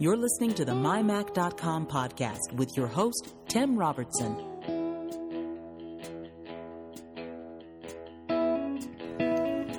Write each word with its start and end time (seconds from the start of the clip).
You're 0.00 0.16
listening 0.16 0.54
to 0.54 0.64
the 0.64 0.72
MyMac.com 0.72 1.88
podcast 1.88 2.52
with 2.54 2.76
your 2.76 2.86
host, 2.86 3.34
Tim 3.48 3.76
Robertson. 3.76 4.36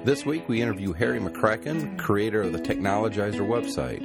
This 0.03 0.25
week 0.25 0.49
we 0.49 0.61
interview 0.61 0.91
Harry 0.91 1.21
McCracken, 1.21 1.97
creator 1.97 2.41
of 2.41 2.51
the 2.51 2.59
Technologizer 2.59 3.47
website. 3.47 4.01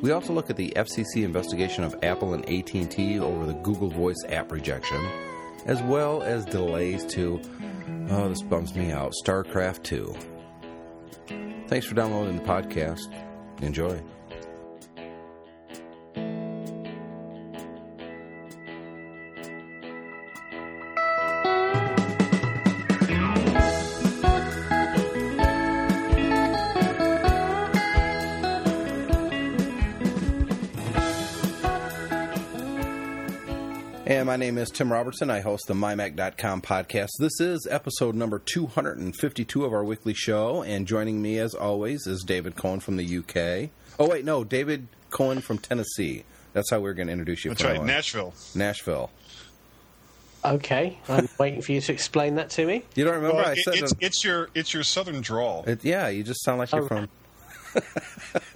We 0.00 0.10
also 0.10 0.32
look 0.32 0.48
at 0.48 0.56
the 0.56 0.72
FCC 0.74 1.22
investigation 1.22 1.84
of 1.84 1.94
Apple 2.02 2.32
and 2.32 2.48
AT&T 2.48 3.20
over 3.20 3.44
the 3.44 3.52
Google 3.52 3.90
Voice 3.90 4.24
app 4.30 4.50
rejection, 4.50 5.04
as 5.66 5.82
well 5.82 6.22
as 6.22 6.46
delays 6.46 7.04
to 7.12 7.42
oh 8.08 8.28
this 8.30 8.40
bums 8.40 8.74
me 8.74 8.90
out, 8.90 9.12
StarCraft 9.22 9.82
2. 9.82 10.14
Thanks 11.66 11.84
for 11.84 11.94
downloading 11.94 12.36
the 12.36 12.44
podcast. 12.44 13.12
Enjoy. 13.60 14.00
Name 34.58 34.62
is 34.64 34.70
Tim 34.70 34.92
Robertson. 34.92 35.30
I 35.30 35.38
host 35.40 35.68
the 35.68 35.74
MyMac.com 35.74 36.62
podcast. 36.62 37.10
This 37.20 37.40
is 37.40 37.68
episode 37.70 38.16
number 38.16 38.40
252 38.40 39.64
of 39.64 39.72
our 39.72 39.84
weekly 39.84 40.14
show. 40.14 40.62
And 40.64 40.84
joining 40.84 41.22
me, 41.22 41.38
as 41.38 41.54
always, 41.54 42.08
is 42.08 42.24
David 42.24 42.56
Cohen 42.56 42.80
from 42.80 42.96
the 42.96 43.18
UK. 43.18 43.70
Oh, 44.00 44.08
wait, 44.08 44.24
no, 44.24 44.42
David 44.42 44.88
Cohen 45.10 45.40
from 45.40 45.58
Tennessee. 45.58 46.24
That's 46.54 46.70
how 46.72 46.80
we're 46.80 46.94
going 46.94 47.06
to 47.06 47.12
introduce 47.12 47.44
you. 47.44 47.52
That's 47.52 47.62
right, 47.62 47.78
on. 47.78 47.86
Nashville. 47.86 48.34
Nashville. 48.56 49.10
Okay, 50.44 50.98
I'm 51.08 51.28
waiting 51.38 51.62
for 51.62 51.70
you 51.70 51.80
to 51.80 51.92
explain 51.92 52.34
that 52.34 52.50
to 52.50 52.66
me. 52.66 52.82
You 52.96 53.04
don't 53.04 53.14
remember? 53.14 53.36
Well, 53.36 53.46
I 53.46 53.52
it- 53.52 53.58
said 53.58 53.74
it's, 53.76 53.94
it's 54.00 54.24
your 54.24 54.48
it's 54.54 54.74
your 54.74 54.82
southern 54.82 55.20
drawl. 55.20 55.64
it, 55.68 55.84
yeah, 55.84 56.08
you 56.08 56.24
just 56.24 56.42
sound 56.42 56.58
like 56.58 56.72
you're 56.72 56.82
Oh. 56.82 56.86
from. 56.88 57.08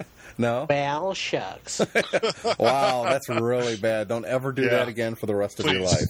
no? 0.43 0.67
Well, 0.69 1.13
shucks. 1.15 1.81
Wow, 2.59 3.03
that's 3.05 3.29
really 3.29 3.77
bad. 3.77 4.07
Don't 4.07 4.25
ever 4.25 4.51
do 4.51 4.63
Yeah. 4.63 4.69
that 4.69 4.87
again 4.87 5.15
for 5.15 5.25
the 5.25 5.35
rest 5.35 5.59
of 5.59 5.65
your 5.65 5.81
life. 5.81 6.07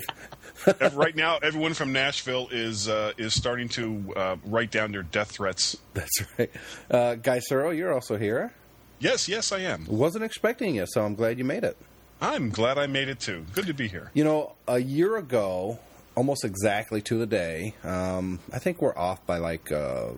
Right 0.93 1.15
now, 1.15 1.39
everyone 1.41 1.73
from 1.73 1.91
Nashville 1.91 2.47
is 2.51 2.87
uh, 2.87 3.11
is 3.17 3.33
starting 3.33 3.67
to 3.69 4.13
uh, 4.15 4.35
write 4.45 4.71
down 4.71 4.91
their 4.93 5.03
death 5.03 5.31
threats. 5.31 5.75
That's 5.93 6.11
right. 6.37 6.51
Uh, 6.89 7.15
Guy 7.15 7.39
Serle, 7.39 7.73
you're 7.73 7.91
also 7.93 8.17
here. 8.17 8.53
Yes, 8.99 9.27
yes, 9.27 9.51
I 9.51 9.59
am. 9.59 9.85
Wasn't 9.89 10.23
expecting 10.23 10.75
you, 10.75 10.85
so 10.87 11.03
I'm 11.03 11.15
glad 11.15 11.37
you 11.37 11.43
made 11.43 11.63
it. 11.65 11.75
I'm 12.21 12.49
glad 12.49 12.77
I 12.77 12.87
made 12.87 13.09
it 13.09 13.19
too. 13.19 13.45
Good 13.53 13.65
to 13.67 13.73
be 13.73 13.89
here. 13.89 14.09
You 14.13 14.23
know, 14.23 14.53
a 14.65 14.79
year 14.79 15.17
ago, 15.17 15.79
almost 16.15 16.45
exactly 16.45 17.01
to 17.01 17.17
the 17.17 17.25
day, 17.25 17.73
um, 17.83 18.39
I 18.53 18.59
think 18.59 18.81
we're 18.81 18.97
off 18.97 19.25
by 19.25 19.39
like 19.39 19.69
uh, 19.69 20.11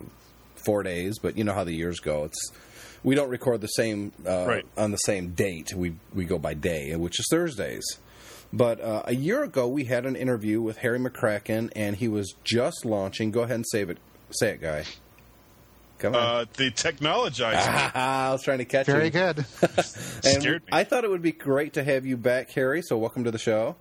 four 0.63 0.83
days, 0.83 1.17
but 1.17 1.37
you 1.39 1.43
know 1.43 1.53
how 1.53 1.63
the 1.63 1.73
years 1.73 1.99
go. 1.99 2.25
It's 2.25 2.51
we 3.05 3.15
don't 3.15 3.29
record 3.29 3.61
the 3.61 3.67
same 3.67 4.11
uh, 4.27 4.45
Right. 4.45 4.65
on 4.77 4.91
the 4.91 4.97
same 4.97 5.29
date. 5.33 5.73
We 5.73 5.95
we 6.13 6.25
go 6.25 6.37
by 6.37 6.53
day, 6.55 6.93
which 6.97 7.19
is 7.19 7.27
Thursdays. 7.31 7.85
But 8.51 8.81
uh, 8.81 9.03
a 9.05 9.15
year 9.15 9.43
ago, 9.43 9.67
we 9.67 9.85
had 9.85 10.05
an 10.05 10.15
interview 10.15 10.61
with 10.61 10.77
Harry 10.77 10.99
McCracken, 10.99 11.71
and 11.75 11.95
he 11.95 12.07
was 12.07 12.33
just 12.43 12.85
launching. 12.85 13.31
Go 13.31 13.41
ahead 13.41 13.55
and 13.55 13.65
save 13.71 13.89
it. 13.89 13.97
Say 14.31 14.51
it, 14.51 14.61
guy. 14.61 14.83
Come 15.99 16.15
on. 16.15 16.21
Uh, 16.21 16.45
the 16.57 16.71
Technologizer. 16.71 17.95
I 17.95 18.31
was 18.31 18.43
trying 18.43 18.57
to 18.59 18.65
catch 18.65 18.85
Very 18.85 19.05
you. 19.05 19.11
Very 19.11 19.33
good. 19.33 19.45
And 20.25 20.41
Scared 20.41 20.61
me. 20.63 20.69
I 20.71 20.83
thought 20.83 21.03
it 21.03 21.09
would 21.09 21.21
be 21.21 21.31
great 21.31 21.73
to 21.73 21.83
have 21.83 22.05
you 22.05 22.17
back, 22.17 22.49
Harry. 22.51 22.81
So 22.81 22.97
welcome 22.97 23.23
to 23.23 23.31
the 23.31 23.37
show. 23.37 23.75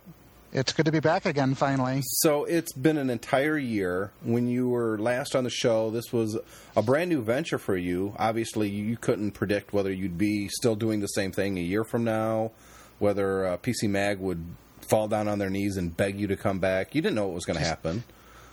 It's 0.55 0.71
good 0.71 0.85
to 0.85 0.91
be 0.93 1.01
back 1.01 1.25
again 1.25 1.53
finally. 1.53 2.01
So 2.05 2.45
it's 2.45 2.71
been 2.71 2.97
an 2.97 3.09
entire 3.09 3.57
year. 3.57 4.13
When 4.23 4.47
you 4.47 4.69
were 4.69 4.97
last 4.97 5.35
on 5.35 5.43
the 5.43 5.49
show, 5.49 5.89
this 5.89 6.13
was 6.13 6.37
a 6.77 6.81
brand 6.81 7.09
new 7.09 7.21
venture 7.21 7.57
for 7.57 7.75
you. 7.75 8.15
Obviously, 8.17 8.69
you 8.69 8.95
couldn't 8.95 9.31
predict 9.31 9.73
whether 9.73 9.91
you'd 9.91 10.17
be 10.17 10.47
still 10.47 10.77
doing 10.77 11.01
the 11.01 11.07
same 11.07 11.33
thing 11.33 11.57
a 11.57 11.61
year 11.61 11.83
from 11.83 12.05
now, 12.05 12.51
whether 12.99 13.45
uh, 13.45 13.57
PC 13.57 13.89
Mag 13.89 14.19
would 14.19 14.45
fall 14.79 15.09
down 15.09 15.27
on 15.27 15.39
their 15.39 15.49
knees 15.49 15.75
and 15.75 15.97
beg 15.97 16.17
you 16.17 16.27
to 16.27 16.37
come 16.37 16.59
back. 16.59 16.95
You 16.95 17.01
didn't 17.01 17.15
know 17.15 17.25
what 17.25 17.35
was 17.35 17.45
going 17.45 17.59
to 17.59 17.65
happen. 17.65 18.05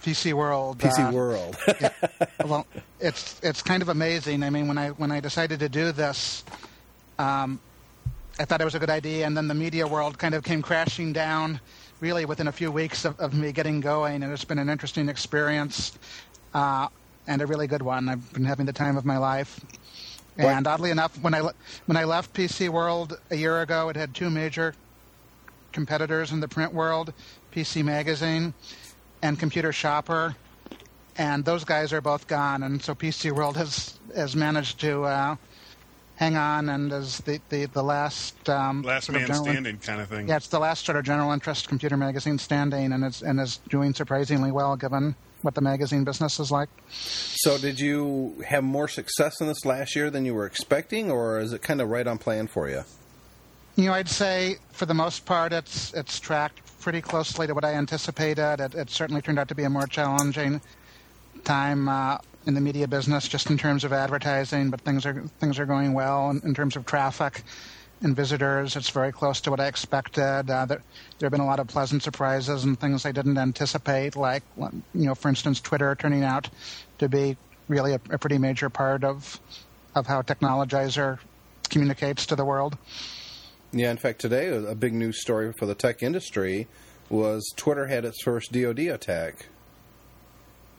PC 0.02 0.32
World. 0.32 0.78
PC 0.78 1.08
uh, 1.08 1.12
World. 1.12 1.56
Well, 2.44 2.66
it's 2.98 3.38
it's 3.44 3.62
kind 3.62 3.80
of 3.80 3.88
amazing. 3.88 4.42
I 4.42 4.50
mean, 4.50 4.66
when 4.66 4.76
I 4.76 4.88
when 4.88 5.12
I 5.12 5.20
decided 5.20 5.60
to 5.60 5.68
do 5.68 5.92
this, 5.92 6.42
um, 7.20 7.60
I 8.40 8.44
thought 8.44 8.60
it 8.60 8.64
was 8.64 8.74
a 8.74 8.80
good 8.80 8.90
idea, 8.90 9.24
and 9.24 9.36
then 9.36 9.46
the 9.46 9.54
media 9.54 9.86
world 9.86 10.18
kind 10.18 10.34
of 10.34 10.42
came 10.42 10.62
crashing 10.62 11.12
down, 11.12 11.60
really 12.02 12.24
within 12.24 12.48
a 12.48 12.52
few 12.52 12.72
weeks 12.72 13.04
of, 13.04 13.18
of 13.20 13.32
me 13.32 13.52
getting 13.52 13.80
going, 13.80 14.24
and 14.24 14.32
it's 14.32 14.44
been 14.44 14.58
an 14.58 14.68
interesting 14.68 15.08
experience, 15.08 15.96
uh, 16.52 16.88
and 17.28 17.40
a 17.40 17.46
really 17.46 17.68
good 17.68 17.80
one. 17.80 18.08
I've 18.08 18.32
been 18.32 18.44
having 18.44 18.66
the 18.66 18.72
time 18.72 18.96
of 18.96 19.04
my 19.04 19.18
life. 19.18 19.64
And 20.36 20.66
oddly 20.66 20.90
enough, 20.90 21.16
when 21.22 21.34
I 21.34 21.42
when 21.86 21.96
I 21.96 22.04
left 22.04 22.34
PC 22.34 22.68
World 22.68 23.18
a 23.30 23.36
year 23.36 23.60
ago, 23.60 23.88
it 23.90 23.96
had 23.96 24.14
two 24.14 24.30
major 24.30 24.74
competitors 25.70 26.32
in 26.32 26.40
the 26.40 26.48
print 26.48 26.74
world, 26.74 27.12
PC 27.52 27.84
Magazine 27.84 28.52
and 29.22 29.38
Computer 29.38 29.72
Shopper, 29.72 30.34
and 31.16 31.44
those 31.44 31.64
guys 31.64 31.92
are 31.92 32.00
both 32.00 32.26
gone. 32.26 32.64
And 32.64 32.82
so 32.82 32.94
PC 32.94 33.30
World 33.30 33.56
has 33.56 33.98
has 34.16 34.34
managed 34.34 34.80
to 34.80 35.04
uh, 35.04 35.36
hang 36.22 36.36
on 36.36 36.68
and 36.68 36.92
is 36.92 37.18
the 37.18 37.40
the 37.48 37.66
the 37.66 37.82
last 37.82 38.48
um, 38.48 38.82
Last 38.82 39.06
sort 39.06 39.16
of 39.16 39.22
man 39.22 39.28
general- 39.28 39.44
standing 39.44 39.78
kind 39.78 40.00
of 40.00 40.08
thing. 40.08 40.28
Yeah, 40.28 40.36
it's 40.36 40.48
the 40.48 40.60
last 40.60 40.84
sort 40.84 40.96
of 40.96 41.04
general 41.04 41.32
interest 41.32 41.68
computer 41.68 41.96
magazine 41.96 42.38
standing, 42.38 42.92
and 42.92 43.04
it's 43.04 43.22
and 43.22 43.40
is 43.40 43.58
doing 43.68 43.92
surprisingly 43.94 44.52
well 44.52 44.76
given 44.76 45.14
what 45.42 45.54
the 45.56 45.60
magazine 45.60 46.04
business 46.04 46.38
is 46.38 46.52
like. 46.52 46.68
so, 46.90 47.58
did 47.58 47.80
you 47.80 48.40
have 48.46 48.62
more 48.62 48.86
success 48.86 49.40
in 49.40 49.48
this 49.48 49.64
last 49.64 49.96
year 49.96 50.08
than 50.08 50.24
you 50.24 50.34
were 50.34 50.46
expecting, 50.46 51.10
or 51.10 51.40
is 51.40 51.52
it 51.52 51.62
kind 51.62 51.80
of 51.80 51.88
right 51.88 52.06
on 52.06 52.16
plan 52.18 52.46
for 52.46 52.68
you? 52.68 52.84
You 53.74 53.86
know, 53.86 53.94
I'd 53.94 54.08
say 54.08 54.58
for 54.70 54.86
the 54.86 54.94
most 54.94 55.24
part, 55.26 55.52
it's 55.52 55.92
it's 55.94 56.20
tracked 56.20 56.60
pretty 56.80 57.00
closely 57.00 57.46
to 57.48 57.54
what 57.54 57.64
I 57.64 57.74
anticipated. 57.74 58.60
It, 58.60 58.74
it 58.74 58.90
certainly 58.90 59.22
turned 59.22 59.38
out 59.40 59.48
to 59.48 59.54
be 59.56 59.64
a 59.64 59.70
more 59.70 59.86
challenging 59.88 60.60
time 61.44 61.88
uh, 61.88 62.18
in 62.46 62.54
the 62.54 62.60
media 62.60 62.88
business, 62.88 63.28
just 63.28 63.50
in 63.50 63.58
terms 63.58 63.84
of 63.84 63.92
advertising. 63.92 64.70
But 64.70 64.80
things 64.80 65.06
are 65.06 65.22
things 65.40 65.58
are 65.58 65.66
going 65.66 65.92
well 65.92 66.30
in, 66.30 66.40
in 66.44 66.54
terms 66.54 66.76
of 66.76 66.86
traffic 66.86 67.42
and 68.02 68.16
visitors. 68.16 68.76
It's 68.76 68.90
very 68.90 69.12
close 69.12 69.40
to 69.42 69.50
what 69.50 69.60
I 69.60 69.66
expected. 69.66 70.50
Uh, 70.50 70.66
there, 70.66 70.82
there 71.18 71.26
have 71.26 71.30
been 71.30 71.40
a 71.40 71.46
lot 71.46 71.60
of 71.60 71.68
pleasant 71.68 72.02
surprises 72.02 72.64
and 72.64 72.78
things 72.78 73.06
I 73.06 73.12
didn't 73.12 73.38
anticipate, 73.38 74.16
like 74.16 74.42
you 74.56 74.82
know, 74.94 75.14
for 75.14 75.28
instance, 75.28 75.60
Twitter 75.60 75.94
turning 75.94 76.24
out 76.24 76.48
to 76.98 77.08
be 77.08 77.36
really 77.68 77.92
a, 77.92 78.00
a 78.10 78.18
pretty 78.18 78.38
major 78.38 78.68
part 78.70 79.04
of 79.04 79.40
of 79.94 80.06
how 80.06 80.22
Technologizer 80.22 81.18
communicates 81.68 82.26
to 82.26 82.36
the 82.36 82.44
world. 82.44 82.76
Yeah, 83.72 83.90
in 83.90 83.96
fact, 83.96 84.20
today 84.20 84.48
a 84.48 84.60
a 84.62 84.74
big 84.74 84.94
news 84.94 85.20
story 85.20 85.52
for 85.52 85.66
the 85.66 85.74
tech 85.74 86.02
industry 86.02 86.66
was 87.08 87.52
Twitter 87.56 87.86
had 87.86 88.04
its 88.04 88.22
first 88.22 88.52
DoD 88.52 88.80
attack. 88.80 89.46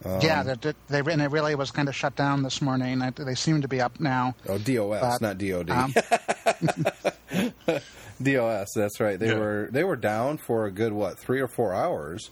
Um, 0.06 0.20
yeah, 0.22 0.44
that 0.44 0.62
that- 0.62 0.76
they 0.90 1.00
and 1.00 1.22
it 1.22 1.32
really 1.32 1.56
was 1.56 1.72
kind 1.72 1.88
of 1.88 1.96
shut 1.96 2.16
down 2.16 2.44
this 2.44 2.62
morning. 2.62 3.00
They 3.16 3.36
seem 3.36 3.62
to 3.62 3.68
be 3.68 3.80
up 3.82 4.00
now. 4.00 4.36
Oh, 4.50 4.58
DOS, 4.58 5.02
But, 5.02 5.22
not 5.22 5.38
DOD. 5.38 5.70
um, 5.70 5.94
DOS, 8.22 8.74
that's 8.76 9.00
right. 9.00 9.20
They 9.20 9.28
Yeah. 9.30 9.40
were 9.40 9.70
they 9.72 9.84
were 9.84 9.96
down 9.96 10.38
for 10.38 10.66
a 10.66 10.72
good 10.72 10.94
what 10.94 11.18
three 11.18 11.40
or 11.40 11.48
four 11.48 11.74
hours. 11.74 12.30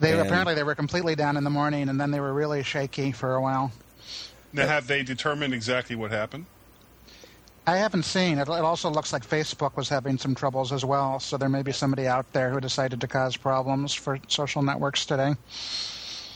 They 0.00 0.12
And- 0.12 0.20
apparently 0.22 0.54
they 0.54 0.64
were 0.64 0.74
completely 0.74 1.14
down 1.14 1.36
in 1.36 1.44
the 1.44 1.50
morning, 1.50 1.88
and 1.88 2.00
then 2.00 2.10
they 2.10 2.20
were 2.20 2.32
really 2.32 2.62
shaky 2.62 3.12
for 3.12 3.34
a 3.34 3.40
while. 3.40 3.72
Now, 4.52 4.66
have 4.66 4.86
they 4.86 5.02
determined 5.02 5.54
exactly 5.54 5.96
what 5.96 6.10
happened? 6.10 6.46
I 7.66 7.76
haven't 7.76 8.02
seen 8.02 8.38
it. 8.38 8.42
It 8.42 8.50
also 8.50 8.90
looks 8.90 9.12
like 9.12 9.24
Facebook 9.26 9.76
was 9.76 9.88
having 9.88 10.18
some 10.18 10.34
troubles 10.34 10.72
as 10.72 10.84
well. 10.84 11.20
So 11.20 11.36
there 11.36 11.48
may 11.48 11.62
be 11.62 11.70
somebody 11.70 12.08
out 12.08 12.30
there 12.32 12.50
who 12.50 12.58
decided 12.60 13.00
to 13.02 13.06
cause 13.06 13.36
problems 13.36 13.94
for 13.94 14.18
social 14.26 14.62
networks 14.62 15.06
today. 15.06 15.36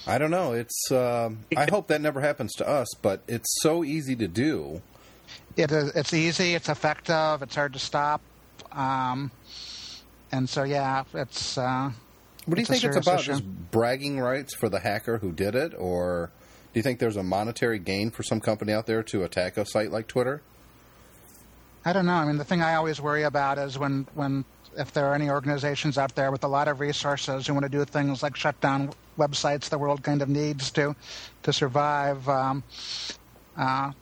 I 0.07 0.19
don't 0.19 0.31
know. 0.31 0.53
It's 0.53 0.91
um, 0.93 1.39
I 1.57 1.67
hope 1.71 1.89
that 1.89 2.01
never 2.01 2.21
happens 2.21 2.53
to 2.55 2.69
us, 2.69 2.87
but 3.03 3.23
it's 3.27 3.49
so 3.63 3.83
easy 3.85 4.15
to 4.17 4.29
do. 4.29 4.83
It 5.57 5.73
is. 5.73 5.91
It's 5.97 6.15
easy. 6.15 6.55
It's 6.55 6.69
effective. 6.69 7.43
It's 7.43 7.55
hard 7.55 7.73
to 7.73 7.79
stop. 7.79 8.21
Um, 8.73 9.31
and 10.33 10.49
so 10.49 10.63
yeah, 10.63 11.05
it's. 11.15 11.59
Uh, 11.59 11.91
What 12.45 12.55
do 12.55 12.61
you 12.61 12.67
think 12.67 12.85
it's 12.85 12.97
about? 12.97 13.21
issue. 13.21 13.33
Just 13.33 13.45
bragging 13.73 14.21
rights 14.21 14.55
for 14.55 14.69
the 14.69 14.79
hacker 14.81 15.19
who 15.19 15.33
did 15.33 15.55
it, 15.57 15.73
or 15.77 16.31
do 16.73 16.79
you 16.79 16.83
think 16.83 17.01
there's 17.01 17.17
a 17.17 17.23
monetary 17.25 17.79
gain 17.81 18.11
for 18.11 18.23
some 18.23 18.41
company 18.41 18.73
out 18.73 18.87
there 18.87 19.03
to 19.05 19.25
attack 19.25 19.57
a 19.57 19.65
site 19.67 19.91
like 19.91 20.07
Twitter? 20.07 20.43
I 21.85 21.93
don't 21.93 22.07
know. 22.07 22.15
I 22.15 22.25
mean, 22.27 22.37
the 22.37 22.45
thing 22.45 22.63
I 22.63 22.75
always 22.75 23.01
worry 23.01 23.23
about 23.23 23.59
is 23.59 23.79
when, 23.79 24.09
when 24.15 24.45
if 24.77 24.93
there 24.93 25.07
are 25.07 25.15
any 25.15 25.31
organizations 25.31 25.99
out 25.99 26.15
there 26.15 26.31
with 26.31 26.45
a 26.45 26.49
lot 26.49 26.69
of 26.69 26.81
resources 26.81 27.47
who 27.47 27.55
want 27.55 27.65
to 27.65 27.69
do 27.69 27.85
things 27.85 28.23
like 28.23 28.37
shut 28.37 28.61
down 28.61 28.91
websites 29.19 29.69
the 29.69 29.79
world 29.79 30.03
kind 30.03 30.23
of 30.23 30.29
needs 30.29 30.71
to 30.73 30.95
to 31.43 31.53
survive. 31.53 32.29
Um, 32.29 32.63
uh, 33.57 33.93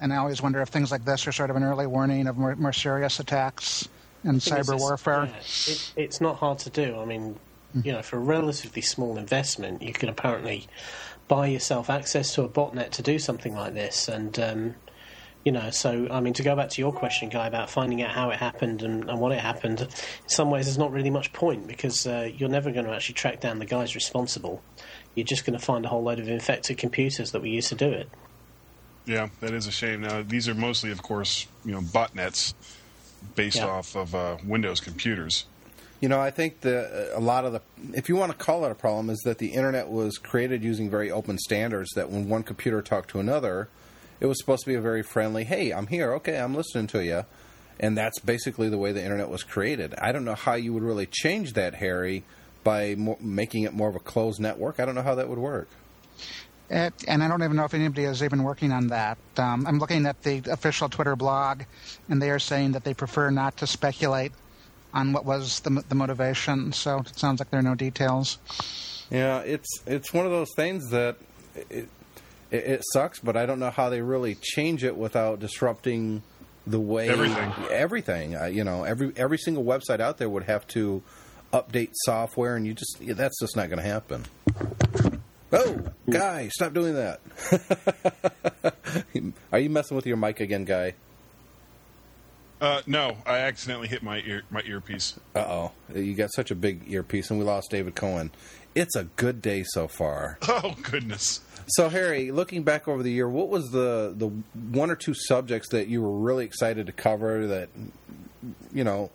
and 0.00 0.12
I 0.12 0.16
always 0.16 0.42
wonder 0.42 0.60
if 0.60 0.68
things 0.68 0.90
like 0.90 1.04
this 1.04 1.26
are 1.26 1.32
sort 1.32 1.50
of 1.50 1.56
an 1.56 1.62
early 1.62 1.86
warning 1.86 2.26
of 2.26 2.36
more, 2.36 2.56
more 2.56 2.72
serious 2.72 3.20
attacks 3.20 3.88
and 4.22 4.40
cyber 4.40 4.60
it's- 4.60 4.80
warfare. 4.80 5.26
yeah, 5.30 5.36
it, 5.38 5.92
it's 5.96 6.20
not 6.20 6.36
hard 6.36 6.58
to 6.60 6.70
do. 6.70 6.98
I 6.98 7.04
mean, 7.04 7.38
you 7.82 7.92
know, 7.92 8.02
for 8.02 8.16
a 8.16 8.20
relatively 8.20 8.82
small 8.82 9.18
investment, 9.18 9.82
you 9.82 9.92
can 9.92 10.08
apparently 10.08 10.66
buy 11.28 11.46
yourself 11.46 11.90
access 11.90 12.34
to 12.34 12.42
a 12.42 12.48
botnet 12.48 12.90
to 12.90 13.02
do 13.02 13.18
something 13.18 13.54
like 13.54 13.74
this. 13.74 14.08
And, 14.08 14.38
um, 14.38 14.74
you 15.44 15.52
know, 15.52 15.70
so, 15.70 16.08
I 16.10 16.20
mean, 16.20 16.32
to 16.34 16.42
go 16.42 16.56
back 16.56 16.70
to 16.70 16.80
your 16.80 16.92
question, 16.92 17.28
Guy, 17.28 17.46
about 17.46 17.68
finding 17.68 18.02
out 18.02 18.12
how 18.12 18.30
it 18.30 18.36
happened 18.36 18.82
and, 18.82 19.08
and 19.08 19.20
what 19.20 19.32
it 19.32 19.40
happened, 19.40 19.82
in 19.82 19.88
some 20.26 20.50
ways 20.50 20.64
there's 20.66 20.78
not 20.78 20.90
really 20.90 21.10
much 21.10 21.32
point 21.32 21.66
because 21.66 22.06
uh, 22.06 22.30
you're 22.34 22.48
never 22.48 22.70
going 22.70 22.86
to 22.86 22.92
actually 22.92 23.14
track 23.14 23.40
down 23.40 23.58
the 23.58 23.66
guys 23.66 23.94
responsible. 23.94 24.62
You're 25.14 25.26
just 25.26 25.44
going 25.44 25.58
to 25.58 25.64
find 25.64 25.84
a 25.84 25.88
whole 25.88 26.02
load 26.02 26.18
of 26.18 26.28
infected 26.28 26.78
computers 26.78 27.32
that 27.32 27.40
were 27.40 27.46
used 27.46 27.68
to 27.68 27.74
do 27.74 27.90
it. 27.90 28.08
Yeah, 29.06 29.28
that 29.40 29.52
is 29.52 29.66
a 29.66 29.70
shame. 29.70 30.00
Now 30.00 30.22
these 30.22 30.48
are 30.48 30.54
mostly, 30.54 30.90
of 30.90 31.02
course, 31.02 31.46
you 31.64 31.72
know, 31.72 31.80
botnets 31.80 32.54
based 33.36 33.56
Yeah. 33.56 33.66
off 33.66 33.94
of 33.94 34.14
uh, 34.14 34.38
Windows 34.46 34.80
computers. 34.80 35.44
You 36.00 36.08
know, 36.08 36.20
I 36.20 36.30
think 36.30 36.62
the 36.62 37.10
a 37.14 37.20
lot 37.20 37.44
of 37.44 37.52
the, 37.52 37.60
if 37.92 38.08
you 38.08 38.16
want 38.16 38.32
to 38.32 38.38
call 38.38 38.64
it 38.64 38.70
a 38.70 38.74
problem, 38.74 39.10
is 39.10 39.18
that 39.20 39.38
the 39.38 39.48
internet 39.48 39.88
was 39.88 40.16
created 40.18 40.62
using 40.64 40.90
very 40.90 41.10
open 41.10 41.38
standards. 41.38 41.90
That 41.94 42.10
when 42.10 42.28
one 42.28 42.42
computer 42.42 42.82
talked 42.82 43.10
to 43.10 43.20
another, 43.20 43.68
it 44.24 44.26
was 44.26 44.38
supposed 44.38 44.62
to 44.62 44.68
be 44.68 44.74
a 44.74 44.80
very 44.80 45.02
friendly, 45.02 45.44
"Hey, 45.44 45.70
I'm 45.70 45.86
here. 45.86 46.14
Okay, 46.14 46.38
I'm 46.38 46.54
listening 46.54 46.86
to 46.88 47.04
you," 47.04 47.26
and 47.78 47.94
that's 47.94 48.18
basically 48.20 48.70
the 48.70 48.78
way 48.78 48.90
the 48.90 49.02
internet 49.02 49.28
was 49.28 49.42
created. 49.42 49.94
I 49.98 50.12
don't 50.12 50.24
know 50.24 50.34
how 50.34 50.54
you 50.54 50.72
would 50.72 50.82
really 50.82 51.04
change 51.04 51.52
that, 51.52 51.74
Harry, 51.74 52.24
by 52.62 52.94
mo- 52.94 53.18
making 53.20 53.64
it 53.64 53.74
more 53.74 53.90
of 53.90 53.96
a 53.96 54.00
closed 54.00 54.40
network. 54.40 54.80
I 54.80 54.86
don't 54.86 54.94
know 54.94 55.02
how 55.02 55.14
that 55.16 55.28
would 55.28 55.38
work. 55.38 55.68
It, 56.70 56.94
and 57.06 57.22
I 57.22 57.28
don't 57.28 57.42
even 57.42 57.54
know 57.54 57.66
if 57.66 57.74
anybody 57.74 58.04
is 58.04 58.22
even 58.22 58.44
working 58.44 58.72
on 58.72 58.86
that. 58.86 59.18
Um, 59.36 59.66
I'm 59.66 59.78
looking 59.78 60.06
at 60.06 60.22
the 60.22 60.40
official 60.50 60.88
Twitter 60.88 61.16
blog, 61.16 61.64
and 62.08 62.22
they 62.22 62.30
are 62.30 62.38
saying 62.38 62.72
that 62.72 62.82
they 62.82 62.94
prefer 62.94 63.28
not 63.28 63.58
to 63.58 63.66
speculate 63.66 64.32
on 64.94 65.12
what 65.12 65.26
was 65.26 65.60
the, 65.60 65.84
the 65.90 65.94
motivation. 65.94 66.72
So 66.72 67.00
it 67.00 67.18
sounds 67.18 67.40
like 67.40 67.50
there 67.50 67.60
are 67.60 67.62
no 67.62 67.74
details. 67.74 68.38
Yeah, 69.10 69.40
it's 69.40 69.68
it's 69.86 70.14
one 70.14 70.24
of 70.24 70.32
those 70.32 70.48
things 70.56 70.88
that 70.92 71.18
it, 71.68 71.90
it, 72.50 72.64
it 72.64 72.82
sucks, 72.92 73.18
but 73.18 73.36
I 73.36 73.46
don't 73.46 73.58
know 73.58 73.70
how 73.70 73.88
they 73.88 74.00
really 74.02 74.36
change 74.40 74.84
it 74.84 74.96
without 74.96 75.40
disrupting 75.40 76.22
the 76.66 76.80
way 76.80 77.08
Everything. 77.08 77.52
Everything, 77.70 78.36
uh, 78.36 78.46
you 78.46 78.64
know, 78.64 78.84
every 78.84 79.12
every 79.16 79.38
single 79.38 79.64
website 79.64 80.00
out 80.00 80.18
there 80.18 80.28
would 80.28 80.44
have 80.44 80.66
to 80.68 81.02
update 81.52 81.90
software, 82.04 82.56
and 82.56 82.66
you 82.66 82.74
just 82.74 82.98
yeah, 83.00 83.14
that's 83.14 83.38
just 83.40 83.56
not 83.56 83.68
going 83.68 83.78
to 83.82 83.88
happen. 83.88 84.24
Oh, 85.52 85.82
guy, 86.10 86.48
stop 86.48 86.72
doing 86.72 86.94
that! 86.94 87.20
Are 89.52 89.58
you 89.58 89.70
messing 89.70 89.94
with 89.94 90.06
your 90.06 90.16
mic 90.16 90.40
again, 90.40 90.64
guy? 90.64 90.94
Uh, 92.60 92.80
no, 92.86 93.16
I 93.26 93.38
accidentally 93.40 93.88
hit 93.88 94.02
my 94.02 94.20
ear 94.20 94.42
my 94.50 94.62
earpiece. 94.62 95.18
Uh 95.34 95.40
oh, 95.40 95.72
you 95.94 96.14
got 96.14 96.32
such 96.32 96.50
a 96.50 96.54
big 96.54 96.90
earpiece, 96.90 97.30
and 97.30 97.38
we 97.38 97.44
lost 97.44 97.70
David 97.70 97.94
Cohen. 97.94 98.30
It's 98.74 98.96
a 98.96 99.04
good 99.04 99.42
day 99.42 99.64
so 99.66 99.86
far. 99.86 100.38
Oh 100.48 100.74
goodness. 100.82 101.40
So, 101.66 101.88
Harry, 101.88 102.30
looking 102.30 102.62
back 102.62 102.88
over 102.88 103.02
the 103.02 103.10
year, 103.10 103.28
what 103.28 103.48
was 103.48 103.70
the 103.70 104.14
the 104.16 104.28
one 104.28 104.90
or 104.90 104.96
two 104.96 105.14
subjects 105.14 105.70
that 105.70 105.88
you 105.88 106.02
were 106.02 106.18
really 106.18 106.44
excited 106.44 106.86
to 106.86 106.92
cover 106.92 107.46
that 107.46 107.68
you 108.72 108.84
know 108.84 109.10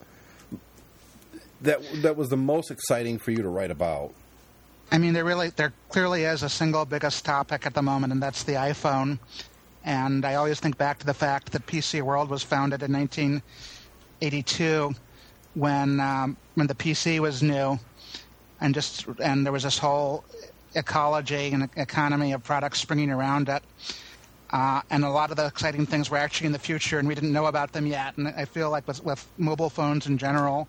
that 1.61 1.81
that 2.01 2.15
was 2.15 2.29
the 2.29 2.37
most 2.37 2.71
exciting 2.71 3.19
for 3.19 3.31
you 3.31 3.43
to 3.43 3.49
write 3.49 3.71
about? 3.71 4.13
I 4.91 4.97
mean, 4.97 5.13
there 5.13 5.23
really, 5.23 5.49
there 5.49 5.71
clearly 5.89 6.23
is 6.23 6.41
a 6.41 6.49
single 6.49 6.85
biggest 6.85 7.23
topic 7.23 7.67
at 7.67 7.75
the 7.75 7.83
moment, 7.83 8.11
and 8.11 8.21
that's 8.21 8.43
the 8.43 8.53
iPhone. 8.53 9.19
And 9.85 10.25
I 10.25 10.35
always 10.35 10.59
think 10.59 10.77
back 10.77 10.99
to 10.99 11.05
the 11.05 11.13
fact 11.13 11.51
that 11.51 11.65
PC 11.67 12.01
World 12.01 12.29
was 12.29 12.43
founded 12.43 12.81
in 12.81 12.91
1982, 12.93 14.95
when 15.53 15.99
um, 15.99 16.37
when 16.55 16.67
the 16.67 16.75
PC 16.75 17.19
was 17.19 17.43
new, 17.43 17.79
and 18.59 18.73
just 18.73 19.05
and 19.21 19.45
there 19.45 19.53
was 19.53 19.63
this 19.63 19.77
whole 19.77 20.23
ecology 20.75 21.51
and 21.51 21.69
economy 21.75 22.33
of 22.33 22.43
products 22.43 22.79
springing 22.79 23.11
around 23.11 23.49
it. 23.49 23.63
Uh, 24.51 24.81
and 24.89 25.05
a 25.05 25.09
lot 25.09 25.29
of 25.29 25.37
the 25.37 25.45
exciting 25.45 25.85
things 25.85 26.09
were 26.09 26.17
actually 26.17 26.47
in 26.47 26.53
the 26.53 26.59
future, 26.59 26.97
and 26.97 27.07
we 27.07 27.13
didn't 27.13 27.31
know 27.31 27.45
about 27.45 27.71
them 27.71 27.85
yet. 27.85 28.17
And 28.17 28.27
I 28.29 28.45
feel 28.45 28.71
like 28.71 28.87
with, 28.87 29.03
with 29.03 29.27
mobile 29.37 29.69
phones 29.69 30.07
in 30.07 30.17
general, 30.17 30.67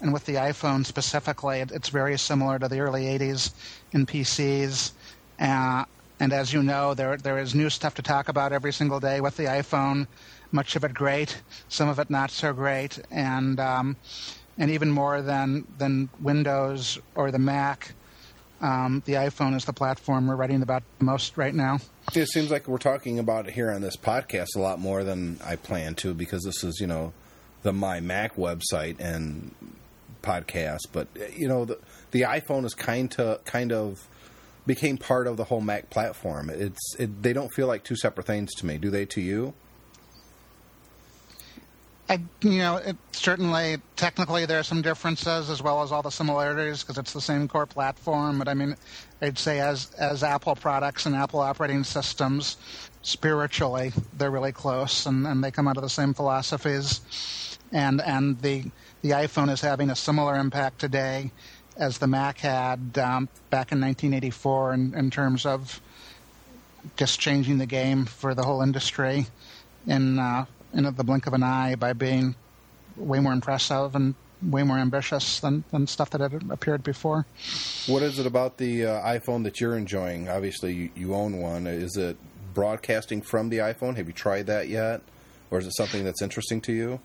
and 0.00 0.12
with 0.12 0.24
the 0.26 0.34
iPhone 0.34 0.84
specifically, 0.84 1.60
it, 1.60 1.70
it's 1.70 1.90
very 1.90 2.18
similar 2.18 2.58
to 2.58 2.68
the 2.68 2.80
early 2.80 3.04
'80s 3.04 3.52
in 3.92 4.06
PCs. 4.06 4.92
Uh, 5.38 5.84
and 6.18 6.32
as 6.32 6.52
you 6.52 6.62
know, 6.62 6.94
there 6.94 7.16
there 7.16 7.38
is 7.38 7.54
new 7.54 7.70
stuff 7.70 7.94
to 7.94 8.02
talk 8.02 8.28
about 8.28 8.52
every 8.52 8.72
single 8.72 8.98
day 8.98 9.20
with 9.20 9.36
the 9.36 9.44
iPhone. 9.44 10.06
Much 10.52 10.74
of 10.74 10.84
it 10.84 10.92
great, 10.92 11.40
some 11.68 11.88
of 11.88 11.98
it 11.98 12.10
not 12.10 12.30
so 12.30 12.52
great, 12.52 12.98
and 13.10 13.60
um, 13.60 13.96
and 14.58 14.70
even 14.70 14.90
more 14.90 15.22
than 15.22 15.66
than 15.78 16.08
Windows 16.20 16.98
or 17.14 17.30
the 17.30 17.38
Mac, 17.38 17.92
um, 18.60 19.02
the 19.06 19.14
iPhone 19.14 19.56
is 19.56 19.64
the 19.64 19.72
platform 19.72 20.26
we're 20.26 20.36
writing 20.36 20.62
about 20.62 20.82
most 20.98 21.36
right 21.36 21.54
now. 21.54 21.78
It 22.14 22.26
seems 22.28 22.50
like 22.50 22.68
we're 22.68 22.78
talking 22.78 23.18
about 23.18 23.48
it 23.48 23.54
here 23.54 23.70
on 23.70 23.80
this 23.80 23.96
podcast 23.96 24.48
a 24.56 24.60
lot 24.60 24.78
more 24.78 25.04
than 25.04 25.38
I 25.44 25.56
plan 25.56 25.94
to 25.96 26.14
because 26.14 26.44
this 26.44 26.62
is, 26.62 26.80
you 26.80 26.86
know, 26.86 27.12
the 27.62 27.72
My 27.72 28.00
Mac 28.00 28.36
website 28.36 29.00
and 29.00 29.54
podcast. 30.22 30.80
But 30.92 31.08
you 31.36 31.48
know, 31.48 31.64
the 31.64 31.78
the 32.10 32.22
iPhone 32.22 32.64
is 32.64 32.74
kind 32.74 33.10
to 33.12 33.40
kind 33.44 33.72
of 33.72 34.06
became 34.66 34.98
part 34.98 35.26
of 35.26 35.36
the 35.36 35.44
whole 35.44 35.60
Mac 35.60 35.90
platform. 35.90 36.50
It's 36.50 36.94
it, 36.98 37.22
they 37.22 37.32
don't 37.32 37.52
feel 37.54 37.66
like 37.66 37.84
two 37.84 37.96
separate 37.96 38.26
things 38.26 38.52
to 38.56 38.66
me. 38.66 38.78
Do 38.78 38.90
they 38.90 39.06
to 39.06 39.20
you? 39.20 39.54
I, 42.10 42.20
you 42.42 42.58
know, 42.58 42.78
it, 42.78 42.96
certainly 43.12 43.76
technically 43.94 44.44
there 44.44 44.58
are 44.58 44.64
some 44.64 44.82
differences 44.82 45.48
as 45.48 45.62
well 45.62 45.80
as 45.84 45.92
all 45.92 46.02
the 46.02 46.10
similarities 46.10 46.82
because 46.82 46.98
it's 46.98 47.12
the 47.12 47.20
same 47.20 47.46
core 47.46 47.66
platform. 47.66 48.40
But 48.40 48.48
I 48.48 48.54
mean, 48.54 48.74
I'd 49.22 49.38
say 49.38 49.60
as 49.60 49.92
as 49.92 50.24
Apple 50.24 50.56
products 50.56 51.06
and 51.06 51.14
Apple 51.14 51.38
operating 51.38 51.84
systems, 51.84 52.56
spiritually 53.02 53.92
they're 54.18 54.32
really 54.32 54.50
close 54.50 55.06
and, 55.06 55.24
and 55.24 55.44
they 55.44 55.52
come 55.52 55.68
out 55.68 55.76
of 55.76 55.84
the 55.84 55.88
same 55.88 56.12
philosophies. 56.12 57.00
And 57.70 58.00
and 58.00 58.42
the 58.42 58.64
the 59.02 59.10
iPhone 59.10 59.48
is 59.48 59.60
having 59.60 59.88
a 59.88 59.96
similar 59.96 60.34
impact 60.34 60.80
today 60.80 61.30
as 61.76 61.98
the 61.98 62.08
Mac 62.08 62.38
had 62.38 62.98
um, 62.98 63.28
back 63.50 63.70
in 63.70 63.80
1984 63.80 64.74
in, 64.74 64.94
in 64.96 65.10
terms 65.12 65.46
of 65.46 65.80
just 66.96 67.20
changing 67.20 67.58
the 67.58 67.66
game 67.66 68.04
for 68.04 68.34
the 68.34 68.42
whole 68.42 68.62
industry 68.62 69.28
in 69.86 70.18
uh, 70.18 70.44
in 70.72 70.84
the 70.84 71.04
blink 71.04 71.26
of 71.26 71.34
an 71.34 71.42
eye 71.42 71.74
by 71.74 71.92
being 71.92 72.34
way 72.96 73.18
more 73.20 73.32
impressive 73.32 73.94
and 73.94 74.14
way 74.42 74.62
more 74.62 74.78
ambitious 74.78 75.40
than, 75.40 75.64
than 75.70 75.86
stuff 75.86 76.10
that 76.10 76.20
had 76.20 76.50
appeared 76.50 76.82
before. 76.82 77.26
What 77.86 78.02
is 78.02 78.18
it 78.18 78.26
about 78.26 78.56
the 78.56 78.86
uh, 78.86 79.02
iPhone 79.02 79.44
that 79.44 79.60
you're 79.60 79.76
enjoying? 79.76 80.28
Obviously, 80.28 80.72
you, 80.72 80.90
you 80.94 81.14
own 81.14 81.38
one. 81.38 81.66
Is 81.66 81.96
it 81.96 82.16
broadcasting 82.54 83.22
from 83.22 83.48
the 83.50 83.58
iPhone? 83.58 83.96
Have 83.96 84.06
you 84.06 84.12
tried 84.12 84.46
that 84.46 84.68
yet, 84.68 85.02
or 85.50 85.58
is 85.58 85.66
it 85.66 85.76
something 85.76 86.04
that's 86.04 86.22
interesting 86.22 86.60
to 86.62 86.72
you? 86.72 87.00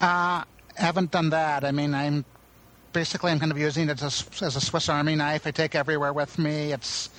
Uh, 0.00 0.44
haven't 0.74 1.10
done 1.10 1.30
that. 1.30 1.64
I 1.64 1.72
mean, 1.72 1.94
I'm 1.94 2.24
basically 2.92 3.32
I'm 3.32 3.40
kind 3.40 3.52
of 3.52 3.58
using 3.58 3.88
it 3.88 4.02
as, 4.02 4.26
as 4.42 4.56
a 4.56 4.60
Swiss 4.60 4.88
Army 4.88 5.14
knife. 5.14 5.46
I 5.46 5.50
take 5.50 5.74
everywhere 5.74 6.12
with 6.12 6.38
me. 6.38 6.72
It's 6.72 7.10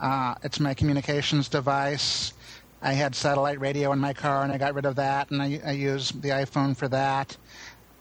uh, 0.00 0.34
it's 0.42 0.60
my 0.60 0.74
communications 0.74 1.48
device. 1.48 2.32
I 2.80 2.92
had 2.92 3.14
satellite 3.14 3.60
radio 3.60 3.92
in 3.92 3.98
my 3.98 4.12
car, 4.12 4.44
and 4.44 4.52
I 4.52 4.58
got 4.58 4.74
rid 4.74 4.84
of 4.84 4.96
that, 4.96 5.30
and 5.30 5.42
I, 5.42 5.60
I 5.64 5.72
use 5.72 6.10
the 6.10 6.30
iPhone 6.30 6.76
for 6.76 6.88
that. 6.88 7.36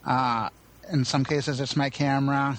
Uh, 0.05 0.49
in 0.91 1.03
some 1.03 1.23
cases, 1.23 1.59
it's 1.59 1.75
my 1.75 1.89
camera. 1.89 2.57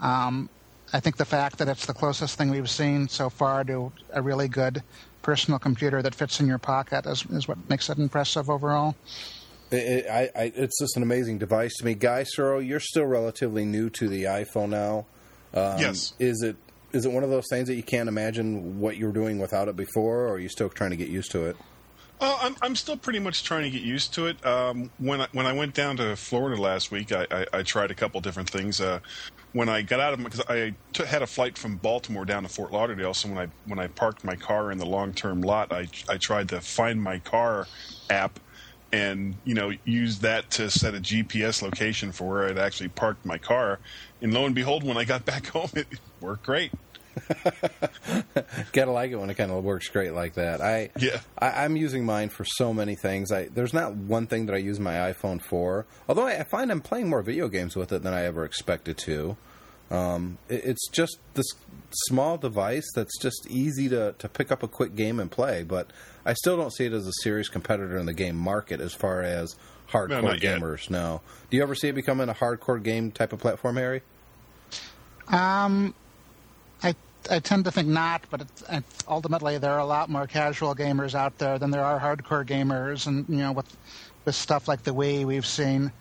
Um, 0.00 0.48
I 0.92 1.00
think 1.00 1.16
the 1.16 1.24
fact 1.24 1.58
that 1.58 1.68
it's 1.68 1.86
the 1.86 1.94
closest 1.94 2.38
thing 2.38 2.50
we've 2.50 2.70
seen 2.70 3.08
so 3.08 3.28
far 3.30 3.64
to 3.64 3.92
a 4.12 4.22
really 4.22 4.48
good 4.48 4.82
personal 5.22 5.58
computer 5.58 6.00
that 6.02 6.14
fits 6.14 6.40
in 6.40 6.46
your 6.46 6.58
pocket 6.58 7.06
is, 7.06 7.24
is 7.26 7.48
what 7.48 7.58
makes 7.68 7.90
it 7.90 7.98
impressive 7.98 8.48
overall. 8.48 8.94
It, 9.70 9.76
it, 9.76 10.06
I, 10.10 10.30
I, 10.34 10.52
it's 10.54 10.78
just 10.78 10.96
an 10.96 11.02
amazing 11.02 11.38
device 11.38 11.76
to 11.78 11.84
me. 11.84 11.94
Guy 11.94 12.24
Serle, 12.24 12.62
you're 12.62 12.80
still 12.80 13.04
relatively 13.04 13.64
new 13.64 13.90
to 13.90 14.08
the 14.08 14.24
iPhone 14.24 14.70
now. 14.70 15.06
Um, 15.52 15.78
Yes. 15.78 16.14
Is 16.18 16.42
it 16.42 16.56
is 16.92 17.04
it 17.04 17.12
one 17.12 17.24
of 17.24 17.30
those 17.30 17.48
things 17.48 17.68
that 17.68 17.74
you 17.74 17.82
can't 17.82 18.08
imagine 18.08 18.80
what 18.80 18.96
you 18.96 19.06
were 19.06 19.12
doing 19.12 19.38
without 19.38 19.68
it 19.68 19.76
before, 19.76 20.26
or 20.26 20.34
are 20.34 20.38
you 20.38 20.48
still 20.48 20.68
trying 20.68 20.90
to 20.90 20.96
get 20.96 21.08
used 21.08 21.30
to 21.32 21.44
it? 21.46 21.56
Oh, 22.20 22.38
I'm 22.42 22.56
I'm 22.62 22.74
still 22.74 22.96
pretty 22.96 23.20
much 23.20 23.44
trying 23.44 23.62
to 23.62 23.70
get 23.70 23.82
used 23.82 24.14
to 24.14 24.26
it. 24.26 24.44
Um, 24.44 24.90
when 24.98 25.20
I, 25.20 25.28
when 25.32 25.46
I 25.46 25.52
went 25.52 25.74
down 25.74 25.96
to 25.98 26.16
Florida 26.16 26.60
last 26.60 26.90
week, 26.90 27.12
I, 27.12 27.26
I, 27.30 27.46
I 27.52 27.62
tried 27.62 27.90
a 27.90 27.94
couple 27.94 28.20
different 28.20 28.50
things. 28.50 28.80
Uh, 28.80 28.98
when 29.52 29.68
I 29.68 29.82
got 29.82 30.00
out 30.00 30.14
of 30.14 30.22
because 30.22 30.42
I 30.48 30.74
t- 30.92 31.04
had 31.04 31.22
a 31.22 31.26
flight 31.26 31.56
from 31.56 31.76
Baltimore 31.76 32.24
down 32.24 32.42
to 32.42 32.48
Fort 32.48 32.72
Lauderdale, 32.72 33.14
so 33.14 33.28
when 33.28 33.38
I 33.38 33.48
when 33.66 33.78
I 33.78 33.86
parked 33.86 34.24
my 34.24 34.34
car 34.34 34.72
in 34.72 34.78
the 34.78 34.86
long 34.86 35.12
term 35.12 35.42
lot, 35.42 35.72
I 35.72 35.88
I 36.08 36.16
tried 36.16 36.48
to 36.48 36.60
find 36.60 37.00
my 37.00 37.20
car 37.20 37.68
app 38.10 38.40
and 38.92 39.34
you 39.44 39.54
know 39.54 39.72
use 39.84 40.20
that 40.20 40.50
to 40.52 40.70
set 40.70 40.94
a 40.94 40.98
GPS 40.98 41.62
location 41.62 42.12
for 42.12 42.28
where 42.28 42.48
I'd 42.48 42.58
actually 42.58 42.88
parked 42.88 43.24
my 43.24 43.38
car. 43.38 43.78
And 44.20 44.32
lo 44.32 44.46
and 44.46 44.54
behold, 44.54 44.84
when 44.84 44.96
I 44.96 45.04
got 45.04 45.24
back 45.24 45.46
home, 45.48 45.70
it 45.74 45.86
worked 46.20 46.44
great. 46.44 46.72
Gotta 48.72 48.92
like 48.92 49.10
it 49.10 49.16
when 49.16 49.28
it 49.28 49.34
kind 49.34 49.50
of 49.50 49.64
works 49.64 49.88
great 49.88 50.12
like 50.12 50.34
that. 50.34 50.60
I 50.60 50.90
Yeah. 50.98 51.20
I, 51.38 51.64
I'm 51.64 51.76
using 51.76 52.04
mine 52.04 52.28
for 52.28 52.44
so 52.44 52.72
many 52.72 52.94
things. 52.94 53.32
I 53.32 53.46
there's 53.46 53.74
not 53.74 53.94
one 53.94 54.26
thing 54.26 54.46
that 54.46 54.54
I 54.54 54.58
use 54.58 54.78
my 54.78 54.94
iPhone 54.94 55.42
for. 55.42 55.86
Although 56.08 56.26
I, 56.26 56.40
I 56.40 56.44
find 56.44 56.70
I'm 56.70 56.80
playing 56.80 57.08
more 57.08 57.22
video 57.22 57.48
games 57.48 57.76
with 57.76 57.92
it 57.92 58.02
than 58.02 58.14
I 58.14 58.24
ever 58.24 58.44
expected 58.44 58.98
to. 58.98 59.36
Um, 59.90 60.38
it, 60.48 60.64
it's 60.64 60.88
just 60.88 61.18
this 61.34 61.46
small 62.06 62.36
device 62.36 62.86
that's 62.94 63.18
just 63.18 63.46
easy 63.48 63.88
to, 63.88 64.14
to 64.18 64.28
pick 64.28 64.52
up 64.52 64.62
a 64.62 64.68
quick 64.68 64.94
game 64.94 65.18
and 65.18 65.30
play. 65.30 65.62
But 65.62 65.90
I 66.26 66.34
still 66.34 66.56
don't 66.56 66.72
see 66.72 66.86
it 66.86 66.92
as 66.92 67.06
a 67.06 67.12
serious 67.22 67.48
competitor 67.48 67.96
in 67.96 68.06
the 68.06 68.14
game 68.14 68.36
market 68.36 68.80
as 68.80 68.92
far 68.92 69.22
as 69.22 69.56
hardcore 69.90 70.22
not 70.22 70.42
yet. 70.42 70.60
gamers. 70.60 70.90
No. 70.90 71.20
Do 71.50 71.56
you 71.56 71.62
ever 71.62 71.74
see 71.74 71.88
it 71.88 71.94
becoming 71.94 72.28
a 72.28 72.34
hardcore 72.34 72.82
game 72.82 73.10
type 73.10 73.32
of 73.32 73.40
platform, 73.40 73.76
Harry? 73.76 74.02
Um, 75.28 75.94
I 76.82 76.94
I 77.30 77.38
tend 77.40 77.64
to 77.66 77.70
think 77.70 77.88
not, 77.88 78.24
but 78.30 78.42
it's, 78.42 78.62
it, 78.70 78.84
ultimately 79.06 79.58
there 79.58 79.72
are 79.72 79.80
a 79.80 79.86
lot 79.86 80.08
more 80.08 80.26
casual 80.26 80.74
gamers 80.74 81.14
out 81.14 81.36
there 81.38 81.58
than 81.58 81.70
there 81.70 81.84
are 81.84 82.00
hardcore 82.00 82.46
gamers, 82.46 83.06
and 83.06 83.26
you 83.28 83.36
know 83.36 83.52
with 83.52 83.76
with 84.24 84.34
stuff 84.34 84.68
like 84.68 84.82
the 84.82 84.92
Wii, 84.92 85.24
we've 85.24 85.46
seen 85.46 85.92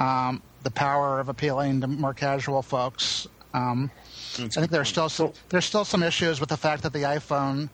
um, 0.00 0.42
the 0.62 0.70
power 0.70 1.20
of 1.20 1.28
appealing 1.28 1.80
to 1.80 1.86
more 1.86 2.14
casual 2.14 2.62
folks. 2.62 3.26
Um, 3.54 3.90
I 4.38 4.46
think 4.48 4.70
there's 4.70 4.88
still 4.88 5.08
some, 5.08 5.32
there's 5.48 5.64
still 5.64 5.84
some 5.84 6.02
issues 6.02 6.40
with 6.40 6.48
the 6.48 6.56
fact 6.56 6.82
that 6.82 6.92
the 6.92 7.02
iPhone 7.02 7.70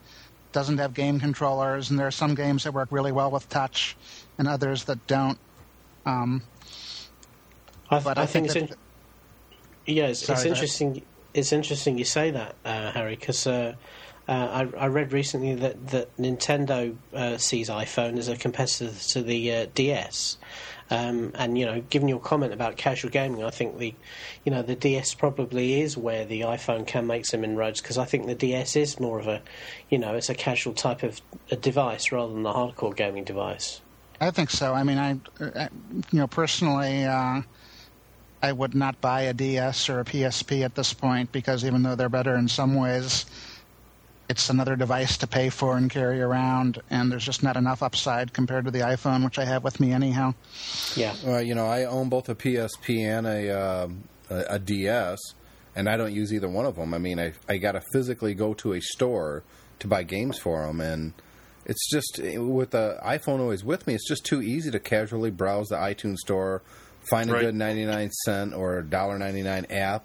doesn't 0.52 0.78
have 0.78 0.94
game 0.94 1.18
controllers, 1.18 1.90
and 1.90 1.98
there 1.98 2.06
are 2.06 2.12
some 2.12 2.34
games 2.34 2.64
that 2.64 2.72
work 2.72 2.88
really 2.92 3.12
well 3.12 3.30
with 3.30 3.48
touch, 3.48 3.96
and 4.38 4.46
others 4.46 4.84
that 4.84 5.04
don't. 5.06 5.38
Um, 6.06 6.42
I, 7.90 7.98
But 8.00 8.18
I, 8.18 8.22
I 8.22 8.26
think, 8.26 8.50
think 8.50 8.70
it's 8.70 8.72
in, 9.86 9.94
yeah, 9.94 10.06
it's, 10.06 10.20
Sorry, 10.20 10.34
it's 10.36 10.44
go 10.44 10.50
ahead. 10.50 10.56
interesting. 10.56 11.02
It's 11.34 11.52
interesting 11.52 11.98
you 11.98 12.04
say 12.04 12.30
that, 12.30 12.54
uh, 12.64 12.92
Harry, 12.92 13.16
because 13.16 13.46
uh, 13.46 13.74
uh, 14.28 14.66
I, 14.76 14.84
I 14.84 14.86
read 14.86 15.12
recently 15.12 15.56
that 15.56 15.88
that 15.88 16.16
Nintendo 16.16 16.96
uh, 17.12 17.36
sees 17.38 17.68
iPhone 17.68 18.16
as 18.18 18.28
a 18.28 18.36
competitor 18.36 18.92
to 19.08 19.22
the 19.22 19.52
uh, 19.52 19.66
DS. 19.74 20.38
Um, 20.94 21.32
and 21.34 21.58
you 21.58 21.66
know, 21.66 21.80
given 21.80 22.08
your 22.08 22.20
comment 22.20 22.52
about 22.52 22.76
casual 22.76 23.10
gaming, 23.10 23.42
I 23.42 23.50
think 23.50 23.78
the, 23.78 23.94
you 24.44 24.52
know, 24.52 24.62
the 24.62 24.76
DS 24.76 25.14
probably 25.14 25.80
is 25.80 25.96
where 25.96 26.24
the 26.24 26.42
iPhone 26.42 26.86
can 26.86 27.06
make 27.06 27.26
some 27.26 27.42
inroads 27.42 27.80
because 27.80 27.98
I 27.98 28.04
think 28.04 28.26
the 28.26 28.34
DS 28.34 28.76
is 28.76 29.00
more 29.00 29.18
of 29.18 29.26
a, 29.26 29.42
you 29.90 29.98
know, 29.98 30.14
it's 30.14 30.30
a 30.30 30.34
casual 30.34 30.72
type 30.72 31.02
of 31.02 31.20
a 31.50 31.56
device 31.56 32.12
rather 32.12 32.32
than 32.32 32.44
the 32.44 32.52
hardcore 32.52 32.94
gaming 32.94 33.24
device. 33.24 33.80
I 34.20 34.30
think 34.30 34.50
so. 34.50 34.72
I 34.72 34.84
mean, 34.84 34.98
I, 34.98 35.18
I 35.40 35.68
you 36.12 36.20
know, 36.20 36.28
personally, 36.28 37.04
uh, 37.04 37.42
I 38.42 38.52
would 38.52 38.74
not 38.74 39.00
buy 39.00 39.22
a 39.22 39.34
DS 39.34 39.88
or 39.88 40.00
a 40.00 40.04
PSP 40.04 40.64
at 40.64 40.74
this 40.74 40.92
point 40.92 41.32
because 41.32 41.64
even 41.64 41.82
though 41.82 41.96
they're 41.96 42.08
better 42.08 42.36
in 42.36 42.46
some 42.46 42.76
ways, 42.76 43.26
it's 44.28 44.48
another 44.50 44.76
device 44.76 45.18
to 45.18 45.26
pay 45.26 45.50
for 45.50 45.76
and 45.76 45.90
carry 45.90 46.20
around, 46.22 46.80
and 46.90 47.10
there's 47.12 47.24
just 47.24 47.42
not 47.42 47.56
enough 47.56 47.82
upside 47.82 48.32
compared 48.32 48.64
to 48.64 48.70
the 48.70 48.80
iPhone, 48.80 49.24
which 49.24 49.38
I 49.38 49.44
have 49.44 49.62
with 49.64 49.80
me 49.80 49.92
anyhow. 49.92 50.34
Yeah. 50.96 51.14
Uh, 51.26 51.38
you 51.38 51.54
know, 51.54 51.66
I 51.66 51.84
own 51.84 52.08
both 52.08 52.28
a 52.28 52.34
PSP 52.34 53.00
and 53.06 53.26
a, 53.26 53.50
um 53.50 54.04
a 54.30 54.44
a 54.54 54.58
DS, 54.58 55.18
and 55.76 55.88
I 55.88 55.96
don't 55.96 56.12
use 56.12 56.32
either 56.32 56.48
one 56.48 56.64
of 56.66 56.76
them. 56.76 56.94
I 56.94 56.98
mean, 56.98 57.18
I 57.20 57.32
I 57.48 57.58
got 57.58 57.72
to 57.72 57.82
physically 57.92 58.34
go 58.34 58.54
to 58.54 58.72
a 58.72 58.80
store 58.80 59.42
to 59.80 59.86
buy 59.86 60.02
games 60.04 60.38
for 60.38 60.66
them, 60.66 60.80
and 60.80 61.12
it's 61.66 61.90
just 61.90 62.18
with 62.22 62.70
the 62.70 62.98
iPhone 63.04 63.40
always 63.40 63.62
with 63.64 63.86
me. 63.86 63.94
It's 63.94 64.08
just 64.08 64.24
too 64.24 64.40
easy 64.40 64.70
to 64.70 64.80
casually 64.80 65.30
browse 65.30 65.68
the 65.68 65.76
iTunes 65.76 66.18
store, 66.18 66.62
find 67.10 67.28
a 67.28 67.34
Right. 67.34 67.42
good 67.42 67.54
ninety 67.54 67.84
nine 67.84 68.10
cent 68.24 68.54
or 68.54 68.80
dollar 68.80 69.18
ninety 69.18 69.42
nine 69.42 69.66
app, 69.68 70.04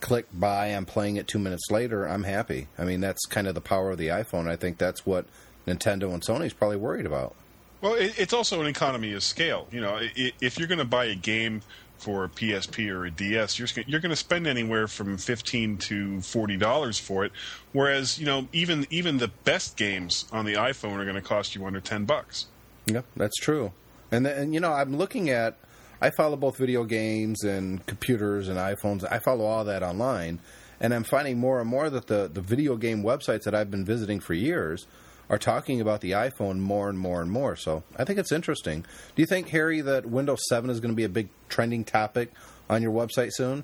click 0.00 0.26
buy. 0.32 0.66
I'm 0.68 0.86
playing 0.86 1.16
it 1.16 1.28
two 1.28 1.38
minutes 1.38 1.70
later. 1.70 2.06
I'm 2.06 2.24
happy. 2.24 2.68
I 2.78 2.84
mean, 2.84 3.00
that's 3.00 3.26
kind 3.26 3.46
of 3.46 3.54
the 3.54 3.60
power 3.60 3.90
of 3.90 3.98
the 3.98 4.08
iPhone. 4.08 4.48
I 4.48 4.56
think 4.56 4.78
that's 4.78 5.04
what 5.06 5.26
Nintendo 5.66 6.12
and 6.12 6.22
Sony's 6.22 6.52
probably 6.52 6.76
worried 6.78 7.06
about. 7.06 7.34
Well, 7.80 7.94
it, 7.94 8.18
it's 8.18 8.32
also 8.32 8.60
an 8.60 8.66
economy 8.66 9.12
of 9.12 9.22
scale. 9.22 9.66
You 9.70 9.80
know, 9.80 9.96
i- 9.96 10.32
if 10.40 10.58
you're 10.58 10.68
going 10.68 10.78
to 10.78 10.84
buy 10.84 11.06
a 11.06 11.14
game 11.14 11.62
for 11.98 12.24
a 12.24 12.28
PSP 12.30 12.88
or 12.90 13.04
a 13.04 13.10
DS, 13.10 13.58
you're 13.58 13.68
you're 13.86 14.00
going 14.00 14.10
to 14.10 14.16
spend 14.16 14.46
anywhere 14.46 14.86
from 14.88 15.16
fifteen 15.18 15.76
to 15.78 16.20
forty 16.22 16.56
dollars 16.56 16.98
for 16.98 17.24
it. 17.26 17.32
Whereas, 17.72 18.18
you 18.18 18.24
know, 18.26 18.48
even 18.52 18.86
even 18.90 19.18
the 19.18 19.28
best 19.28 19.76
games 19.76 20.24
on 20.32 20.44
the 20.46 20.54
iPhone 20.54 20.96
are 20.96 21.04
going 21.04 21.14
to 21.16 21.20
cost 21.22 21.54
you 21.54 21.64
under 21.66 21.80
ten 21.80 22.04
bucks. 22.06 22.46
Yeah, 22.86 23.02
that's 23.16 23.36
true. 23.36 23.72
And 24.10 24.24
then, 24.26 24.36
and, 24.38 24.54
you 24.54 24.60
know, 24.60 24.72
I'm 24.72 24.96
looking 24.96 25.28
at. 25.30 25.56
I 26.00 26.10
follow 26.10 26.36
both 26.36 26.56
video 26.56 26.84
games 26.84 27.44
and 27.44 27.84
computers 27.86 28.48
and 28.48 28.58
iPhones. 28.58 29.04
I 29.10 29.18
follow 29.18 29.44
all 29.44 29.64
that 29.64 29.82
online, 29.82 30.40
and 30.80 30.94
I'm 30.94 31.04
finding 31.04 31.38
more 31.38 31.60
and 31.60 31.68
more 31.68 31.90
that 31.90 32.06
the 32.06 32.30
the 32.32 32.40
video 32.40 32.76
game 32.76 33.02
websites 33.02 33.44
that 33.44 33.54
I've 33.54 33.70
been 33.70 33.84
visiting 33.84 34.20
for 34.20 34.34
years 34.34 34.86
are 35.28 35.38
talking 35.38 35.80
about 35.80 36.00
the 36.00 36.10
iPhone 36.12 36.58
more 36.58 36.88
and 36.88 36.98
more 36.98 37.20
and 37.22 37.30
more. 37.30 37.54
So 37.54 37.84
I 37.96 38.04
think 38.04 38.18
it's 38.18 38.32
interesting. 38.32 38.80
Do 39.14 39.22
you 39.22 39.26
think, 39.26 39.48
Harry, 39.50 39.80
that 39.80 40.06
Windows 40.06 40.40
7 40.48 40.68
is 40.70 40.80
going 40.80 40.90
to 40.90 40.96
be 40.96 41.04
a 41.04 41.08
big 41.08 41.28
trending 41.48 41.84
topic 41.84 42.32
on 42.68 42.82
your 42.82 42.92
website 42.92 43.30
soon? 43.32 43.62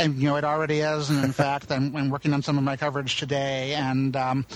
and 0.00 0.16
you 0.16 0.28
know 0.28 0.36
it 0.36 0.44
already 0.44 0.80
is. 0.80 1.10
And 1.10 1.22
in 1.24 1.32
fact, 1.44 1.70
I'm, 1.70 1.94
I'm 1.94 2.10
working 2.10 2.32
on 2.32 2.42
some 2.42 2.58
of 2.58 2.64
my 2.64 2.76
coverage 2.76 3.16
today. 3.16 3.74
And 3.74 4.16
um, 4.16 4.46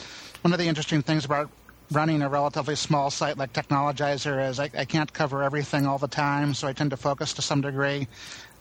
one 0.42 0.52
of 0.52 0.58
the 0.58 0.66
interesting 0.66 1.02
things 1.02 1.24
about 1.24 1.50
running 1.90 2.22
a 2.22 2.28
relatively 2.28 2.76
small 2.76 3.10
site 3.10 3.36
like 3.36 3.52
Technologizer 3.52 4.48
is 4.48 4.58
I, 4.58 4.70
I 4.76 4.84
can't 4.84 5.12
cover 5.12 5.42
everything 5.42 5.86
all 5.86 5.98
the 5.98 6.08
time, 6.08 6.54
so 6.54 6.66
I 6.66 6.72
tend 6.72 6.90
to 6.90 6.96
focus 6.96 7.34
to 7.34 7.42
some 7.42 7.60
degree 7.60 8.08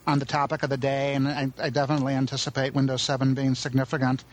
on 0.06 0.20
the 0.20 0.26
topic 0.26 0.64
of 0.64 0.70
the 0.70 0.78
day. 0.78 1.14
And 1.14 1.28
I, 1.28 1.52
I 1.58 1.70
definitely 1.70 2.14
anticipate 2.14 2.74
Windows 2.74 3.02
7 3.02 3.34
being 3.34 3.56
significant, 3.56 4.24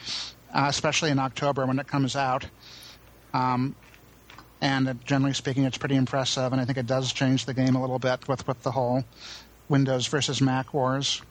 uh, 0.53 0.67
especially 0.69 1.11
in 1.11 1.19
October 1.19 1.67
when 1.67 1.79
it 1.79 1.87
comes 1.87 2.17
out. 2.17 2.47
Um, 3.33 3.75
and 4.61 4.99
generally 5.05 5.35
speaking, 5.35 5.65
it's 5.65 5.79
pretty 5.79 5.97
impressive, 5.97 6.53
and 6.53 6.61
I 6.61 6.65
think 6.65 6.77
it 6.77 6.87
does 6.87 7.13
change 7.13 7.47
the 7.47 7.55
game 7.55 7.77
a 7.77 7.81
little 7.81 7.99
bit 7.99 8.29
with, 8.29 8.47
with 8.47 8.63
the 8.63 8.73
whole 8.73 9.05
Windows 9.71 10.07
versus 10.09 10.43
Mac 10.43 10.75
wars. 10.75 11.23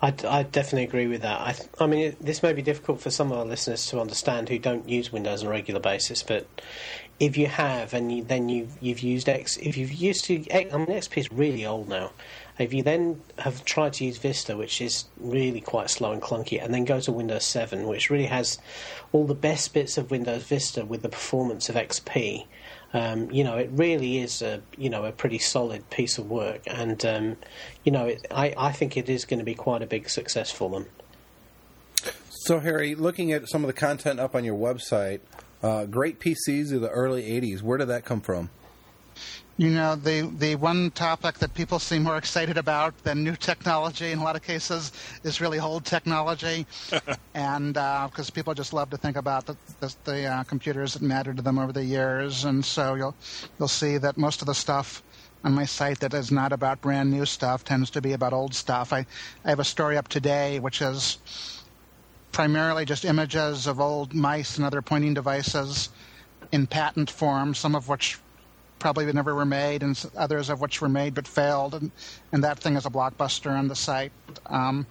I, 0.00 0.14
I 0.26 0.42
definitely 0.42 0.84
agree 0.84 1.06
with 1.06 1.22
that. 1.22 1.40
I, 1.40 1.54
I 1.78 1.86
mean, 1.86 2.00
it, 2.00 2.24
this 2.24 2.42
may 2.42 2.52
be 2.54 2.62
difficult 2.62 3.00
for 3.00 3.10
some 3.10 3.30
of 3.30 3.38
our 3.38 3.44
listeners 3.44 3.86
to 3.88 4.00
understand 4.00 4.48
who 4.48 4.58
don't 4.58 4.88
use 4.88 5.12
Windows 5.12 5.42
on 5.42 5.48
a 5.48 5.50
regular 5.50 5.78
basis, 5.78 6.22
but 6.22 6.48
if 7.20 7.36
you 7.36 7.46
have, 7.46 7.94
and 7.94 8.10
you, 8.10 8.24
then 8.24 8.48
you, 8.48 8.68
you've 8.80 9.00
used 9.00 9.28
X, 9.28 9.56
if 9.58 9.76
you've 9.76 9.92
used 9.92 10.24
to, 10.26 10.34
I 10.52 10.64
mean, 10.76 10.86
XP 10.86 11.18
is 11.18 11.32
really 11.32 11.64
old 11.64 11.88
now. 11.88 12.12
If 12.58 12.74
you 12.74 12.82
then 12.82 13.20
have 13.38 13.64
tried 13.64 13.94
to 13.94 14.04
use 14.04 14.18
Vista, 14.18 14.56
which 14.56 14.80
is 14.80 15.06
really 15.18 15.60
quite 15.60 15.90
slow 15.90 16.12
and 16.12 16.20
clunky, 16.20 16.62
and 16.62 16.74
then 16.74 16.84
go 16.84 17.00
to 17.00 17.12
Windows 17.12 17.44
7, 17.44 17.86
which 17.86 18.10
really 18.10 18.26
has 18.26 18.58
all 19.12 19.26
the 19.26 19.34
best 19.34 19.72
bits 19.72 19.96
of 19.96 20.10
Windows 20.10 20.44
Vista 20.44 20.84
with 20.84 21.02
the 21.02 21.08
performance 21.08 21.68
of 21.68 21.76
XP, 21.76 22.44
um, 22.94 23.30
you 23.30 23.42
know, 23.42 23.56
it 23.56 23.70
really 23.72 24.18
is 24.18 24.42
a 24.42 24.60
you 24.76 24.90
know 24.90 25.04
a 25.04 25.12
pretty 25.12 25.38
solid 25.38 25.88
piece 25.88 26.18
of 26.18 26.30
work, 26.30 26.60
and 26.66 27.04
um, 27.06 27.36
you 27.84 27.92
know, 27.92 28.06
it, 28.06 28.26
I 28.30 28.54
I 28.56 28.72
think 28.72 28.96
it 28.96 29.08
is 29.08 29.24
going 29.24 29.38
to 29.38 29.44
be 29.44 29.54
quite 29.54 29.80
a 29.82 29.86
big 29.86 30.10
success 30.10 30.50
for 30.50 30.68
them. 30.68 30.86
So, 32.28 32.58
Harry, 32.58 32.94
looking 32.94 33.32
at 33.32 33.48
some 33.48 33.62
of 33.62 33.68
the 33.68 33.72
content 33.72 34.20
up 34.20 34.34
on 34.34 34.44
your 34.44 34.56
website, 34.56 35.20
uh, 35.62 35.86
great 35.86 36.20
PCs 36.20 36.72
of 36.72 36.80
the 36.80 36.90
early 36.90 37.22
80s, 37.22 37.62
where 37.62 37.78
did 37.78 37.88
that 37.88 38.04
come 38.04 38.20
from? 38.20 38.50
You 39.58 39.68
know, 39.68 39.96
the, 39.96 40.32
the 40.38 40.56
one 40.56 40.90
topic 40.90 41.38
that 41.38 41.52
people 41.52 41.78
seem 41.78 42.04
more 42.04 42.16
excited 42.16 42.56
about 42.56 42.96
than 43.04 43.22
new 43.22 43.36
technology 43.36 44.10
in 44.10 44.18
a 44.18 44.24
lot 44.24 44.34
of 44.34 44.42
cases 44.42 44.92
is 45.24 45.42
really 45.42 45.60
old 45.60 45.84
technology. 45.84 46.66
and 47.34 47.74
because 47.74 48.30
people 48.30 48.54
just 48.54 48.72
love 48.72 48.90
to 48.90 48.96
think 48.96 49.16
about 49.16 49.46
the, 49.46 49.56
the, 49.80 49.94
the 50.04 50.24
uh, 50.24 50.42
computers 50.44 50.94
that 50.94 51.02
mattered 51.02 51.36
to 51.36 51.42
them 51.42 51.58
over 51.58 51.72
the 51.72 51.84
years. 51.84 52.44
And 52.44 52.64
so 52.64 52.94
you'll, 52.94 53.14
you'll 53.58 53.68
see 53.68 53.98
that 53.98 54.16
most 54.16 54.40
of 54.40 54.46
the 54.46 54.54
stuff 54.54 55.02
on 55.44 55.52
my 55.52 55.64
site 55.66 56.00
that 56.00 56.14
is 56.14 56.30
not 56.30 56.52
about 56.52 56.80
brand 56.80 57.10
new 57.10 57.26
stuff 57.26 57.62
tends 57.62 57.90
to 57.90 58.00
be 58.00 58.12
about 58.14 58.32
old 58.32 58.54
stuff. 58.54 58.92
I, 58.92 59.06
I 59.44 59.50
have 59.50 59.60
a 59.60 59.64
story 59.64 59.98
up 59.98 60.08
today 60.08 60.60
which 60.60 60.80
is 60.80 61.18
primarily 62.32 62.84
just 62.84 63.04
images 63.04 63.66
of 63.66 63.78
old 63.78 64.14
mice 64.14 64.56
and 64.56 64.66
other 64.66 64.82
pointing 64.82 65.14
devices 65.14 65.90
in 66.50 66.66
patent 66.66 67.10
form, 67.10 67.54
some 67.54 67.74
of 67.74 67.88
which 67.88 68.18
probably 68.78 69.10
never 69.12 69.34
were 69.34 69.44
made, 69.44 69.82
and 69.82 70.04
others 70.16 70.50
of 70.50 70.60
which 70.60 70.80
were 70.80 70.88
made 70.88 71.14
but 71.14 71.28
failed. 71.28 71.74
And, 71.74 71.92
and 72.32 72.42
that 72.42 72.58
thing 72.58 72.76
is 72.76 72.84
a 72.84 72.90
blockbuster 72.90 73.50
on 73.56 73.68
the 73.68 73.76
site. 73.76 74.12
Um, 74.46 74.86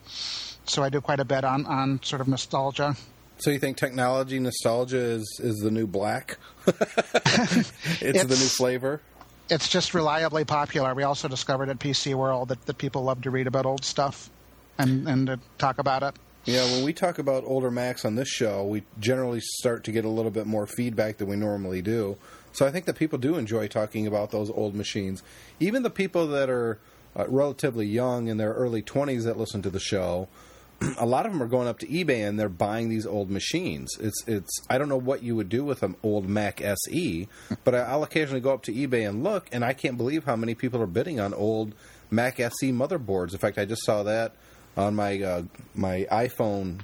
so 0.66 0.82
I 0.84 0.90
do 0.90 1.02
quite 1.02 1.20
a 1.20 1.26
bit 1.26 1.44
on, 1.44 1.66
on 1.66 2.02
sort 2.02 2.22
of 2.22 2.28
nostalgia. 2.28 2.96
So 3.40 3.50
you 3.50 3.60
think 3.60 3.76
technology 3.76 4.40
nostalgia 4.40 5.00
is, 5.00 5.40
is 5.44 5.60
the 5.60 5.72
new 5.72 5.88
black? 5.88 6.38
it's, 6.68 8.24
the 8.24 8.28
new 8.28 8.36
flavor? 8.36 9.02
It's 9.50 9.68
just 9.68 9.94
reliably 9.94 10.46
popular. 10.46 10.94
We 10.94 11.04
also 11.04 11.28
discovered 11.28 11.70
at 11.70 11.80
PC 11.80 12.14
World 12.16 12.50
that, 12.50 12.66
that 12.68 12.78
people 12.78 13.04
love 13.04 13.22
to 13.24 13.32
read 13.32 13.48
about 13.48 13.66
old 13.66 13.84
stuff 13.84 14.30
and, 14.78 15.08
and 15.08 15.28
to 15.28 15.40
talk 15.58 15.80
about 15.80 16.04
it. 16.04 16.16
Yeah, 16.46 16.66
when 16.72 16.84
we 16.84 16.92
talk 16.92 17.20
about 17.20 17.44
older 17.46 17.70
Macs 17.70 18.04
on 18.04 18.16
this 18.16 18.28
show, 18.28 18.66
we 18.66 18.82
generally 19.00 19.42
start 19.42 19.84
to 19.84 19.92
get 19.92 20.06
a 20.06 20.10
little 20.10 20.32
bit 20.32 20.48
more 20.48 20.66
feedback 20.66 21.18
than 21.18 21.28
we 21.28 21.36
normally 21.36 21.84
do. 21.84 22.18
So 22.52 22.66
I 22.66 22.72
think 22.72 22.86
that 22.86 22.96
people 22.96 23.20
do 23.20 23.36
enjoy 23.36 23.68
talking 23.68 24.08
about 24.08 24.32
those 24.32 24.50
old 24.50 24.74
machines. 24.74 25.22
Even 25.60 25.84
the 25.84 25.92
people 25.92 26.26
that 26.28 26.50
are 26.50 26.80
uh, 27.16 27.26
relatively 27.28 27.86
young 27.86 28.28
in 28.28 28.38
their 28.38 28.54
early 28.54 28.82
20s 28.82 29.24
that 29.26 29.38
listen 29.38 29.62
to 29.62 29.70
the 29.70 29.80
show, 29.80 30.30
a 30.98 31.06
lot 31.06 31.28
of 31.28 31.32
them 31.32 31.44
are 31.44 31.48
going 31.48 31.68
up 31.68 31.78
to 31.78 31.86
eBay 31.86 32.28
and 32.28 32.40
they're 32.40 32.50
buying 32.50 32.90
these 32.90 33.06
old 33.06 33.30
machines. 33.30 33.96
It's 34.00 34.24
it's 34.26 34.62
I 34.68 34.80
don't 34.80 34.90
know 34.90 34.98
what 34.98 35.22
you 35.22 35.36
would 35.36 35.50
do 35.50 35.64
with 35.64 35.84
an 35.84 35.96
old 36.02 36.28
Mac 36.28 36.60
SE, 36.60 37.28
but 37.64 37.76
I'll 37.76 38.04
occasionally 38.04 38.42
go 38.42 38.52
up 38.52 38.64
to 38.64 38.74
eBay 38.74 39.08
and 39.08 39.24
look, 39.24 39.48
and 39.52 39.64
I 39.64 39.74
can't 39.74 39.96
believe 39.96 40.24
how 40.24 40.36
many 40.36 40.56
people 40.56 40.82
are 40.82 40.88
bidding 40.88 41.20
on 41.20 41.36
old 41.36 41.76
Mac 42.10 42.40
SE 42.40 42.72
motherboards. 42.72 43.34
In 43.34 43.38
fact, 43.38 43.60
I 43.60 43.66
just 43.66 43.86
saw 43.86 44.02
that 44.04 44.34
on 44.78 44.96
my 44.96 45.22
uh, 45.22 45.44
my 45.75 46.08
iPhone 46.12 46.82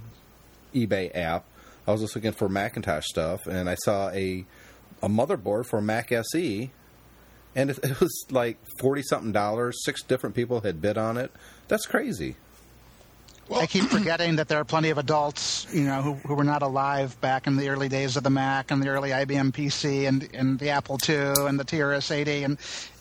eBay 0.74 1.15
app. 1.15 1.46
I 1.88 1.91
was 1.91 2.01
just 2.01 2.15
looking 2.15 2.34
for 2.34 2.50
Macintosh 2.50 3.06
stuff, 3.06 3.48
and 3.48 3.70
I 3.70 3.75
saw 3.75 4.10
a 4.10 4.46
a 5.01 5.10
motherboard 5.10 5.65
for 5.65 5.82
Mac 5.82 6.12
SE, 6.12 6.72
and 7.56 7.70
it, 7.70 7.79
it 7.84 8.00
was 8.00 8.25
like 8.29 8.58
forty 8.79 9.03
something 9.03 9.32
dollars. 9.32 9.84
Six 9.84 10.03
different 10.03 10.36
people 10.36 10.62
had 10.62 10.82
bid 10.82 10.98
on 10.98 11.17
it. 11.17 11.32
That's 11.67 11.86
crazy. 11.86 12.36
I 13.54 13.66
keep 13.66 13.84
forgetting 13.89 14.36
that 14.38 14.48
there 14.48 14.60
are 14.60 14.66
plenty 14.66 14.89
of 14.89 14.98
adults, 14.98 15.68
you 15.72 15.84
know, 15.86 16.01
who, 16.01 16.13
who 16.16 16.36
were 16.36 16.44
not 16.44 16.62
alive 16.62 17.20
back 17.22 17.48
in 17.48 17.56
the 17.58 17.70
early 17.70 17.89
days 17.89 18.18
of 18.18 18.24
the 18.24 18.30
Mac 18.30 18.72
and 18.72 18.82
the 18.84 18.89
early 18.89 19.10
IBM 19.12 19.51
PC 19.51 20.08
and, 20.08 20.27
and 20.34 20.60
the 20.60 20.70
Apple 20.70 20.98
II 21.08 21.16
and 21.48 21.60
the 21.60 21.66
TRS-80 21.66 22.46
and 22.46 22.58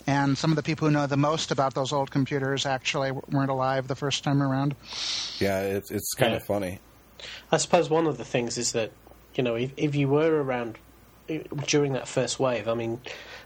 and 0.09 0.38
some 0.38 0.53
of 0.53 0.57
the 0.57 0.62
people 0.62 0.87
who 0.87 0.95
know 0.95 1.09
the 1.09 1.17
most 1.17 1.50
about 1.50 1.75
those 1.75 1.93
old 1.93 2.12
computers 2.12 2.65
actually 2.65 3.11
weren't 3.11 3.50
alive 3.50 3.88
the 3.88 3.97
first 3.97 4.23
time 4.23 4.41
around. 4.41 4.76
Yeah, 5.41 5.62
it's 5.62 5.91
it's 5.91 6.15
kind 6.15 6.31
Yeah. 6.31 6.37
of 6.37 6.45
funny. 6.45 6.79
I 7.50 7.57
suppose 7.57 7.91
one 7.91 8.07
of 8.07 8.17
the 8.17 8.25
things 8.25 8.57
is 8.57 8.71
that 8.73 8.93
you 9.35 9.43
know 9.43 9.57
if, 9.57 9.73
if 9.76 9.97
you 9.97 10.07
were 10.09 10.43
around 10.43 10.79
uh, 11.29 11.38
during 11.67 11.95
that 11.95 12.07
first 12.07 12.38
wave, 12.38 12.69
I 12.69 12.75
mean, 12.75 13.00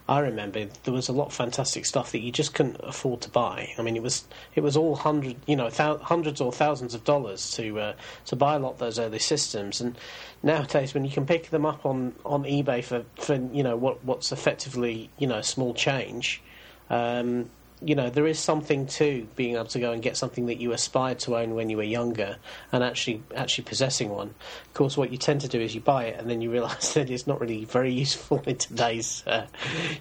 I 0.09 0.21
remember 0.21 0.67
there 0.85 0.95
was 0.95 1.09
a 1.09 1.13
lot 1.13 1.29
of 1.29 1.33
fantastic 1.33 1.87
stuff 1.87 2.13
that 2.13 2.21
you 2.21 2.33
just 2.33 2.55
couldn't 2.55 2.81
afford 2.81 3.21
to 3.23 3.31
buy. 3.31 3.73
I 3.79 3.83
mean, 3.83 3.97
it 3.97 4.03
was 4.03 4.25
it 4.55 4.63
was 4.63 4.77
all 4.77 4.97
hundred 4.97 5.37
you 5.47 5.57
know 5.57 5.71
hundreds 5.71 6.41
or 6.41 6.53
thousands 6.53 6.95
of 6.95 7.05
dollars 7.05 7.53
to 7.53 7.79
uh, 7.79 7.93
to 8.27 8.37
buy 8.37 8.55
a 8.55 8.59
lot 8.59 8.73
of 8.73 8.79
those 8.79 8.99
early 8.99 9.19
systems, 9.19 9.81
and 9.81 9.97
nowadays 10.43 10.95
when 10.95 11.05
you 11.05 11.11
can 11.11 11.27
pick 11.27 11.51
them 11.51 11.65
up 11.65 11.87
on, 11.87 12.15
on 12.25 12.45
eBay 12.45 12.83
for, 12.83 13.05
for 13.17 13.35
you 13.35 13.63
know 13.63 13.77
what 13.77 14.05
what's 14.05 14.33
effectively 14.33 15.11
you 15.19 15.27
know 15.27 15.41
small 15.41 15.75
change. 15.75 16.43
Um, 16.89 17.51
you 17.83 17.95
know, 17.95 18.11
there 18.11 18.27
is 18.27 18.39
something 18.39 18.87
to 18.87 19.27
being 19.37 19.55
able 19.55 19.67
to 19.67 19.81
go 19.81 19.93
and 19.93 20.03
get 20.03 20.17
something 20.17 20.47
that 20.47 20.61
you 20.61 20.73
aspired 20.73 21.19
to 21.21 21.37
own 21.37 21.55
when 21.55 21.71
you 21.71 21.77
were 21.77 21.83
younger, 21.83 22.37
and 22.73 22.85
actually 22.85 23.23
actually 23.35 23.65
possessing 23.65 24.11
one. 24.11 24.35
Of 24.67 24.75
course, 24.75 24.97
what 24.97 25.11
you 25.11 25.19
tend 25.19 25.41
to 25.43 25.49
do 25.49 25.61
is 25.61 25.75
you 25.75 25.81
buy 25.81 26.05
it, 26.05 26.19
and 26.19 26.29
then 26.29 26.41
you 26.41 26.51
realise 26.51 26.95
that 26.95 27.11
it's 27.11 27.27
not 27.27 27.41
really 27.41 27.65
very 27.65 27.93
useful 27.93 28.43
in 28.47 28.57
today's. 28.57 29.25
Uh, 29.27 29.47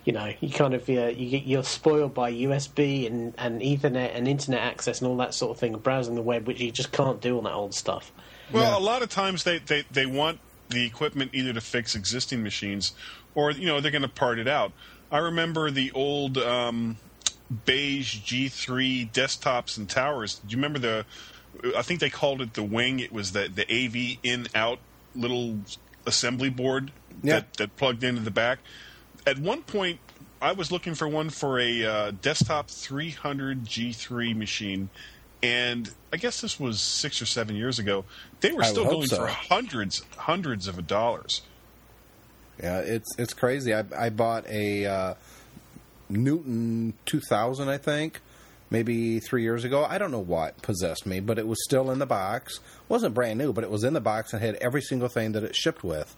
you 0.05 0.13
know, 0.13 0.33
you 0.39 0.49
kind 0.49 0.73
of 0.73 0.87
uh, 0.89 1.07
you 1.07 1.29
get 1.29 1.43
you're 1.43 1.63
spoiled 1.63 2.13
by 2.13 2.31
USB 2.31 3.07
and, 3.07 3.33
and 3.37 3.61
Ethernet 3.61 4.15
and 4.15 4.27
internet 4.27 4.61
access 4.61 4.99
and 4.99 5.07
all 5.09 5.17
that 5.17 5.33
sort 5.33 5.51
of 5.51 5.59
thing, 5.59 5.77
browsing 5.77 6.15
the 6.15 6.21
web, 6.21 6.47
which 6.47 6.59
you 6.59 6.71
just 6.71 6.91
can't 6.91 7.21
do 7.21 7.37
on 7.37 7.45
that 7.45 7.53
old 7.53 7.73
stuff. 7.73 8.11
Well, 8.51 8.77
a 8.77 8.81
lot 8.81 9.03
of 9.03 9.09
times 9.09 9.43
they, 9.43 9.59
they, 9.59 9.83
they 9.91 10.05
want 10.05 10.39
the 10.69 10.85
equipment 10.85 11.31
either 11.33 11.53
to 11.53 11.61
fix 11.61 11.95
existing 11.95 12.43
machines 12.43 12.93
or, 13.35 13.51
you 13.51 13.67
know, 13.67 13.79
they're 13.79 13.91
going 13.91 14.01
to 14.01 14.07
part 14.07 14.39
it 14.39 14.47
out. 14.47 14.71
I 15.11 15.19
remember 15.19 15.71
the 15.71 15.91
old 15.91 16.37
um, 16.37 16.97
beige 17.65 18.19
G3 18.21 19.11
desktops 19.11 19.77
and 19.77 19.89
towers. 19.89 20.35
Do 20.35 20.51
you 20.51 20.57
remember 20.57 20.79
the, 20.79 21.05
I 21.75 21.81
think 21.81 21.99
they 21.99 22.09
called 22.09 22.41
it 22.41 22.53
the 22.53 22.63
wing. 22.63 22.99
It 22.99 23.11
was 23.11 23.31
the, 23.31 23.47
the 23.53 23.63
AV 23.63 24.19
in 24.23 24.47
out 24.53 24.79
little 25.15 25.59
assembly 26.05 26.49
board 26.49 26.91
Yeah. 27.23 27.35
that, 27.35 27.53
that 27.55 27.75
plugged 27.75 28.03
into 28.03 28.21
the 28.21 28.31
back. 28.31 28.59
At 29.25 29.39
one 29.39 29.63
point, 29.63 29.99
I 30.41 30.53
was 30.53 30.71
looking 30.71 30.95
for 30.95 31.07
one 31.07 31.29
for 31.29 31.59
a 31.59 31.83
uh, 31.85 32.11
desktop 32.21 32.69
300 32.69 33.65
G3 33.65 34.35
machine, 34.35 34.89
and 35.43 35.93
I 36.13 36.17
guess 36.17 36.39
this 36.39 36.57
was 36.59 36.79
six 36.79 37.21
or 37.21 37.25
seven 37.25 37.55
years 37.57 37.77
ago. 37.77 38.05
They 38.39 38.53
were 38.53 38.63
still 38.63 38.85
going 38.85 39.07
so. 39.07 39.17
for 39.17 39.27
hundreds, 39.27 40.01
hundreds 40.15 40.67
of 40.67 40.87
dollars. 40.87 41.41
Yeah, 42.61 42.79
it's 42.79 43.13
it's 43.17 43.33
crazy. 43.33 43.73
I 43.73 43.83
I 43.97 44.09
bought 44.09 44.47
a 44.47 44.85
uh, 44.85 45.13
Newton 46.09 46.93
2000, 47.05 47.69
I 47.69 47.77
think, 47.77 48.19
maybe 48.69 49.19
three 49.19 49.43
years 49.43 49.63
ago. 49.63 49.85
I 49.87 49.97
don't 49.97 50.11
know 50.11 50.19
what 50.19 50.61
possessed 50.61 51.05
me, 51.05 51.19
but 51.19 51.37
it 51.39 51.47
was 51.47 51.63
still 51.63 51.91
in 51.91 51.99
the 51.99 52.05
box. 52.05 52.59
wasn't 52.87 53.13
brand 53.13 53.37
new, 53.39 53.53
but 53.53 53.63
it 53.63 53.69
was 53.69 53.83
in 53.83 53.93
the 53.93 54.01
box 54.01 54.33
and 54.33 54.41
had 54.41 54.55
every 54.55 54.81
single 54.81 55.07
thing 55.09 55.31
that 55.33 55.43
it 55.43 55.55
shipped 55.55 55.83
with. 55.83 56.15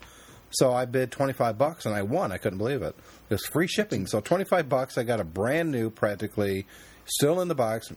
So 0.52 0.74
I 0.74 0.86
bid 0.86 1.12
25 1.12 1.58
bucks 1.58 1.86
and 1.86 1.96
I 1.96 2.02
won. 2.02 2.32
I 2.32 2.38
couldn't 2.38 2.58
believe 2.58 2.82
it. 2.82 2.96
It 3.30 3.34
was 3.34 3.46
free 3.46 3.68
shipping. 3.68 4.06
So 4.08 4.20
25 4.20 4.68
bucks, 4.68 4.98
I 4.98 5.04
got 5.04 5.22
a 5.22 5.24
brand 5.24 5.72
new, 5.72 5.90
practically 5.90 6.66
still 7.06 7.40
in 7.42 7.48
the 7.48 7.56
box 7.56 7.90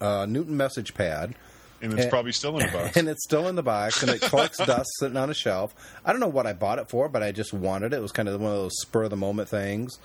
uh, 0.00 0.26
Newton 0.28 0.56
message 0.56 0.94
pad. 0.94 1.34
And 1.80 1.92
it's 1.92 2.06
Eh, 2.06 2.08
probably 2.08 2.32
still 2.32 2.58
in 2.58 2.66
the 2.66 2.72
box. 2.72 2.96
and 2.96 3.08
it's 3.08 3.24
still 3.24 3.48
in 3.48 3.54
the 3.56 3.62
box 3.62 4.02
and 4.02 4.10
it 4.12 4.20
collects 4.20 4.58
dust 4.64 4.88
sitting 5.00 5.16
on 5.16 5.28
a 5.30 5.34
shelf. 5.34 5.74
I 6.04 6.12
don't 6.12 6.20
know 6.20 6.28
what 6.28 6.46
I 6.46 6.52
bought 6.52 6.78
it 6.78 6.88
for, 6.88 7.08
but 7.08 7.22
I 7.24 7.32
just 7.32 7.52
wanted 7.52 7.92
it. 7.92 7.96
It 7.96 8.02
was 8.02 8.12
kind 8.12 8.28
of 8.28 8.40
one 8.40 8.52
of 8.52 8.58
those 8.58 8.78
spur 8.80 9.04
of 9.04 9.10
the 9.10 9.16
moment 9.16 9.48
things. 9.48 9.98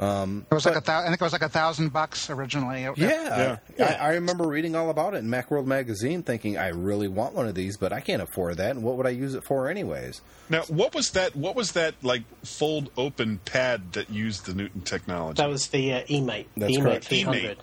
It 0.00 0.50
was 0.50 0.66
like 0.66 0.76
a 0.76 0.80
thou- 0.80 1.00
I 1.00 1.04
think 1.08 1.20
it 1.20 1.24
was 1.24 1.32
like 1.32 1.42
a 1.42 1.48
thousand 1.48 1.90
bucks 1.92 2.28
originally. 2.30 2.82
It- 2.84 2.98
Yeah, 2.98 3.58
Yeah. 3.78 3.98
I, 4.00 4.08
I 4.08 4.14
remember 4.14 4.48
reading 4.48 4.74
all 4.74 4.90
about 4.90 5.14
it 5.14 5.18
in 5.18 5.28
MacWorld 5.28 5.66
magazine, 5.66 6.22
thinking 6.22 6.58
I 6.58 6.68
really 6.68 7.06
want 7.08 7.34
one 7.34 7.46
of 7.46 7.54
these, 7.54 7.76
but 7.76 7.92
I 7.92 8.00
can't 8.00 8.20
afford 8.22 8.56
that. 8.56 8.72
And 8.72 8.82
what 8.82 8.96
would 8.96 9.06
I 9.06 9.10
use 9.10 9.34
it 9.34 9.44
for, 9.44 9.68
anyways? 9.68 10.20
Now, 10.48 10.62
what 10.62 10.94
was 10.94 11.10
that? 11.12 11.36
What 11.36 11.54
was 11.54 11.72
that 11.72 11.94
like 12.02 12.22
fold 12.44 12.90
open 12.96 13.38
pad 13.44 13.92
that 13.92 14.10
used 14.10 14.46
the 14.46 14.54
Newton 14.54 14.80
technology? 14.80 15.40
That 15.40 15.48
was 15.48 15.68
the 15.68 15.92
uh, 15.94 16.02
eMate, 16.06 16.46
That's 16.56 16.74
the 16.74 16.80
eMate 16.80 16.82
correct. 16.82 17.04
300, 17.04 17.42
eMate. 17.42 17.56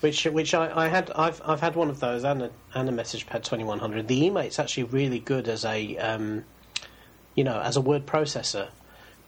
which 0.00 0.24
which 0.26 0.52
I, 0.54 0.84
I 0.84 0.88
had. 0.88 1.10
I've 1.12 1.40
I've 1.44 1.60
had 1.60 1.76
one 1.76 1.88
of 1.88 1.98
those 2.00 2.24
and 2.24 2.42
a, 2.42 2.50
and 2.74 2.88
a 2.88 2.92
Message 2.92 3.26
Pad 3.26 3.42
2100. 3.42 4.06
The 4.06 4.20
eMate's 4.28 4.58
actually 4.58 4.84
really 4.84 5.18
good 5.18 5.48
as 5.48 5.64
a 5.64 5.96
um, 5.96 6.44
you 7.34 7.44
know 7.44 7.58
as 7.60 7.76
a 7.76 7.80
word 7.80 8.04
processor. 8.06 8.68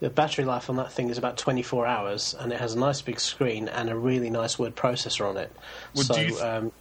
The 0.03 0.09
battery 0.09 0.43
life 0.43 0.69
on 0.69 0.75
that 0.75 0.91
thing 0.91 1.09
is 1.09 1.17
about 1.17 1.37
24 1.37 1.87
hours, 1.87 2.35
and 2.37 2.51
it 2.51 2.59
has 2.59 2.73
a 2.73 2.77
nice 2.77 3.01
big 3.01 3.21
screen 3.21 3.69
and 3.69 3.89
a 3.89 3.95
really 3.95 4.29
nice 4.29 4.59
word 4.59 4.75
processor 4.75 5.25
on 5.25 5.37
it. 5.37 5.49
Well, 5.95 6.03
so 6.03 6.15
do 6.15 6.21
you 6.23 6.29
th- 6.31 6.41
um, 6.41 6.71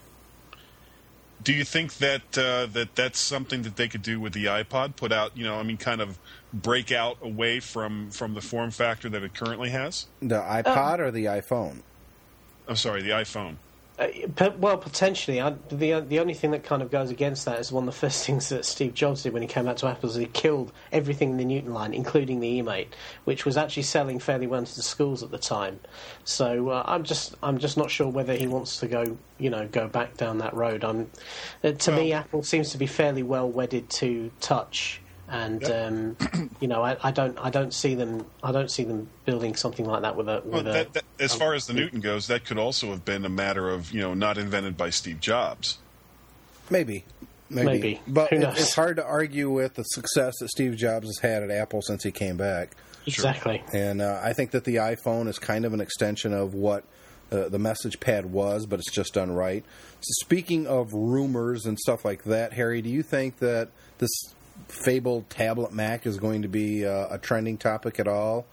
Do 1.41 1.53
you 1.53 1.63
think 1.63 1.99
that 1.99 2.37
uh, 2.37 2.67
that 2.73 2.97
that's 2.97 3.21
something 3.21 3.63
that 3.63 3.77
they 3.77 3.87
could 3.87 4.03
do 4.03 4.19
with 4.19 4.33
the 4.33 4.47
iPod? 4.47 4.97
Put 4.97 5.13
out, 5.13 5.37
you 5.37 5.45
know, 5.45 5.55
I 5.55 5.63
mean, 5.63 5.77
kind 5.77 6.01
of 6.01 6.19
break 6.53 6.91
out 6.91 7.17
away 7.23 7.61
from 7.61 8.11
from 8.11 8.35
the 8.35 8.41
form 8.41 8.73
factor 8.73 9.09
that 9.11 9.23
it 9.23 9.35
currently 9.35 9.71
has. 9.71 10.07
The 10.19 10.41
iPod 10.41 10.99
or 10.99 11.13
the 11.13 11.27
iPhone? 11.27 11.83
I'm 12.67 12.75
sorry, 12.75 13.03
the 13.03 13.11
iPhone. 13.11 13.55
Uh, 14.03 14.51
well, 14.59 14.77
potentially. 14.77 15.41
I, 15.41 15.51
the 15.69 16.01
the 16.01 16.19
only 16.21 16.35
thing 16.35 16.51
that 16.53 16.65
kind 16.65 16.83
of 16.83 16.91
goes 16.91 17.11
against 17.11 17.45
that 17.45 17.59
is 17.59 17.71
one 17.71 17.87
of 17.87 17.95
the 17.95 18.01
first 18.01 18.27
things 18.27 18.49
that 18.49 18.65
Steve 18.65 18.95
Jobs 18.95 19.23
did 19.23 19.33
when 19.33 19.43
he 19.43 19.49
came 19.49 19.69
out 19.69 19.77
to 19.79 19.87
Apple 19.87 20.09
is 20.09 20.17
he 20.17 20.27
killed 20.27 20.73
everything 20.91 21.33
in 21.33 21.37
the 21.37 21.45
Newton 21.45 21.75
line, 21.75 21.95
including 21.95 22.41
the 22.41 22.61
eMate, 22.61 22.89
which 23.25 23.45
was 23.45 23.57
actually 23.57 23.83
selling 23.85 24.19
fairly 24.19 24.47
well 24.47 24.65
to 24.65 24.77
the 24.77 24.83
schools 24.83 25.23
at 25.23 25.31
the 25.31 25.39
time. 25.39 25.81
So 26.25 26.71
uh, 26.71 26.83
I'm 26.87 27.05
just 27.05 27.35
I'm 27.43 27.59
just 27.59 27.77
not 27.77 27.91
sure 27.91 28.09
whether 28.09 28.35
he 28.35 28.47
wants 28.47 28.79
to 28.81 28.89
go 28.89 29.19
you 29.39 29.51
know 29.51 29.69
go 29.69 29.89
back 29.89 30.17
down 30.17 30.39
that 30.39 30.55
road. 30.55 30.85
I'm, 30.85 31.11
uh, 31.63 31.73
to 31.73 31.93
me, 31.93 32.13
Apple 32.13 32.43
seems 32.43 32.71
to 32.71 32.79
be 32.79 32.87
fairly 32.87 33.23
well 33.23 33.49
wedded 33.49 33.91
to 33.91 34.31
touch. 34.41 35.02
And 35.33 35.65
um, 35.65 36.17
you 36.61 36.69
know, 36.69 36.83
I, 36.83 36.97
I 37.03 37.11
don't, 37.11 37.39
I 37.39 37.49
don't 37.49 37.73
see 37.73 37.95
them, 37.95 38.27
I 38.43 38.53
don't 38.53 38.71
see 38.71 38.85
them 38.85 39.09
building 39.25 39.57
something 39.57 39.87
like 39.87 40.03
that 40.03 40.15
with 40.15 40.29
a, 40.29 40.43
Well, 40.45 40.63
with 40.63 40.69
a. 40.69 40.73
that, 40.73 40.93
that, 40.93 41.05
as 41.19 41.35
far 41.35 41.55
as 41.55 41.67
the 41.67 41.73
Newton 41.73 42.01
goes, 42.01 42.27
that 42.27 42.45
could 42.45 42.59
also 42.59 42.89
have 42.91 43.05
been 43.07 43.25
a 43.25 43.31
matter 43.31 43.71
of 43.71 43.93
you 43.93 44.03
know 44.03 44.13
not 44.13 44.37
invented 44.37 44.77
by 44.77 44.91
Steve 44.91 45.21
Jobs. 45.21 45.79
Maybe. 46.71 47.05
Maybe. 47.49 47.67
Maybe. 47.67 48.01
But 48.07 48.29
Who 48.31 48.37
it- 48.37 48.41
knows? 48.41 48.59
it's 48.59 48.75
hard 48.75 48.97
to 48.97 49.05
argue 49.05 49.51
with 49.51 49.75
the 49.75 49.85
success 49.85 50.35
that 50.41 50.49
Steve 50.51 50.77
Jobs 50.77 51.07
has 51.09 51.19
had 51.19 51.43
at 51.43 51.51
Apple 51.51 51.81
since 51.83 52.03
he 52.05 52.11
came 52.11 52.37
back. 52.37 52.77
exactly. 53.07 53.63
And 53.73 54.01
uh, 54.03 54.21
I 54.23 54.33
think 54.35 54.51
that 54.53 54.65
the 54.65 54.77
iPhone 54.77 55.29
is 55.29 55.39
kind 55.39 55.65
of 55.65 55.73
an 55.73 55.81
extension 55.81 56.33
of 56.35 56.55
what 56.55 56.85
uh, 57.31 57.49
the 57.49 57.59
message 57.59 58.01
pad 58.01 58.27
was, 58.27 58.67
but 58.67 58.79
it's 58.79 58.91
just 58.93 59.15
done 59.15 59.33
right. 59.33 59.65
So 60.01 60.11
speaking 60.25 60.67
of 60.67 60.93
rumors 60.93 61.65
and 61.67 61.79
stuff 61.79 62.05
like 62.05 62.25
that, 62.25 62.53
Harry, 62.53 62.81
do 62.83 62.89
you 62.91 63.03
think 63.03 63.39
that 63.39 63.69
this 63.99 64.11
fabled 64.69 65.29
tablet 65.31 65.73
Mac 65.73 66.07
is 66.07 66.19
going 66.19 66.43
to 66.43 66.49
be 66.49 66.87
uh, 66.87 67.09
a 67.11 67.19
trending 67.19 67.57
topic 67.59 67.99
at 68.01 68.09
all 68.09 68.47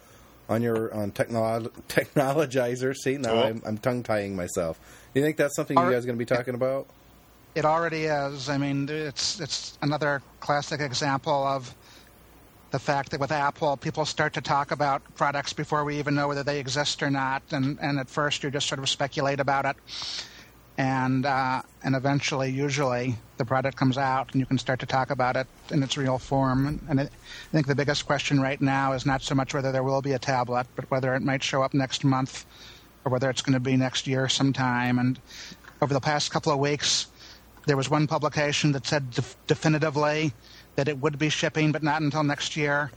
on 0.48 0.62
your 0.62 0.94
on 0.94 1.12
technolo- 1.12 1.72
technologizer? 1.88 2.96
See, 2.96 3.18
now 3.18 3.34
Oh. 3.34 3.44
I'm, 3.44 3.62
I'm 3.66 3.78
tongue 3.78 4.04
tying 4.04 4.36
myself. 4.36 4.80
Do 5.14 5.20
you 5.20 5.26
think 5.26 5.38
that's 5.38 5.56
something 5.56 5.78
you 5.78 5.84
guys 5.84 6.04
are 6.04 6.08
going 6.08 6.18
to 6.20 6.26
be 6.26 6.26
talking 6.26 6.54
about? 6.56 6.88
It 7.56 7.66
already 7.66 8.04
is. 8.06 8.48
I 8.50 8.58
mean, 8.58 8.88
it's 8.90 9.40
it's 9.40 9.78
another 9.82 10.22
classic 10.40 10.82
example 10.82 11.34
of 11.48 11.74
the 12.72 12.78
fact 12.80 13.10
that 13.10 13.20
with 13.20 13.32
Apple, 13.32 13.76
people 13.78 14.06
start 14.06 14.34
to 14.34 14.42
talk 14.42 14.70
about 14.70 15.02
products 15.16 15.54
before 15.54 15.84
we 15.84 15.98
even 15.98 16.14
know 16.14 16.28
whether 16.28 16.44
they 16.44 16.60
exist 16.60 17.02
or 17.02 17.10
not, 17.10 17.42
and 17.52 17.80
and 17.82 17.98
at 18.00 18.08
first 18.08 18.44
you 18.44 18.52
just 18.52 18.68
sort 18.68 18.78
of 18.80 18.88
speculate 18.88 19.40
about 19.40 19.66
it, 19.66 19.76
and 20.80 21.26
uh, 21.26 21.62
and 21.84 21.94
eventually, 21.94 22.50
usually, 22.50 23.16
the 23.38 23.46
product 23.46 23.78
comes 23.78 23.98
out 23.98 24.30
and 24.32 24.40
you 24.40 24.46
can 24.46 24.58
start 24.58 24.80
to 24.80 24.86
talk 24.86 25.12
about 25.12 25.36
it 25.36 25.46
in 25.72 25.84
its 25.84 25.98
real 25.98 26.18
form. 26.18 26.80
And 26.90 27.02
it, 27.02 27.12
I 27.14 27.52
think 27.52 27.68
the 27.68 27.76
biggest 27.76 28.06
question 28.06 28.40
right 28.40 28.62
now 28.62 28.94
is 28.94 29.06
not 29.06 29.22
so 29.22 29.36
much 29.36 29.54
whether 29.54 29.74
there 29.74 29.84
will 29.84 30.02
be 30.02 30.14
a 30.14 30.20
tablet, 30.20 30.68
but 30.78 30.90
whether 30.90 31.14
it 31.16 31.22
might 31.22 31.44
show 31.44 31.62
up 31.64 31.74
next 31.74 32.06
month, 32.06 32.46
or 33.04 33.12
whether 33.12 33.30
it's 33.30 33.42
going 33.42 33.56
to 33.56 33.60
be 33.60 33.76
next 33.76 34.08
year 34.08 34.30
sometime. 34.30 35.00
And 35.00 35.20
over 35.82 35.94
the 35.94 36.00
past 36.00 36.32
couple 36.32 36.52
of 36.54 36.60
weeks. 36.60 37.08
there 37.66 37.78
was 37.78 37.90
one 37.90 38.08
publication 38.08 38.72
that 38.72 38.88
said 38.88 39.12
def- 39.12 39.36
definitively 39.48 40.34
that 40.76 40.88
it 40.88 40.98
would 41.00 41.18
be 41.20 41.30
shipping, 41.30 41.72
but 41.72 41.84
not 41.84 42.02
until 42.02 42.24
next 42.24 42.56
year. 42.56 42.92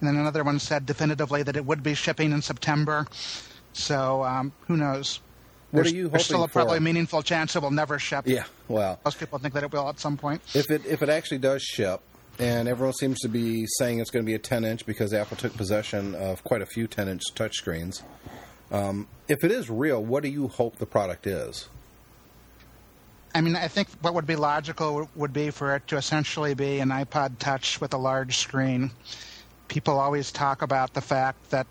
And 0.00 0.08
then 0.08 0.16
another 0.16 0.44
one 0.44 0.58
said 0.58 0.86
definitively 0.86 1.42
that 1.44 1.56
it 1.56 1.64
would 1.64 1.82
be 1.82 1.94
shipping 1.94 2.32
in 2.32 2.42
September. 2.42 3.06
So 3.72 4.22
um, 4.22 4.52
who 4.68 4.76
knows? 4.76 5.20
What 5.72 5.84
there's, 5.84 5.92
are 5.92 5.96
you 5.96 6.08
there's 6.08 6.24
still 6.24 6.44
a 6.44 6.48
for? 6.48 6.52
probably 6.52 6.80
meaningful 6.80 7.22
chance 7.22 7.56
it 7.56 7.62
will 7.62 7.70
never 7.70 7.98
ship. 7.98 8.24
Yeah, 8.26 8.44
well, 8.68 9.00
Most 9.04 9.18
people 9.18 9.38
think 9.38 9.54
that 9.54 9.64
it 9.64 9.72
will 9.72 9.88
at 9.88 9.98
some 9.98 10.16
point. 10.16 10.42
If 10.54 10.70
it 10.70 10.86
if 10.86 11.02
it 11.02 11.08
actually 11.08 11.38
does 11.38 11.62
ship, 11.62 12.00
and 12.38 12.68
everyone 12.68 12.94
seems 12.94 13.18
to 13.20 13.28
be 13.28 13.66
saying 13.78 13.98
it's 13.98 14.10
going 14.10 14.24
to 14.24 14.26
be 14.26 14.34
a 14.34 14.38
10 14.38 14.64
inch 14.64 14.86
because 14.86 15.12
Apple 15.12 15.36
took 15.36 15.54
possession 15.56 16.14
of 16.14 16.44
quite 16.44 16.62
a 16.62 16.66
few 16.66 16.86
10 16.86 17.08
inch 17.08 17.22
touchscreens. 17.34 18.02
Um, 18.70 19.06
if 19.28 19.44
it 19.44 19.50
is 19.50 19.68
real, 19.68 20.02
what 20.02 20.22
do 20.22 20.28
you 20.28 20.48
hope 20.48 20.76
the 20.76 20.86
product 20.86 21.26
is? 21.26 21.68
I 23.34 23.40
mean, 23.40 23.56
I 23.56 23.68
think 23.68 23.88
what 24.02 24.14
would 24.14 24.26
be 24.26 24.36
logical 24.36 25.08
would 25.14 25.32
be 25.32 25.50
for 25.50 25.74
it 25.76 25.86
to 25.88 25.96
essentially 25.96 26.54
be 26.54 26.80
an 26.80 26.90
iPod 26.90 27.38
Touch 27.38 27.80
with 27.80 27.94
a 27.94 27.98
large 27.98 28.38
screen. 28.38 28.90
People 29.68 29.98
always 29.98 30.30
talk 30.32 30.60
about 30.60 30.92
the 30.92 31.00
fact 31.00 31.50
that 31.50 31.66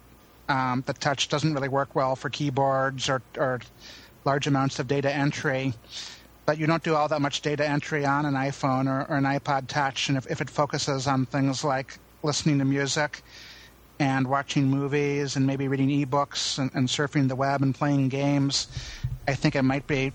um, 0.51 0.83
the 0.85 0.93
Touch 0.93 1.29
doesn't 1.29 1.53
really 1.53 1.69
work 1.69 1.95
well 1.95 2.15
for 2.15 2.29
keyboards 2.29 3.09
or, 3.09 3.21
or 3.37 3.61
large 4.25 4.47
amounts 4.47 4.79
of 4.79 4.87
data 4.87 5.11
entry. 5.13 5.73
But 6.45 6.57
you 6.57 6.67
don't 6.67 6.83
do 6.83 6.95
all 6.95 7.07
that 7.07 7.21
much 7.21 7.41
data 7.41 7.67
entry 7.67 8.05
on 8.05 8.25
an 8.25 8.33
iPhone 8.33 8.87
or, 8.87 9.09
or 9.09 9.17
an 9.17 9.23
iPod 9.23 9.67
Touch, 9.67 10.09
and 10.09 10.17
if, 10.17 10.29
if 10.29 10.41
it 10.41 10.49
focuses 10.49 11.07
on 11.07 11.25
things 11.25 11.63
like 11.63 11.97
listening 12.23 12.59
to 12.59 12.65
music 12.65 13.21
and 13.99 14.27
watching 14.27 14.65
movies 14.65 15.35
and 15.35 15.45
maybe 15.45 15.67
reading 15.67 15.89
ebooks 15.89 16.57
and, 16.59 16.71
and 16.73 16.87
surfing 16.87 17.27
the 17.27 17.35
web 17.35 17.61
and 17.61 17.73
playing 17.73 18.09
games, 18.09 18.67
I 19.27 19.35
think 19.35 19.55
it 19.55 19.61
might 19.61 19.87
be 19.87 20.11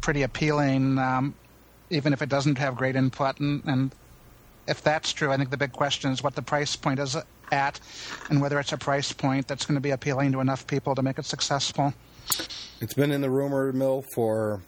pretty 0.00 0.22
appealing, 0.22 0.98
um, 0.98 1.34
even 1.90 2.12
if 2.12 2.22
it 2.22 2.28
doesn't 2.28 2.58
have 2.58 2.76
great 2.76 2.96
input. 2.96 3.38
And, 3.38 3.62
and 3.66 3.92
if 4.66 4.82
that's 4.82 5.12
true, 5.12 5.32
I 5.32 5.36
think 5.36 5.50
the 5.50 5.56
big 5.56 5.72
question 5.72 6.10
is 6.10 6.22
what 6.22 6.34
the 6.34 6.42
price 6.42 6.76
point 6.76 6.98
is 6.98 7.16
at, 7.52 7.80
and 8.30 8.40
whether 8.40 8.58
it's 8.58 8.72
a 8.72 8.78
price 8.78 9.12
point 9.12 9.46
that's 9.46 9.64
going 9.66 9.76
to 9.76 9.80
be 9.80 9.90
appealing 9.90 10.32
to 10.32 10.40
enough 10.40 10.66
people 10.66 10.94
to 10.94 11.02
make 11.02 11.18
it 11.18 11.24
successful. 11.24 11.94
It's 12.80 12.94
been 12.94 13.12
in 13.12 13.20
the 13.20 13.30
rumor 13.30 13.72
mill 13.72 14.04
for 14.14 14.62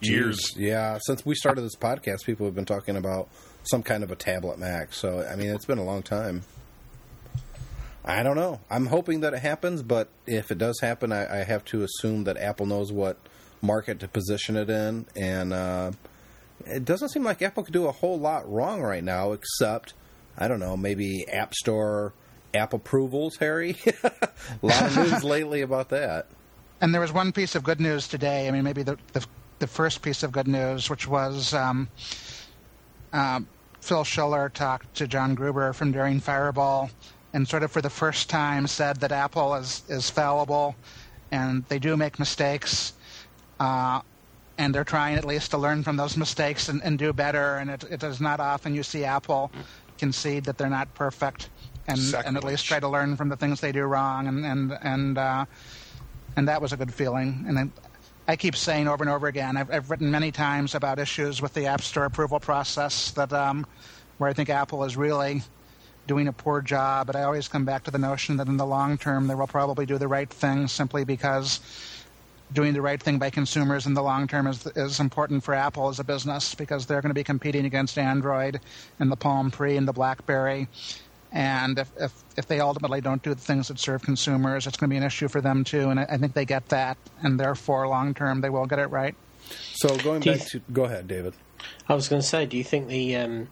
geez, 0.00 0.10
Years. 0.10 0.50
Yeah, 0.56 0.98
since 1.02 1.24
we 1.24 1.34
started 1.34 1.62
this 1.62 1.76
podcast, 1.76 2.24
people 2.24 2.46
have 2.46 2.54
been 2.54 2.64
talking 2.64 2.96
about 2.96 3.28
some 3.64 3.82
kind 3.82 4.02
of 4.02 4.10
a 4.10 4.16
tablet 4.16 4.58
Mac. 4.58 4.92
So 4.92 5.26
I 5.30 5.36
mean, 5.36 5.50
it's 5.50 5.66
been 5.66 5.78
a 5.78 5.84
long 5.84 6.02
time. 6.02 6.42
I 8.04 8.24
don't 8.24 8.36
know. 8.36 8.60
I'm 8.68 8.86
hoping 8.86 9.20
that 9.20 9.32
it 9.32 9.40
happens, 9.40 9.82
but 9.82 10.08
if 10.26 10.50
it 10.50 10.58
does 10.58 10.80
happen, 10.80 11.12
I, 11.12 11.40
I 11.40 11.44
have 11.44 11.64
to 11.66 11.84
assume 11.84 12.24
that 12.24 12.36
Apple 12.36 12.66
knows 12.66 12.90
what 12.90 13.16
market 13.60 14.00
to 14.00 14.08
position 14.08 14.56
it 14.56 14.68
in, 14.68 15.06
and 15.14 15.52
uh, 15.52 15.92
it 16.66 16.84
doesn't 16.84 17.10
seem 17.10 17.24
like 17.24 17.42
Apple 17.42 17.62
could 17.64 17.72
do 17.72 17.86
a 17.86 17.92
whole 17.92 18.18
lot 18.18 18.50
wrong 18.50 18.82
right 18.82 19.04
now, 19.04 19.32
except 19.32 19.94
I 20.36 20.48
don't 20.48 20.60
know, 20.60 20.76
maybe 20.76 21.28
App 21.28 21.54
Store 21.54 22.14
app 22.54 22.72
approvals. 22.72 23.36
Harry, 23.36 23.76
a 24.04 24.10
lot 24.62 24.82
of 24.82 24.96
news 24.96 25.24
lately 25.24 25.62
about 25.62 25.88
that. 25.90 26.26
And 26.80 26.92
there 26.92 27.00
was 27.00 27.12
one 27.12 27.32
piece 27.32 27.54
of 27.54 27.62
good 27.62 27.80
news 27.80 28.08
today. 28.08 28.48
I 28.48 28.50
mean, 28.50 28.64
maybe 28.64 28.82
the 28.82 28.98
the, 29.12 29.24
the 29.58 29.66
first 29.66 30.02
piece 30.02 30.22
of 30.22 30.32
good 30.32 30.48
news, 30.48 30.90
which 30.90 31.06
was 31.06 31.54
um, 31.54 31.88
um, 33.12 33.46
Phil 33.80 34.04
Schiller 34.04 34.48
talked 34.48 34.94
to 34.96 35.06
John 35.06 35.34
Gruber 35.34 35.72
from 35.72 35.92
Daring 35.92 36.20
Fireball, 36.20 36.90
and 37.32 37.46
sort 37.46 37.62
of 37.62 37.70
for 37.70 37.80
the 37.82 37.90
first 37.90 38.28
time 38.28 38.66
said 38.66 38.96
that 39.00 39.12
Apple 39.12 39.54
is 39.54 39.82
is 39.88 40.10
fallible, 40.10 40.74
and 41.30 41.64
they 41.68 41.78
do 41.78 41.96
make 41.96 42.18
mistakes. 42.18 42.94
Uh, 43.60 44.00
and 44.58 44.74
they're 44.74 44.84
trying 44.84 45.16
at 45.16 45.24
least 45.24 45.50
to 45.52 45.58
learn 45.58 45.82
from 45.82 45.96
those 45.96 46.16
mistakes 46.16 46.68
and, 46.68 46.82
and 46.82 46.98
do 46.98 47.12
better. 47.12 47.56
And 47.56 47.70
it, 47.70 47.84
it 47.90 48.02
is 48.02 48.20
not 48.20 48.40
often 48.40 48.74
you 48.74 48.82
see 48.82 49.04
Apple 49.04 49.50
concede 49.98 50.44
that 50.44 50.58
they're 50.58 50.68
not 50.70 50.92
perfect, 50.94 51.50
and, 51.86 51.98
and 52.26 52.36
at 52.36 52.44
least 52.44 52.66
try 52.66 52.80
to 52.80 52.88
learn 52.88 53.16
from 53.16 53.28
the 53.28 53.36
things 53.36 53.60
they 53.60 53.72
do 53.72 53.82
wrong. 53.82 54.26
And 54.26 54.44
and 54.44 54.78
and 54.82 55.18
uh, 55.18 55.44
and 56.36 56.48
that 56.48 56.60
was 56.60 56.72
a 56.72 56.76
good 56.76 56.92
feeling. 56.92 57.44
And 57.46 57.58
I, 57.58 58.32
I 58.32 58.36
keep 58.36 58.56
saying 58.56 58.88
over 58.88 59.02
and 59.02 59.10
over 59.10 59.26
again, 59.26 59.56
I've, 59.56 59.70
I've 59.70 59.90
written 59.90 60.10
many 60.10 60.30
times 60.30 60.74
about 60.74 60.98
issues 60.98 61.42
with 61.42 61.54
the 61.54 61.66
App 61.66 61.82
Store 61.82 62.04
approval 62.04 62.40
process 62.40 63.10
that 63.12 63.32
um, 63.32 63.66
where 64.18 64.30
I 64.30 64.32
think 64.32 64.48
Apple 64.48 64.84
is 64.84 64.96
really 64.96 65.42
doing 66.06 66.28
a 66.28 66.32
poor 66.32 66.60
job. 66.60 67.06
But 67.06 67.16
I 67.16 67.22
always 67.24 67.48
come 67.48 67.64
back 67.64 67.84
to 67.84 67.90
the 67.90 67.98
notion 67.98 68.36
that 68.36 68.48
in 68.48 68.56
the 68.56 68.66
long 68.66 68.98
term, 68.98 69.26
they 69.26 69.34
will 69.34 69.46
probably 69.46 69.86
do 69.86 69.98
the 69.98 70.08
right 70.08 70.30
thing 70.30 70.68
simply 70.68 71.04
because 71.04 71.60
doing 72.52 72.72
the 72.72 72.82
right 72.82 73.02
thing 73.02 73.18
by 73.18 73.30
consumers 73.30 73.86
in 73.86 73.94
the 73.94 74.02
long 74.02 74.26
term 74.26 74.46
is, 74.46 74.66
is 74.76 75.00
important 75.00 75.44
for 75.44 75.54
Apple 75.54 75.88
as 75.88 75.98
a 75.98 76.04
business 76.04 76.54
because 76.54 76.86
they're 76.86 77.00
going 77.00 77.10
to 77.10 77.14
be 77.14 77.24
competing 77.24 77.64
against 77.64 77.98
Android 77.98 78.60
and 78.98 79.10
the 79.10 79.16
Palm 79.16 79.50
Pre 79.50 79.76
and 79.76 79.86
the 79.86 79.92
BlackBerry. 79.92 80.68
And 81.32 81.78
if, 81.78 81.90
if, 81.98 82.12
if 82.36 82.46
they 82.46 82.60
ultimately 82.60 83.00
don't 83.00 83.22
do 83.22 83.34
the 83.34 83.40
things 83.40 83.68
that 83.68 83.78
serve 83.78 84.02
consumers, 84.02 84.66
it's 84.66 84.76
going 84.76 84.90
to 84.90 84.92
be 84.92 84.98
an 84.98 85.02
issue 85.02 85.28
for 85.28 85.40
them 85.40 85.64
too. 85.64 85.88
And 85.88 85.98
I, 85.98 86.06
I 86.10 86.16
think 86.18 86.34
they 86.34 86.44
get 86.44 86.68
that. 86.68 86.98
And 87.22 87.40
therefore, 87.40 87.88
long 87.88 88.12
term, 88.12 88.42
they 88.42 88.50
will 88.50 88.66
get 88.66 88.78
it 88.78 88.88
right. 88.88 89.14
So 89.72 89.96
going 89.98 90.20
Do 90.20 90.30
you 90.30 90.36
back 90.36 90.46
to 90.48 90.60
go 90.72 90.84
ahead, 90.84 91.08
David. 91.08 91.34
I 91.88 91.94
was 91.94 92.08
going 92.08 92.20
to 92.20 92.26
say, 92.26 92.44
do 92.46 92.56
you 92.56 92.64
think 92.64 92.88
the 92.88 93.16
um, 93.16 93.48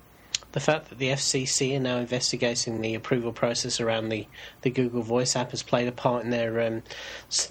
the 0.53 0.61
fact 0.61 0.89
that 0.89 0.99
the 0.99 1.09
FCC 1.09 1.77
are 1.77 1.81
now 1.81 1.99
investigating 1.99 2.81
the 2.81 2.95
approval 2.95 3.33
process 3.33 3.81
around 3.81 4.09
the, 4.09 4.27
the 4.63 4.71
Google 4.71 5.03
Voice 5.03 5.37
app 5.37 5.53
has 5.53 5.63
played 5.63 5.87
a 5.87 5.93
part 5.93 6.25
in 6.25 6.31
their 6.31 6.61
um, 6.61 6.83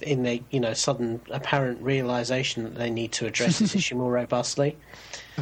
in 0.02 0.24
their 0.24 0.40
you 0.50 0.60
know 0.60 0.74
sudden 0.74 1.22
apparent 1.32 1.82
realization 1.82 2.64
that 2.64 2.76
they 2.76 2.90
need 2.90 3.12
to 3.14 3.26
address 3.26 3.60
this 3.60 3.76
issue 3.76 3.96
more 3.96 4.12
robustly? 4.12 4.76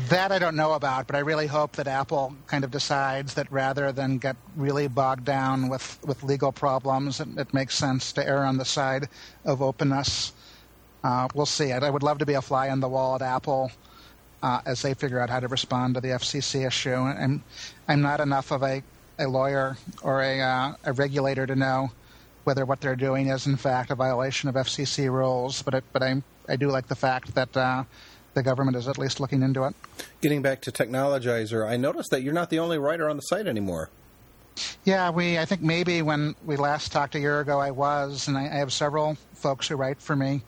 That 0.09 0.31
I 0.31 0.37
don't 0.37 0.55
know 0.55 0.73
about, 0.73 1.07
but 1.07 1.15
I 1.15 1.19
really 1.19 1.47
hope 1.47 1.75
that 1.77 1.87
Apple 1.87 2.35
kind 2.45 2.63
of 2.63 2.69
decides 2.69 3.33
that 3.33 3.51
rather 3.51 3.91
than 3.91 4.19
get 4.19 4.35
really 4.55 4.87
bogged 4.87 5.25
down 5.25 5.69
with, 5.69 5.97
with 6.05 6.21
legal 6.21 6.51
problems, 6.51 7.19
it, 7.19 7.27
it 7.35 7.51
makes 7.51 7.73
sense 7.73 8.13
to 8.13 8.27
err 8.27 8.45
on 8.45 8.57
the 8.57 8.65
side 8.65 9.09
of 9.43 9.63
openness. 9.63 10.33
Uh, 11.03 11.27
we'll 11.33 11.47
see. 11.47 11.71
I, 11.71 11.79
I 11.79 11.89
would 11.89 12.03
love 12.03 12.19
to 12.19 12.27
be 12.27 12.35
a 12.35 12.43
fly 12.43 12.69
on 12.69 12.79
the 12.79 12.87
wall 12.87 13.15
at 13.15 13.23
Apple 13.23 13.71
uh, 14.43 14.61
as 14.65 14.81
they 14.81 14.93
figure 14.93 15.19
out 15.19 15.29
how 15.29 15.39
to 15.39 15.47
respond 15.47 15.95
to 15.95 16.01
the 16.01 16.09
FCC 16.09 16.65
issue. 16.65 16.93
I'm, 16.93 17.43
I'm 17.87 18.01
not 18.01 18.19
enough 18.19 18.51
of 18.51 18.63
a, 18.63 18.83
a 19.19 19.27
lawyer 19.27 19.77
or 20.01 20.21
a, 20.21 20.39
uh, 20.41 20.73
a 20.83 20.93
regulator 20.93 21.47
to 21.47 21.55
know 21.55 21.91
whether 22.43 22.65
what 22.65 22.79
they're 22.79 22.95
doing 22.95 23.27
is 23.27 23.45
in 23.45 23.57
fact 23.57 23.91
a 23.91 23.95
violation 23.95 24.47
of 24.47 24.55
FCC 24.55 25.11
rules, 25.11 25.61
but 25.61 25.73
it, 25.73 25.83
but 25.91 26.01
I 26.01 26.21
I 26.47 26.55
do 26.55 26.69
like 26.69 26.87
the 26.87 26.95
fact 26.95 27.35
that 27.35 27.55
uh, 27.55 27.83
the 28.33 28.43
government 28.43 28.77
is 28.77 28.87
at 28.87 28.97
least 28.97 29.19
looking 29.19 29.41
into 29.41 29.65
it. 29.65 29.75
Getting 30.21 30.41
back 30.41 30.61
to 30.61 30.71
Technologizer, 30.71 31.67
I 31.67 31.77
noticed 31.77 32.11
that 32.11 32.21
you're 32.21 32.33
not 32.33 32.49
the 32.49 32.59
only 32.59 32.77
writer 32.77 33.09
on 33.09 33.17
the 33.17 33.21
site 33.21 33.47
anymore. 33.47 33.89
Yeah, 34.85 35.11
we. 35.11 35.37
I 35.37 35.45
think 35.45 35.61
maybe 35.61 36.01
when 36.01 36.35
we 36.45 36.55
last 36.55 36.91
talked 36.91 37.13
a 37.13 37.19
year 37.19 37.41
ago, 37.41 37.59
I 37.59 37.71
was, 37.71 38.27
and 38.27 38.37
I, 38.37 38.45
I 38.45 38.55
have 38.55 38.73
several 38.73 39.15
folks 39.35 39.67
who 39.67 39.75
write 39.75 40.01
for 40.01 40.15
me 40.15 40.41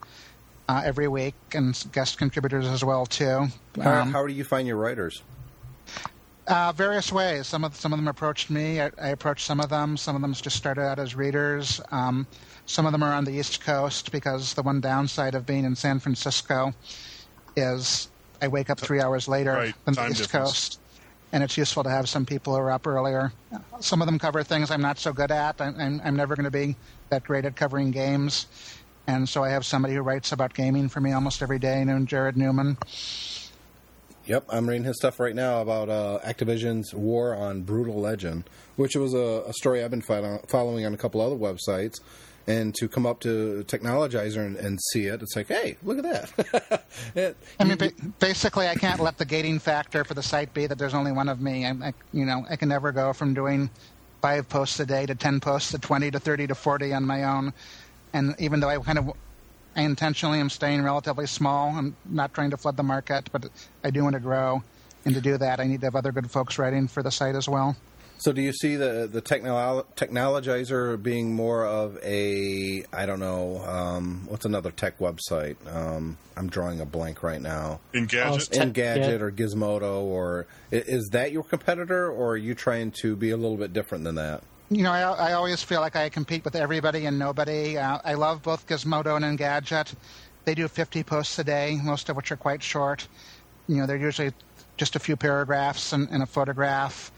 uh, 0.69 0.81
every 0.85 1.07
week, 1.09 1.35
and 1.53 1.75
guest 1.91 2.17
contributors 2.19 2.67
as 2.67 2.83
well 2.85 3.05
too. 3.05 3.47
How, 3.81 4.01
Um, 4.03 4.13
how 4.13 4.27
do 4.27 4.33
you 4.33 4.45
find 4.45 4.67
your 4.67 4.77
writers? 4.77 5.23
Uh, 6.47 6.71
various 6.73 7.11
ways. 7.11 7.47
Some 7.47 7.63
of 7.63 7.75
some 7.75 7.93
of 7.93 7.99
them 7.99 8.07
approached 8.07 8.49
me. 8.49 8.81
I, 8.81 8.91
I 9.01 9.09
approached 9.09 9.45
some 9.45 9.59
of 9.59 9.69
them. 9.69 9.97
Some 9.97 10.15
of 10.15 10.21
them 10.21 10.33
just 10.33 10.57
started 10.57 10.81
out 10.81 10.99
as 10.99 11.15
readers. 11.15 11.81
Um, 11.91 12.27
some 12.65 12.85
of 12.87 12.91
them 12.91 13.03
are 13.03 13.13
on 13.13 13.25
the 13.25 13.31
East 13.33 13.61
Coast 13.61 14.11
because 14.11 14.53
the 14.55 14.63
one 14.63 14.81
downside 14.81 15.35
of 15.35 15.45
being 15.45 15.65
in 15.65 15.75
San 15.75 15.99
Francisco 15.99 16.73
is 17.55 18.09
I 18.41 18.47
wake 18.47 18.69
up 18.69 18.79
three 18.79 19.01
hours 19.01 19.27
later 19.27 19.53
Right, 19.53 19.75
than 19.85 19.95
the 19.95 20.01
time 20.01 20.11
East 20.11 20.21
difference. 20.23 20.49
Coast, 20.49 20.79
and 21.31 21.43
it's 21.43 21.57
useful 21.57 21.83
to 21.83 21.89
have 21.89 22.09
some 22.09 22.25
people 22.25 22.53
who 22.55 22.59
are 22.61 22.71
up 22.71 22.87
earlier. 22.87 23.33
Some 23.79 24.01
of 24.01 24.07
them 24.07 24.17
cover 24.19 24.43
things 24.43 24.71
I'm 24.71 24.81
not 24.81 24.97
so 24.99 25.13
good 25.13 25.31
at. 25.31 25.61
I'm, 25.61 25.79
I'm, 25.79 26.01
I'm 26.03 26.15
never 26.15 26.35
going 26.35 26.45
to 26.45 26.51
be 26.51 26.77
that 27.11 27.23
great 27.23 27.45
at 27.45 27.55
covering 27.55 27.91
games, 27.91 28.47
and 29.09 29.27
so 29.27 29.43
I 29.43 29.49
have 29.49 29.65
somebody 29.65 29.95
who 29.95 30.01
writes 30.01 30.31
about 30.31 30.53
gaming 30.53 30.89
for 30.89 31.01
me 31.01 31.11
almost 31.11 31.41
every 31.41 31.59
day, 31.59 31.83
named 31.83 32.07
Jared 32.07 32.37
Newman. 32.37 32.77
Yep, 34.25 34.45
I'm 34.49 34.69
reading 34.69 34.83
his 34.83 34.97
stuff 34.97 35.19
right 35.19 35.33
now 35.35 35.61
about 35.61 35.89
uh, 35.89 36.19
Activision's 36.23 36.93
war 36.93 37.33
on 37.35 37.63
Brutal 37.63 37.95
Legend, 37.99 38.43
which 38.75 38.95
was 38.95 39.13
a, 39.13 39.43
a 39.47 39.53
story 39.53 39.83
I've 39.83 39.89
been 39.89 40.01
follow- 40.03 40.43
following 40.47 40.85
on 40.85 40.93
a 40.93 40.97
couple 40.97 41.19
other 41.21 41.35
websites. 41.35 41.95
And 42.47 42.73
to 42.75 42.87
come 42.87 43.05
up 43.05 43.19
to 43.21 43.63
Technologizer 43.67 44.43
and, 44.43 44.55
and 44.55 44.79
see 44.91 45.05
it, 45.05 45.21
it's 45.21 45.35
like, 45.35 45.47
hey, 45.49 45.77
look 45.83 46.03
at 46.03 46.03
that. 46.03 46.83
It- 47.15 47.37
I 47.59 47.63
mean, 47.63 47.77
ba- 47.77 47.91
basically, 48.19 48.67
I 48.67 48.75
can't 48.75 48.99
let 48.99 49.17
the 49.17 49.25
gating 49.25 49.59
factor 49.59 50.03
for 50.03 50.13
the 50.15 50.23
site 50.23 50.53
be 50.53 50.65
that 50.67 50.77
there's 50.77 50.93
only 50.95 51.11
one 51.11 51.29
of 51.29 51.41
me. 51.41 51.65
I, 51.65 51.71
I, 51.71 51.93
you 52.11 52.25
know, 52.25 52.45
I 52.49 52.55
can 52.55 52.69
never 52.69 52.91
go 52.91 53.13
from 53.13 53.33
doing 53.33 53.69
five 54.21 54.47
posts 54.49 54.79
a 54.79 54.85
day 54.85 55.05
to 55.05 55.15
ten 55.15 55.39
posts 55.39 55.71
to 55.71 55.79
twenty 55.79 56.09
to 56.11 56.19
thirty 56.19 56.45
to 56.47 56.55
forty 56.55 56.93
on 56.93 57.05
my 57.05 57.23
own. 57.23 57.53
And 58.13 58.35
even 58.39 58.59
though 58.59 58.69
I 58.69 58.77
kind 58.77 58.97
of, 58.97 59.11
I 59.75 59.81
intentionally 59.81 60.39
am 60.39 60.49
staying 60.49 60.83
relatively 60.83 61.27
small. 61.27 61.69
I'm 61.69 61.95
not 62.05 62.33
trying 62.33 62.51
to 62.51 62.57
flood 62.57 62.77
the 62.77 62.83
market, 62.83 63.29
but 63.31 63.49
I 63.83 63.91
do 63.91 64.03
want 64.03 64.13
to 64.13 64.19
grow. 64.19 64.63
And 65.05 65.15
to 65.15 65.21
do 65.21 65.37
that, 65.37 65.59
I 65.59 65.65
need 65.65 65.81
to 65.81 65.87
have 65.87 65.95
other 65.95 66.11
good 66.11 66.29
folks 66.29 66.57
writing 66.57 66.87
for 66.87 67.03
the 67.03 67.11
site 67.11 67.35
as 67.35 67.47
well. 67.47 67.75
So, 68.19 68.33
do 68.33 68.41
you 68.41 68.51
see 68.51 68.75
the 68.75 69.07
the 69.09 69.21
technolo- 69.21 69.85
technologizer 69.95 71.01
being 71.01 71.33
more 71.33 71.65
of 71.65 71.97
a 72.03 72.83
I 72.91 73.05
don't 73.05 73.21
know 73.21 73.63
um, 73.65 74.25
what's 74.27 74.43
another 74.43 74.71
tech 74.71 74.99
website? 74.99 75.55
Um, 75.73 76.17
I'm 76.35 76.49
drawing 76.49 76.81
a 76.81 76.85
blank 76.85 77.23
right 77.23 77.41
now. 77.41 77.79
Engadget. 77.93 78.49
Tech- 78.49 78.73
Engadget 78.73 79.19
yeah. 79.19 79.21
or 79.21 79.31
Gizmodo, 79.31 80.01
or 80.01 80.47
is 80.69 81.07
that 81.13 81.31
your 81.31 81.43
competitor, 81.43 82.11
or 82.11 82.31
are 82.31 82.37
you 82.37 82.55
trying 82.55 82.91
to 83.03 83.15
be 83.15 83.29
a 83.29 83.37
little 83.37 83.57
bit 83.57 83.71
different 83.71 84.03
than 84.03 84.15
that? 84.15 84.43
You 84.71 84.83
know, 84.83 84.91
I, 84.91 85.01
I 85.29 85.33
always 85.33 85.63
feel 85.63 85.81
like 85.81 85.95
I 85.95 86.09
compete 86.09 86.45
with 86.45 86.55
everybody 86.55 87.07
and 87.07 87.17
nobody. 87.17 87.75
Uh, 87.75 87.97
I 88.05 88.13
love 88.13 88.43
both 88.43 88.67
Gizmodo 88.67 89.15
and 89.15 89.25
Engadget. 89.25 89.95
They 90.45 90.53
do 90.53 90.67
50 90.67 91.03
posts 91.03 91.39
a 91.39 91.43
day, 91.43 91.79
most 91.83 92.07
of 92.07 92.15
which 92.15 92.31
are 92.31 92.37
quite 92.37 92.61
short. 92.61 93.07
You 93.67 93.77
know, 93.77 93.87
they're 93.87 93.97
usually 93.97 94.31
just 94.77 94.95
a 94.95 94.99
few 94.99 95.15
paragraphs 95.15 95.91
and, 95.91 96.07
and 96.11 96.21
a 96.21 96.27
photograph, 96.27 97.11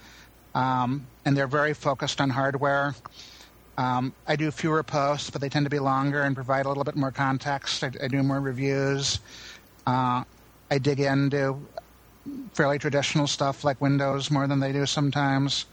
um, 0.55 1.05
and 1.25 1.35
they're 1.35 1.47
very 1.47 1.73
focused 1.73 2.21
on 2.21 2.29
hardware. 2.29 2.95
Um, 3.77 4.13
I 4.27 4.37
do 4.37 4.49
fewer 4.51 4.81
posts, 4.83 5.29
but 5.29 5.41
they 5.41 5.49
tend 5.49 5.65
to 5.65 5.69
be 5.69 5.79
longer 5.79 6.21
and 6.21 6.35
provide 6.35 6.65
a 6.65 6.69
little 6.69 6.85
bit 6.85 6.95
more 6.95 7.11
context. 7.11 7.83
I, 7.83 7.91
I 8.01 8.07
do 8.07 8.23
more 8.23 8.39
reviews. 8.39 9.19
Uh, 9.85 10.23
I 10.69 10.77
dig 10.77 11.01
into 11.01 11.59
fairly 12.53 12.79
traditional 12.79 13.27
stuff 13.27 13.65
like 13.65 13.81
Windows 13.81 14.31
more 14.31 14.47
than 14.47 14.61
they 14.61 14.71
do 14.71 14.85
sometimes. 14.85 15.65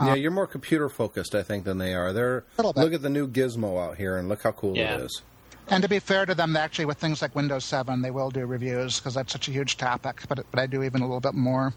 Yeah, 0.00 0.14
you're 0.14 0.30
more 0.30 0.46
computer 0.46 0.88
focused, 0.88 1.34
I 1.34 1.42
think, 1.42 1.64
than 1.64 1.78
they 1.78 1.94
are. 1.94 2.12
They're 2.12 2.44
look 2.58 2.92
at 2.92 3.02
the 3.02 3.10
new 3.10 3.28
Gizmo 3.28 3.82
out 3.82 3.96
here, 3.96 4.16
and 4.16 4.28
look 4.28 4.42
how 4.42 4.52
cool 4.52 4.76
Yeah. 4.76 4.96
it 4.96 5.00
is. 5.02 5.22
And 5.68 5.82
to 5.82 5.88
be 5.88 5.98
fair 5.98 6.26
to 6.26 6.34
them, 6.34 6.56
actually, 6.56 6.84
with 6.84 6.98
things 6.98 7.22
like 7.22 7.34
Windows 7.34 7.64
7, 7.64 8.02
they 8.02 8.10
will 8.10 8.30
do 8.30 8.44
reviews 8.44 8.98
because 8.98 9.14
that's 9.14 9.32
such 9.32 9.48
a 9.48 9.50
huge 9.50 9.76
topic. 9.78 10.22
But 10.28 10.44
but 10.50 10.60
I 10.60 10.66
do 10.66 10.82
even 10.82 11.00
a 11.00 11.04
little 11.06 11.20
bit 11.20 11.34
more. 11.34 11.72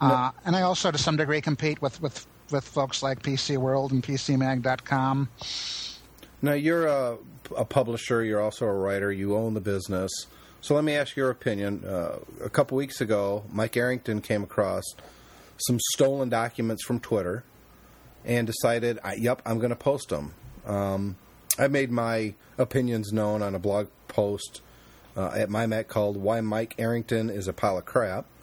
Uh, 0.00 0.30
and 0.46 0.56
I 0.56 0.62
also, 0.62 0.90
to 0.90 0.98
some 0.98 1.16
degree, 1.16 1.40
compete 1.40 1.80
with 1.82 2.00
with 2.00 2.26
with 2.50 2.64
folks 2.64 3.02
like 3.02 3.22
PC 3.22 3.56
World 3.58 3.92
and 3.92 4.02
PCMag.com. 4.02 5.28
Now 6.40 6.52
you're 6.54 6.86
a, 6.86 7.18
a 7.56 7.64
publisher. 7.64 8.24
You're 8.24 8.40
also 8.40 8.66
a 8.66 8.72
writer. 8.72 9.12
You 9.12 9.36
own 9.36 9.54
the 9.54 9.60
business. 9.60 10.10
So 10.60 10.74
let 10.74 10.84
me 10.84 10.94
ask 10.94 11.16
your 11.16 11.30
opinion. 11.30 11.84
Uh, 11.84 12.18
a 12.42 12.48
couple 12.50 12.76
weeks 12.76 13.00
ago, 13.00 13.44
Mike 13.50 13.76
Arrington 13.76 14.20
came 14.20 14.42
across 14.42 14.82
some 15.66 15.78
stolen 15.92 16.28
documents 16.28 16.84
from 16.84 17.00
Twitter 17.00 17.44
and 18.24 18.46
decided, 18.46 18.98
I, 19.04 19.14
"Yep, 19.14 19.42
I'm 19.46 19.58
going 19.58 19.70
to 19.70 19.76
post 19.76 20.08
them." 20.10 20.34
Um, 20.66 21.16
I 21.58 21.68
made 21.68 21.90
my 21.90 22.34
opinions 22.58 23.12
known 23.12 23.42
on 23.42 23.54
a 23.54 23.58
blog 23.58 23.88
post 24.08 24.60
uh, 25.16 25.30
at 25.34 25.48
MyMac 25.48 25.88
called 25.88 26.16
"Why 26.16 26.40
Mike 26.40 26.74
Arrington 26.78 27.30
is 27.30 27.48
a 27.48 27.52
Pile 27.52 27.78
of 27.78 27.84
Crap." 27.84 28.26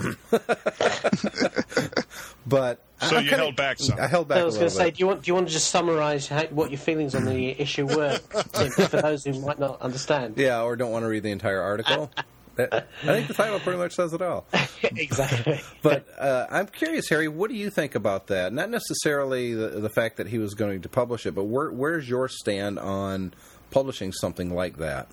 but 2.46 2.80
So 3.02 3.16
I'm 3.18 3.24
you 3.24 3.30
kinda- 3.30 3.38
held 3.38 3.56
back 3.56 3.80
some. 3.80 4.00
I 4.00 4.08
held 4.08 4.28
back 4.28 4.40
I 4.40 4.44
was 4.44 4.56
going 4.58 4.70
to 4.70 4.76
say, 4.76 4.92
do 4.92 5.00
you 5.00 5.08
want 5.08 5.24
do 5.24 5.30
you 5.30 5.36
want 5.36 5.48
to 5.48 5.54
just 5.54 5.70
summarise 5.70 6.28
how, 6.28 6.44
what 6.48 6.70
your 6.72 6.80
feelings 6.80 7.16
on 7.16 7.26
the 7.26 7.50
issue 7.62 7.86
were 7.88 8.20
Tim, 8.54 8.70
for 8.72 9.02
those 9.02 9.24
who 9.26 9.40
might 9.40 9.60
not 9.60 9.82
understand? 9.82 10.36
Yeah, 10.38 10.62
or 10.62 10.76
don't 10.76 10.92
want 10.92 11.04
to 11.04 11.10
read 11.10 11.24
the 11.24 11.32
entire 11.32 11.62
article. 11.62 12.12
I 12.60 12.84
I 13.04 13.06
think 13.06 13.28
the 13.28 13.34
title 13.34 13.60
pretty 13.60 13.80
much 13.80 13.96
says 13.96 14.14
it 14.14 14.22
all. 14.22 14.46
exactly. 14.84 15.62
But 15.82 16.08
uh, 16.18 16.48
I'm 16.50 16.68
curious, 16.68 17.08
Harry, 17.10 17.28
what 17.28 17.50
do 17.50 17.56
you 17.56 17.70
think 17.70 17.96
about 17.96 18.28
that? 18.28 18.52
Not 18.52 18.70
necessarily 18.70 19.54
the, 19.54 19.68
the 19.70 19.90
fact 19.90 20.18
that 20.18 20.28
he 20.28 20.38
was 20.38 20.54
going 20.54 20.82
to 20.82 20.90
publish 20.90 21.26
it, 21.26 21.34
but 21.34 21.46
where, 21.46 21.72
where's 21.72 22.10
your 22.10 22.28
stand 22.28 22.78
on 22.80 23.34
publishing 23.72 24.12
something 24.12 24.54
like 24.54 24.78
that? 24.78 25.08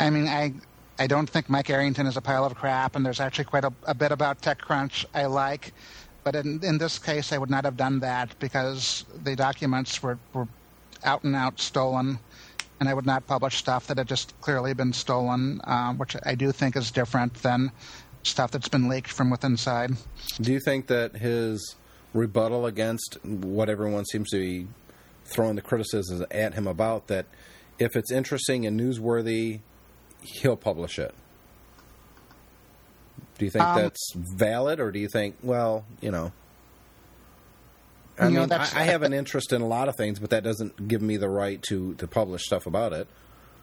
I 0.00 0.10
mean, 0.10 0.26
I 0.26 0.54
I 0.98 1.06
don't 1.06 1.28
think 1.28 1.48
Mike 1.48 1.70
Arrington 1.70 2.06
is 2.06 2.16
a 2.16 2.20
pile 2.20 2.44
of 2.44 2.54
crap, 2.54 2.94
and 2.94 3.06
there's 3.06 3.20
actually 3.20 3.46
quite 3.46 3.64
a, 3.64 3.72
a 3.84 3.94
bit 3.94 4.12
about 4.12 4.42
TechCrunch 4.42 5.06
I 5.14 5.26
like. 5.26 5.72
But 6.24 6.36
in, 6.36 6.62
in 6.62 6.76
this 6.76 6.98
case, 6.98 7.32
I 7.32 7.38
would 7.38 7.48
not 7.48 7.64
have 7.64 7.76
done 7.76 8.00
that 8.00 8.38
because 8.38 9.06
the 9.24 9.34
documents 9.34 10.02
were, 10.02 10.18
were 10.34 10.46
out 11.02 11.24
and 11.24 11.34
out 11.34 11.58
stolen, 11.58 12.18
and 12.80 12.88
I 12.88 12.94
would 12.94 13.06
not 13.06 13.26
publish 13.26 13.56
stuff 13.56 13.86
that 13.86 13.98
had 13.98 14.08
just 14.08 14.38
clearly 14.40 14.72
been 14.74 14.92
stolen, 14.92 15.60
uh, 15.64 15.92
which 15.92 16.16
I 16.24 16.34
do 16.34 16.50
think 16.50 16.76
is 16.76 16.90
different 16.90 17.34
than 17.42 17.70
stuff 18.22 18.50
that's 18.50 18.68
been 18.68 18.88
leaked 18.88 19.12
from 19.12 19.30
within 19.30 19.52
inside. 19.52 19.92
Do 20.40 20.52
you 20.52 20.60
think 20.60 20.86
that 20.88 21.16
his 21.16 21.76
rebuttal 22.12 22.66
against 22.66 23.18
what 23.24 23.68
everyone 23.68 24.04
seems 24.06 24.30
to 24.30 24.38
be 24.38 24.66
throwing 25.26 25.56
the 25.56 25.62
criticisms 25.62 26.22
at 26.30 26.54
him 26.54 26.66
about 26.66 27.06
that 27.06 27.26
if 27.78 27.94
it's 27.96 28.10
interesting 28.10 28.66
and 28.66 28.80
newsworthy, 28.80 29.60
he'll 30.22 30.56
publish 30.56 30.98
it? 30.98 31.14
Do 33.38 33.44
you 33.44 33.50
think 33.50 33.64
Um, 33.64 33.82
that's 33.82 34.12
valid, 34.14 34.80
or 34.80 34.90
do 34.90 34.98
you 34.98 35.08
think, 35.08 35.36
well, 35.42 35.84
you 36.00 36.10
know? 36.10 36.32
I 38.20 38.26
You 38.26 38.34
know, 38.34 38.40
mean, 38.40 38.48
that's- 38.50 38.74
I, 38.74 38.80
I 38.82 38.84
have 38.84 39.02
an 39.02 39.12
interest 39.12 39.52
in 39.52 39.62
a 39.62 39.66
lot 39.66 39.88
of 39.88 39.96
things, 39.96 40.18
but 40.18 40.30
that 40.30 40.44
doesn't 40.44 40.86
give 40.88 41.00
me 41.02 41.16
the 41.16 41.28
right 41.28 41.60
to, 41.64 41.94
to 41.94 42.06
publish 42.06 42.44
stuff 42.44 42.66
about 42.66 42.92
it. 42.92 43.08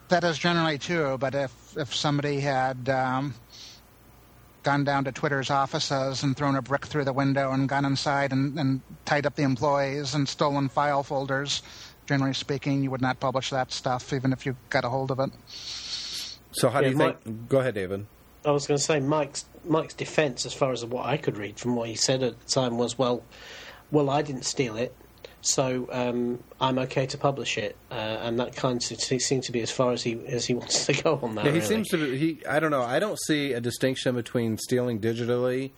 That 0.08 0.24
is 0.24 0.38
generally 0.38 0.78
true, 0.78 1.16
but 1.18 1.34
if 1.34 1.52
if 1.76 1.94
somebody 1.94 2.40
had 2.40 2.88
um, 2.88 3.34
gone 4.62 4.82
down 4.84 5.04
to 5.04 5.12
Twitter's 5.12 5.50
offices 5.50 6.22
and 6.22 6.36
thrown 6.36 6.56
a 6.56 6.62
brick 6.62 6.86
through 6.86 7.04
the 7.04 7.12
window 7.12 7.52
and 7.52 7.68
gone 7.68 7.84
inside 7.84 8.32
and, 8.32 8.58
and 8.58 8.80
tied 9.04 9.26
up 9.26 9.34
the 9.36 9.42
employees 9.42 10.14
and 10.14 10.26
stolen 10.28 10.68
file 10.70 11.02
folders, 11.02 11.62
generally 12.06 12.32
speaking, 12.34 12.82
you 12.82 12.90
would 12.90 13.02
not 13.02 13.20
publish 13.20 13.50
that 13.50 13.70
stuff, 13.70 14.12
even 14.14 14.32
if 14.32 14.46
you 14.46 14.56
got 14.70 14.84
a 14.84 14.88
hold 14.88 15.10
of 15.10 15.20
it. 15.20 15.30
So 16.52 16.70
how 16.70 16.80
do 16.80 16.88
you 16.88 16.96
Mike- 16.96 17.22
think? 17.22 17.48
Go 17.48 17.60
ahead, 17.60 17.74
David. 17.74 18.06
I 18.46 18.50
was 18.50 18.66
going 18.66 18.78
to 18.78 18.82
say 18.84 19.00
Mike's 19.00 19.44
Mike's 19.64 19.92
defence, 19.94 20.46
as 20.46 20.54
far 20.54 20.72
as 20.72 20.84
what 20.86 21.04
I 21.04 21.18
could 21.18 21.36
read 21.36 21.58
from 21.58 21.76
what 21.76 21.88
he 21.88 21.94
said 21.96 22.22
at 22.22 22.40
the 22.40 22.46
time, 22.46 22.78
was 22.78 22.96
well, 22.96 23.22
well, 23.90 24.10
I 24.10 24.22
didn't 24.22 24.44
steal 24.44 24.76
it, 24.76 24.94
so 25.40 25.88
um, 25.92 26.42
I'm 26.60 26.78
okay 26.80 27.06
to 27.06 27.18
publish 27.18 27.58
it, 27.58 27.76
uh, 27.90 27.94
and 27.94 28.38
that 28.40 28.54
kind 28.56 28.76
of 28.76 28.82
se- 28.82 29.18
seemed 29.18 29.44
to 29.44 29.52
be 29.52 29.60
as 29.60 29.70
far 29.70 29.92
as 29.92 30.02
he 30.02 30.18
as 30.26 30.46
he 30.46 30.54
wants 30.60 30.86
to 30.86 30.92
go 31.02 31.18
on 31.22 31.34
that. 31.36 31.44
Yeah, 31.44 31.52
he 31.52 31.58
really. 31.58 31.68
seems 31.68 31.88
to 31.88 31.96
be. 31.96 32.18
He, 32.18 32.46
I 32.46 32.60
don't 32.60 32.70
know. 32.70 32.82
I 32.82 32.98
don't 32.98 33.18
see 33.20 33.52
a 33.52 33.60
distinction 33.60 34.14
between 34.14 34.58
stealing 34.58 35.00
digitally 35.00 35.70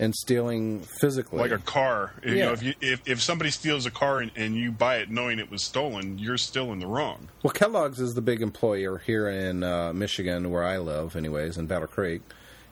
and 0.00 0.12
stealing 0.14 0.80
physically. 1.00 1.38
like 1.38 1.52
a 1.52 1.58
car. 1.58 2.12
You 2.24 2.36
know, 2.36 2.52
if 2.52 2.62
you 2.62 2.74
if, 2.80 3.00
if 3.06 3.22
somebody 3.22 3.50
steals 3.50 3.86
a 3.86 3.90
car 3.90 4.18
and, 4.18 4.32
and 4.34 4.56
you 4.56 4.72
buy 4.72 4.96
it 4.96 5.10
knowing 5.10 5.38
it 5.38 5.50
was 5.50 5.62
stolen, 5.62 6.18
you're 6.18 6.36
still 6.38 6.72
in 6.72 6.80
the 6.80 6.86
wrong. 6.86 7.28
well, 7.42 7.52
Kellogg's 7.52 8.00
is 8.00 8.14
the 8.14 8.22
big 8.22 8.42
employer 8.42 8.98
here 8.98 9.28
in 9.28 9.62
uh, 9.62 9.92
Michigan, 9.92 10.50
where 10.50 10.64
I 10.64 10.78
live, 10.78 11.14
anyways, 11.14 11.56
in 11.56 11.66
Battle 11.66 11.86
Creek, 11.86 12.22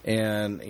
and 0.04 0.62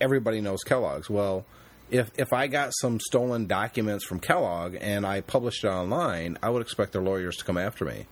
everybody 0.00 0.40
knows 0.40 0.62
Kellogg's. 0.64 1.10
Well, 1.10 1.44
if 1.90 2.10
if 2.16 2.32
I 2.32 2.46
got 2.46 2.72
some 2.80 3.00
stolen 3.00 3.46
documents 3.46 4.04
from 4.04 4.20
Kellogg 4.20 4.76
and 4.80 5.06
I 5.06 5.20
published 5.20 5.64
it 5.64 5.68
online, 5.68 6.38
I 6.42 6.50
would 6.50 6.62
expect 6.62 6.92
their 6.92 7.02
lawyers 7.02 7.36
to 7.36 7.44
come 7.44 7.58
after 7.58 7.84
me. 7.84 8.06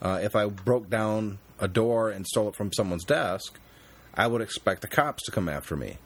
Uh, 0.00 0.20
if 0.22 0.36
I 0.36 0.46
broke 0.46 0.90
down 0.90 1.38
a 1.58 1.68
door 1.68 2.10
and 2.10 2.26
stole 2.26 2.48
it 2.48 2.56
from 2.56 2.72
someone's 2.72 3.04
desk, 3.04 3.58
I 4.14 4.26
would 4.26 4.42
expect 4.42 4.82
the 4.82 4.88
cops 4.88 5.22
to 5.24 5.30
come 5.30 5.48
after 5.48 5.76
me. 5.76 5.98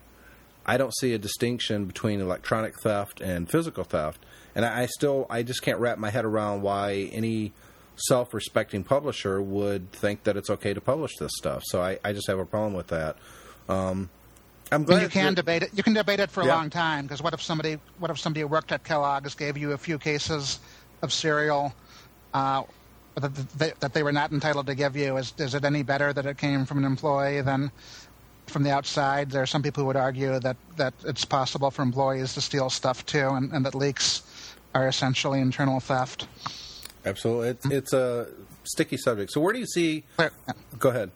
I 0.64 0.76
don't 0.76 0.96
see 0.96 1.12
a 1.12 1.18
distinction 1.18 1.86
between 1.86 2.20
electronic 2.20 2.78
theft 2.80 3.20
and 3.20 3.50
physical 3.50 3.82
theft, 3.82 4.24
and 4.54 4.64
I, 4.64 4.82
I 4.82 4.86
still 4.86 5.26
I 5.28 5.42
just 5.42 5.62
can't 5.62 5.78
wrap 5.78 5.98
my 5.98 6.10
head 6.10 6.24
around 6.24 6.62
why 6.62 7.10
any 7.12 7.52
self-respecting 7.96 8.84
publisher 8.84 9.42
would 9.42 9.92
think 9.92 10.22
that 10.24 10.36
it's 10.36 10.48
okay 10.50 10.72
to 10.72 10.80
publish 10.80 11.16
this 11.18 11.32
stuff. 11.36 11.62
So 11.66 11.82
I, 11.82 11.98
I 12.04 12.12
just 12.12 12.28
have 12.28 12.38
a 12.38 12.46
problem 12.46 12.72
with 12.74 12.88
that. 12.88 13.16
Um, 13.68 14.08
I'm 14.72 14.84
glad 14.84 15.02
you 15.02 15.08
can 15.08 15.34
debate 15.34 15.62
it. 15.62 15.70
You 15.74 15.82
can 15.82 15.94
debate 15.94 16.20
it 16.20 16.30
for 16.30 16.42
a 16.42 16.46
Yeah. 16.46 16.54
long 16.56 16.70
time 16.70 17.04
because 17.06 17.22
what 17.22 17.34
if 17.34 17.42
somebody 17.42 17.78
what 17.98 18.10
if 18.10 18.18
somebody 18.18 18.42
who 18.42 18.46
worked 18.46 18.72
at 18.72 18.84
Kellogg's 18.84 19.34
gave 19.34 19.56
you 19.56 19.72
a 19.72 19.78
few 19.78 19.98
cases 19.98 20.60
of 21.02 21.12
cereal 21.12 21.74
uh, 22.34 22.62
that, 23.16 23.34
they, 23.58 23.72
that 23.80 23.92
they 23.94 24.02
were 24.02 24.12
not 24.12 24.30
entitled 24.32 24.66
to 24.66 24.74
give 24.74 24.96
you? 24.96 25.16
Is 25.16 25.34
is 25.38 25.54
it 25.54 25.64
any 25.64 25.82
better 25.82 26.12
that 26.12 26.24
it 26.26 26.38
came 26.38 26.64
from 26.64 26.78
an 26.78 26.84
employee 26.84 27.40
than 27.42 27.72
from 28.46 28.62
the 28.62 28.70
outside? 28.70 29.30
There 29.30 29.42
are 29.42 29.46
some 29.46 29.62
people 29.62 29.82
who 29.82 29.86
would 29.88 29.96
argue 29.96 30.38
that 30.38 30.56
that 30.76 30.94
it's 31.04 31.24
possible 31.24 31.70
for 31.70 31.82
employees 31.82 32.34
to 32.34 32.40
steal 32.40 32.70
stuff 32.70 33.04
too, 33.06 33.28
and, 33.30 33.52
and 33.52 33.64
that 33.66 33.74
leaks 33.74 34.22
are 34.74 34.86
essentially 34.86 35.40
internal 35.40 35.80
theft. 35.80 36.28
Absolutely, 37.04 37.48
it's, 37.48 37.66
it's 37.66 37.92
a 37.92 38.28
sticky 38.64 38.98
subject. 38.98 39.32
So 39.32 39.40
where 39.40 39.52
do 39.52 39.58
you 39.58 39.66
see? 39.66 40.04
Go 40.78 40.90
ahead. 40.90 41.10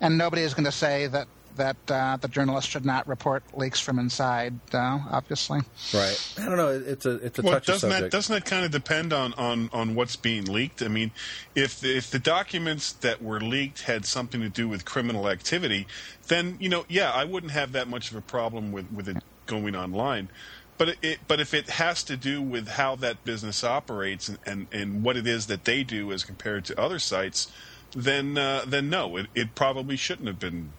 And 0.00 0.18
nobody 0.18 0.42
is 0.42 0.52
going 0.54 0.64
to 0.64 0.72
say 0.72 1.06
that 1.08 1.28
that 1.56 1.76
uh, 1.88 2.16
the 2.20 2.28
journalist 2.28 2.68
should 2.68 2.84
not 2.84 3.06
report 3.06 3.42
leaks 3.56 3.80
from 3.80 3.98
inside. 3.98 4.54
Uh, 4.72 4.98
obviously. 5.10 5.60
Right. 5.92 6.34
I 6.38 6.44
don't 6.46 6.56
know. 6.56 6.70
It's 6.70 7.06
a 7.06 7.14
it's 7.16 7.38
a 7.38 7.42
Well, 7.42 7.54
touchy 7.54 7.72
doesn't 7.72 7.90
subject. 7.90 8.10
that 8.10 8.16
doesn't 8.16 8.34
that 8.34 8.44
kind 8.44 8.64
of 8.64 8.70
depend 8.70 9.12
on, 9.12 9.32
on, 9.34 9.70
on 9.72 9.94
what's 9.94 10.16
being 10.16 10.44
leaked? 10.44 10.82
I 10.82 10.88
mean, 10.88 11.10
if 11.54 11.80
the, 11.80 11.96
if 11.96 12.10
the 12.10 12.18
documents 12.18 12.92
that 12.92 13.22
were 13.22 13.40
leaked 13.40 13.82
had 13.82 14.04
something 14.06 14.40
to 14.40 14.48
do 14.48 14.68
with 14.68 14.84
criminal 14.84 15.28
activity, 15.28 15.86
then 16.28 16.56
you 16.60 16.68
know, 16.68 16.84
yeah, 16.88 17.10
I 17.10 17.24
wouldn't 17.24 17.52
have 17.52 17.72
that 17.72 17.88
much 17.88 18.10
of 18.10 18.16
a 18.16 18.20
problem 18.20 18.72
with, 18.72 18.90
with 18.92 19.08
it 19.08 19.16
going 19.46 19.76
online. 19.76 20.28
But 20.76 20.88
it, 20.88 20.98
it 21.02 21.18
but 21.28 21.38
if 21.40 21.54
it 21.54 21.70
has 21.70 22.02
to 22.04 22.16
do 22.16 22.42
with 22.42 22.66
how 22.68 22.96
that 22.96 23.24
business 23.24 23.62
operates 23.62 24.28
and, 24.28 24.38
and, 24.44 24.66
and 24.72 25.04
what 25.04 25.16
it 25.16 25.26
is 25.26 25.46
that 25.46 25.64
they 25.64 25.84
do 25.84 26.10
as 26.12 26.24
compared 26.24 26.64
to 26.66 26.80
other 26.80 26.98
sites, 26.98 27.50
then 27.94 28.36
uh, 28.36 28.64
then 28.66 28.90
no, 28.90 29.16
it, 29.16 29.26
it 29.34 29.54
probably 29.54 29.96
shouldn't 29.96 30.26
have 30.26 30.40
been 30.40 30.72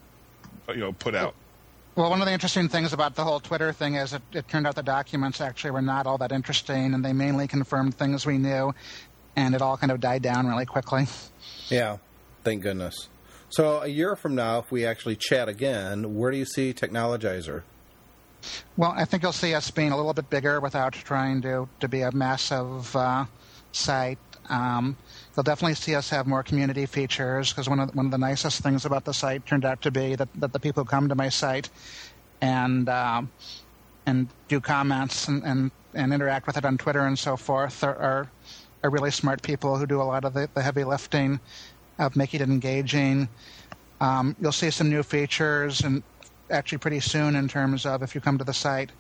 you 0.70 0.78
know 0.78 0.94
put 0.94 1.16
out. 1.16 1.36
Well, 1.96 2.10
one 2.10 2.20
of 2.20 2.28
the 2.28 2.34
interesting 2.34 2.68
things 2.68 2.92
about 2.92 3.16
the 3.16 3.24
whole 3.24 3.40
Twitter 3.40 3.72
thing 3.72 3.96
is 3.96 4.12
it, 4.12 4.22
it 4.34 4.48
turned 4.50 4.68
out 4.68 4.76
the 4.76 4.84
documents 4.84 5.40
actually 5.40 5.72
were 5.72 5.82
not 5.82 6.06
all 6.06 6.18
that 6.18 6.34
interesting, 6.34 6.94
and 6.94 7.06
they 7.06 7.14
mainly 7.14 7.48
confirmed 7.48 7.96
things 7.96 8.26
we 8.26 8.38
knew, 8.38 8.74
and 9.38 9.56
it 9.56 9.62
all 9.62 9.78
kind 9.78 9.92
of 9.92 10.02
died 10.02 10.22
down 10.22 10.46
really 10.46 10.66
quickly. 10.66 11.08
Yeah, 11.70 11.98
thank 12.44 12.64
goodness. 12.64 13.08
So 13.50 13.82
a 13.82 13.88
year 13.88 14.18
from 14.18 14.36
now, 14.36 14.60
if 14.60 14.72
we 14.72 14.86
actually 14.86 15.16
chat 15.16 15.48
again, 15.48 16.16
where 16.16 16.32
do 16.32 16.38
you 16.38 16.46
see 16.46 16.74
Technologizer? 16.74 17.64
Well, 18.76 18.94
I 18.96 19.06
think 19.06 19.24
you'll 19.24 19.32
see 19.32 19.54
us 19.54 19.72
being 19.72 19.92
a 19.92 19.98
little 19.98 20.14
bit 20.14 20.30
bigger 20.30 20.60
without 20.60 20.94
trying 20.94 21.42
to 21.44 21.68
to 21.80 21.88
be 21.88 22.02
a 22.02 22.12
massive 22.12 22.94
uh, 22.96 23.26
site. 23.72 24.20
Um, 24.50 24.98
you'll 25.36 25.44
definitely 25.44 25.76
see 25.76 25.96
us 25.96 26.10
have 26.10 26.28
more 26.28 26.44
community 26.44 26.86
features 26.86 27.52
because 27.52 27.68
one 27.70 27.80
of 27.80 27.92
the, 27.92 27.98
one 27.98 28.06
of 28.06 28.12
the 28.12 28.18
nicest 28.18 28.62
things 28.62 28.86
about 28.86 29.06
the 29.06 29.14
site 29.14 29.46
turned 29.46 29.66
out 29.66 29.82
to 29.82 29.92
be 29.92 30.16
that, 30.16 30.30
that 30.36 30.54
the 30.54 30.60
people 30.60 30.84
who 30.84 30.90
come 30.90 31.10
to 31.10 31.16
my 31.16 31.30
site 31.30 31.70
and 32.42 32.90
um, 32.90 33.30
and 34.06 34.28
do 34.48 34.60
comments 34.60 35.28
and, 35.28 35.44
and, 35.44 35.72
and 35.94 36.14
interact 36.14 36.48
with 36.48 36.58
it 36.58 36.66
on 36.66 36.78
Twitter 36.78 37.06
and 37.06 37.18
so 37.18 37.36
forth 37.36 37.84
are, 37.84 37.96
are, 37.96 38.32
are 38.84 38.90
really 38.90 39.12
smart 39.12 39.42
people 39.42 39.78
who 39.78 39.86
do 39.86 40.02
a 40.02 40.04
lot 40.04 40.26
of 40.26 40.34
the, 40.34 40.50
the 40.54 40.62
heavy 40.62 40.84
lifting 40.84 41.40
of 41.98 42.16
making 42.16 42.42
it 42.42 42.50
engaging. 42.50 43.28
Um, 44.02 44.36
you'll 44.40 44.52
see 44.52 44.70
some 44.70 44.90
new 44.90 45.02
features 45.04 45.82
and 45.82 46.04
actually 46.52 46.78
pretty 46.78 47.00
soon 47.00 47.36
in 47.36 47.48
terms 47.48 47.86
of 47.86 48.04
if 48.04 48.14
you 48.14 48.22
come 48.22 48.38
to 48.38 48.44
the 48.44 48.54
site 48.54 48.92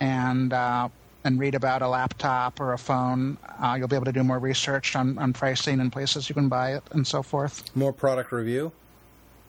and 0.00 0.52
uh, 0.52 0.88
and 1.24 1.38
read 1.38 1.54
about 1.54 1.82
a 1.82 1.88
laptop 1.88 2.60
or 2.60 2.72
a 2.72 2.78
phone, 2.78 3.36
uh, 3.62 3.74
you'll 3.78 3.88
be 3.88 3.96
able 3.96 4.06
to 4.06 4.12
do 4.12 4.24
more 4.24 4.38
research 4.38 4.96
on, 4.96 5.18
on 5.18 5.32
pricing 5.32 5.80
and 5.80 5.92
places 5.92 6.28
you 6.28 6.34
can 6.34 6.48
buy 6.48 6.74
it 6.74 6.82
and 6.92 7.06
so 7.06 7.22
forth. 7.22 7.74
More 7.76 7.92
product 7.92 8.32
review? 8.32 8.72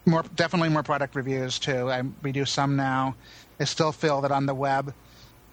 More 0.06 0.24
definitely 0.36 0.70
more 0.70 0.84
product 0.84 1.16
reviews 1.16 1.60
too. 1.60 1.90
I, 1.90 2.02
we 2.24 2.32
do 2.32 2.46
some 2.46 2.76
now. 2.76 3.16
I 3.60 3.66
still 3.66 3.92
feel 3.92 4.22
that 4.22 4.32
on 4.32 4.46
the 4.46 4.56
web, 4.56 4.94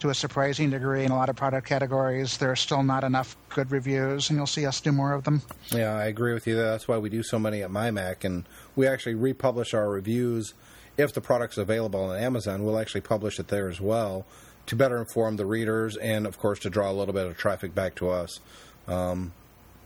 to 0.00 0.11
a 0.11 0.14
surprising 0.14 0.70
degree, 0.70 1.04
in 1.04 1.11
a 1.11 1.16
lot 1.16 1.28
of 1.28 1.37
product 1.37 1.66
categories, 1.66 2.38
there 2.38 2.52
are 2.52 2.57
still 2.57 2.83
not 2.85 3.02
enough 3.02 3.37
good 3.48 3.72
reviews, 3.72 4.31
and 4.31 4.38
you'll 4.38 4.46
see 4.46 4.64
us 4.64 4.81
do 4.81 4.92
more 4.92 5.12
of 5.12 5.24
them. 5.24 5.42
Yeah, 5.70 5.92
I 5.92 6.04
agree 6.04 6.33
with 6.33 6.46
you. 6.46 6.54
That's 6.54 6.87
why 6.87 6.98
we 6.98 7.11
do 7.11 7.24
so 7.24 7.38
many 7.38 7.62
at 7.62 7.70
MyMac, 7.70 8.24
and 8.24 8.44
we 8.76 8.87
actually 8.87 9.16
republish 9.16 9.74
our 9.74 9.90
reviews. 9.90 10.54
If 10.96 11.12
the 11.12 11.20
product's 11.20 11.59
available 11.59 12.00
on 12.00 12.16
Amazon, 12.16 12.64
we'll 12.64 12.78
actually 12.78 13.00
publish 13.00 13.40
it 13.40 13.48
there 13.48 13.68
as 13.68 13.81
well 13.81 14.24
to 14.68 14.76
better 14.76 14.96
inform 14.98 15.37
the 15.37 15.44
readers 15.46 15.96
and, 15.96 16.26
of 16.26 16.38
course, 16.38 16.59
to 16.61 16.70
draw 16.70 16.90
a 16.90 16.92
little 16.94 17.14
bit 17.14 17.26
of 17.26 17.37
traffic 17.37 17.74
back 17.74 17.94
to 17.96 18.09
us. 18.11 18.40
Um, 18.87 19.33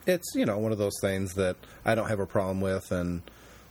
it's 0.07 0.35
you 0.35 0.45
know 0.45 0.59
one 0.59 0.73
of 0.73 0.79
those 0.79 0.99
things 1.01 1.35
that 1.35 1.57
I 1.85 1.95
don't 1.95 2.09
have 2.09 2.21
a 2.21 2.27
problem 2.27 2.61
with, 2.61 2.91
and 2.93 3.23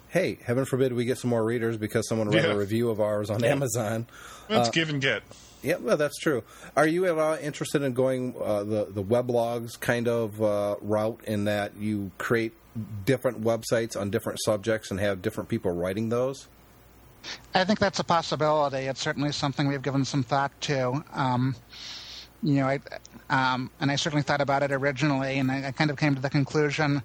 hey, 0.09 0.37
heaven 0.43 0.65
forbid 0.65 0.93
we 0.93 1.05
get 1.05 1.17
some 1.17 1.29
more 1.29 1.43
readers 1.43 1.77
because 1.77 2.07
someone 2.07 2.29
read 2.29 2.43
Yeah. 2.43 2.51
a 2.51 2.57
review 2.57 2.89
of 2.89 2.99
ours 2.99 3.29
on 3.29 3.43
Amazon. 3.43 4.07
Let's 4.49 4.69
give 4.69 4.89
and 4.89 5.01
get. 5.01 5.23
Yeah, 5.63 5.75
well, 5.75 5.95
that's 5.95 6.17
true. 6.19 6.43
Are 6.75 6.87
you 6.87 7.05
at 7.05 7.17
all 7.19 7.35
interested 7.35 7.81
in 7.83 7.93
going 7.93 8.35
uh, 8.41 8.63
the 8.63 8.87
the 8.89 9.03
weblogs 9.03 9.79
kind 9.79 10.07
of 10.07 10.41
uh, 10.41 10.75
route 10.81 11.21
in 11.25 11.43
that 11.45 11.75
you 11.77 12.11
create 12.17 12.53
different 13.05 13.41
websites 13.43 13.99
on 13.99 14.09
different 14.09 14.39
subjects 14.43 14.89
and 14.89 14.99
have 14.99 15.21
different 15.21 15.49
people 15.49 15.71
writing 15.71 16.09
those? 16.09 16.47
I 17.53 17.63
think 17.63 17.79
that's 17.79 17.99
a 17.99 18.03
possibility. 18.03 18.87
It's 18.87 19.01
certainly 19.01 19.31
something 19.31 19.67
we've 19.67 19.81
given 19.81 20.05
some 20.05 20.23
thought 20.23 20.51
to. 20.61 21.03
Um, 21.13 21.55
you 22.43 22.55
know, 22.55 22.67
I, 22.67 22.79
um, 23.29 23.69
and 23.79 23.91
I 23.91 23.95
certainly 23.95 24.23
thought 24.23 24.41
about 24.41 24.63
it 24.63 24.71
originally, 24.71 25.37
and 25.37 25.51
I, 25.51 25.67
I 25.67 25.71
kind 25.71 25.91
of 25.91 25.97
came 25.97 26.15
to 26.15 26.21
the 26.21 26.29
conclusion 26.29 27.01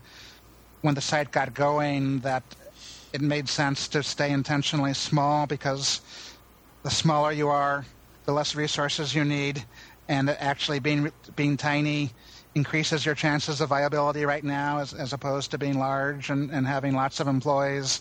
when 0.83 0.95
the 0.95 1.01
site 1.01 1.31
got 1.31 1.53
going 1.53 2.21
that 2.21 2.43
it 3.13 3.21
made 3.21 3.49
sense 3.49 3.89
to 3.89 4.03
stay 4.03 4.31
intentionally 4.31 4.95
small 4.95 5.47
because 5.47 6.01
the 6.83 6.91
smaller 6.91 7.33
you 7.33 7.49
are, 7.49 7.85
the 8.25 8.33
less 8.33 8.55
resources 8.55 9.15
you 9.15 9.25
need, 9.25 9.65
and 10.09 10.31
actually 10.31 10.79
being 10.79 11.11
being 11.35 11.57
tiny 11.57 12.11
increases 12.55 13.05
your 13.05 13.15
chances 13.15 13.61
of 13.61 13.69
viability 13.69 14.25
right 14.25 14.45
now 14.45 14.79
as, 14.79 14.95
as 14.95 15.13
opposed 15.13 15.51
to 15.51 15.59
being 15.59 15.79
large 15.79 16.31
and, 16.31 16.51
and 16.51 16.67
having 16.67 16.95
lots 16.95 17.21
of 17.21 17.29
employees 17.29 18.01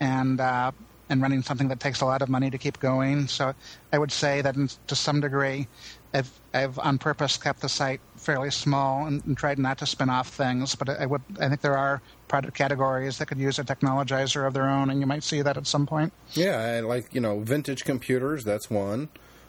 and 0.00 0.40
uh, 0.40 0.72
and 1.08 1.20
running 1.20 1.42
something 1.42 1.68
that 1.68 1.80
takes 1.80 2.00
a 2.00 2.06
lot 2.06 2.22
of 2.22 2.28
money 2.28 2.50
to 2.50 2.58
keep 2.58 2.80
going. 2.80 3.26
So 3.28 3.54
I 3.92 3.98
would 3.98 4.12
say 4.12 4.40
that 4.40 4.56
in, 4.56 4.68
to 4.86 4.96
some 4.96 5.20
degree, 5.20 5.68
I've 6.14 6.30
I've 6.54 6.78
on 6.78 6.98
purpose 6.98 7.36
kept 7.36 7.60
the 7.60 7.68
site 7.68 8.00
fairly 8.16 8.50
small 8.50 9.06
and, 9.06 9.24
and 9.24 9.36
tried 9.36 9.58
not 9.58 9.78
to 9.78 9.86
spin 9.86 10.10
off 10.10 10.28
things. 10.28 10.74
But 10.74 10.88
I 10.88 11.06
would 11.06 11.22
I 11.40 11.48
think 11.48 11.60
there 11.60 11.76
are 11.76 12.02
product 12.28 12.56
categories 12.56 13.18
that 13.18 13.26
could 13.26 13.38
use 13.38 13.58
a 13.58 13.64
technologizer 13.64 14.46
of 14.46 14.54
their 14.54 14.68
own, 14.68 14.90
and 14.90 15.00
you 15.00 15.06
might 15.06 15.22
see 15.22 15.42
that 15.42 15.56
at 15.56 15.66
some 15.66 15.86
point. 15.86 16.12
Yeah, 16.32 16.58
I 16.58 16.80
like 16.80 17.14
you 17.14 17.20
know 17.20 17.40
vintage 17.40 17.84
computers. 17.84 18.44
That's 18.44 18.70
one. 18.70 19.08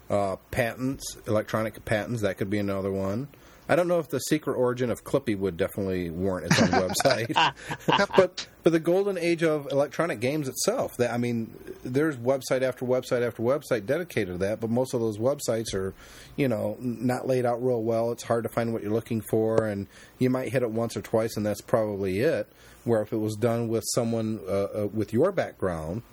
Uh, 0.10 0.36
patents, 0.52 1.18
electronic 1.28 1.84
patents. 1.86 2.22
That 2.22 2.38
could 2.38 2.50
be 2.50 2.60
another 2.60 2.92
one. 2.92 3.30
I 3.70 3.76
don't 3.76 3.88
know 3.88 4.00
if 4.00 4.10
the 4.10 4.20
secret 4.20 4.56
origin 4.56 4.92
of 4.92 5.04
Clippy 5.04 5.38
would 5.38 5.56
definitely 5.56 6.10
warrant 6.10 6.52
its 6.52 6.62
own 6.62 6.70
website, 6.90 7.54
but 8.18 8.48
but 8.64 8.74
the 8.74 8.80
golden 8.80 9.18
age 9.18 9.44
of 9.44 9.68
electronic 9.72 10.20
games 10.20 10.48
itself. 10.48 10.98
That 10.98 11.12
I 11.12 11.18
mean, 11.18 11.54
there's 11.84 12.18
website 12.18 12.62
after 12.62 12.86
website 12.86 13.26
after 13.26 13.42
website 13.42 13.86
dedicated 13.86 14.36
to 14.36 14.38
that, 14.40 14.60
but 14.60 14.70
most 14.70 14.94
of 14.94 15.00
those 15.00 15.18
websites 15.18 15.74
are, 15.74 15.94
you 16.36 16.48
know, 16.48 16.78
not 16.80 17.28
laid 17.28 17.46
out 17.46 17.64
real 17.64 17.82
well. 17.82 18.12
It's 18.12 18.24
hard 18.24 18.44
to 18.44 18.50
find 18.50 18.74
what 18.74 18.84
you're 18.84 18.92
looking 18.92 19.22
for, 19.22 19.66
and 19.66 19.88
you 20.20 20.30
might 20.30 20.52
hit 20.52 20.64
it 20.64 20.72
once 20.72 20.98
or 20.98 21.02
twice, 21.02 21.38
and 21.38 21.46
that's 21.46 21.62
probably 21.62 22.20
it. 22.20 22.52
Where 22.84 23.02
if 23.02 23.14
it 23.14 23.18
was 23.18 23.36
done 23.36 23.70
with 23.70 23.84
someone 23.94 24.42
uh, 24.46 24.64
uh, 24.64 24.88
with 24.94 25.14
your 25.14 25.32
background, 25.32 26.04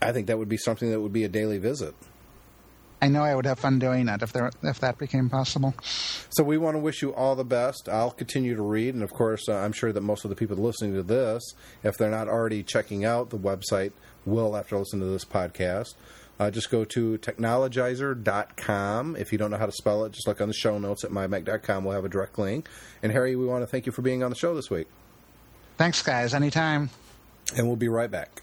I 0.00 0.12
think 0.12 0.28
that 0.28 0.38
would 0.38 0.48
be 0.48 0.56
something 0.56 0.90
that 0.90 1.00
would 1.00 1.12
be 1.12 1.24
a 1.24 1.28
daily 1.28 1.58
visit. 1.58 1.94
I 3.02 3.08
know 3.08 3.24
I 3.24 3.34
would 3.34 3.46
have 3.46 3.58
fun 3.58 3.80
doing 3.80 4.08
it 4.08 4.22
if 4.22 4.32
there 4.32 4.50
if 4.62 4.78
that 4.78 4.96
became 4.96 5.28
possible. 5.28 5.74
So 6.30 6.44
we 6.44 6.56
want 6.56 6.76
to 6.76 6.78
wish 6.78 7.02
you 7.02 7.12
all 7.12 7.34
the 7.34 7.44
best. 7.44 7.88
I'll 7.88 8.12
continue 8.12 8.54
to 8.54 8.62
read, 8.62 8.94
and 8.94 9.02
of 9.02 9.12
course, 9.12 9.48
uh, 9.48 9.56
I'm 9.56 9.72
sure 9.72 9.92
that 9.92 10.02
most 10.02 10.24
of 10.24 10.30
the 10.30 10.36
people 10.36 10.56
listening 10.56 10.94
to 10.94 11.02
this, 11.02 11.54
if 11.82 11.98
they're 11.98 12.12
not 12.12 12.28
already 12.28 12.62
checking 12.62 13.04
out 13.04 13.30
the 13.30 13.36
website, 13.36 13.90
will 14.24 14.56
after 14.56 14.78
listening 14.78 15.02
to 15.02 15.08
this 15.08 15.24
podcast. 15.24 15.94
Uh, 16.38 16.50
just 16.50 16.70
go 16.70 16.84
to 16.84 17.18
technologizer.com. 17.18 19.16
If 19.16 19.32
you 19.32 19.38
don't 19.38 19.50
know 19.50 19.58
how 19.58 19.66
to 19.66 19.72
spell 19.72 20.04
it, 20.04 20.12
just 20.12 20.28
look 20.28 20.40
on 20.40 20.48
the 20.48 20.54
show 20.54 20.78
notes 20.78 21.02
at 21.02 21.10
mymac.com. 21.10 21.84
We'll 21.84 21.94
have 21.94 22.04
a 22.04 22.08
direct 22.08 22.38
link. 22.38 22.68
And 23.02 23.10
Harry, 23.12 23.34
we 23.36 23.46
want 23.46 23.62
to 23.62 23.66
thank 23.66 23.84
you 23.84 23.92
for 23.92 24.02
being 24.02 24.22
on 24.22 24.30
the 24.30 24.36
show 24.36 24.54
this 24.54 24.70
week. 24.70 24.86
Thanks, 25.76 26.02
guys. 26.02 26.34
Anytime. 26.34 26.90
And 27.56 27.66
we'll 27.66 27.76
be 27.76 27.88
right 27.88 28.10
back. 28.10 28.42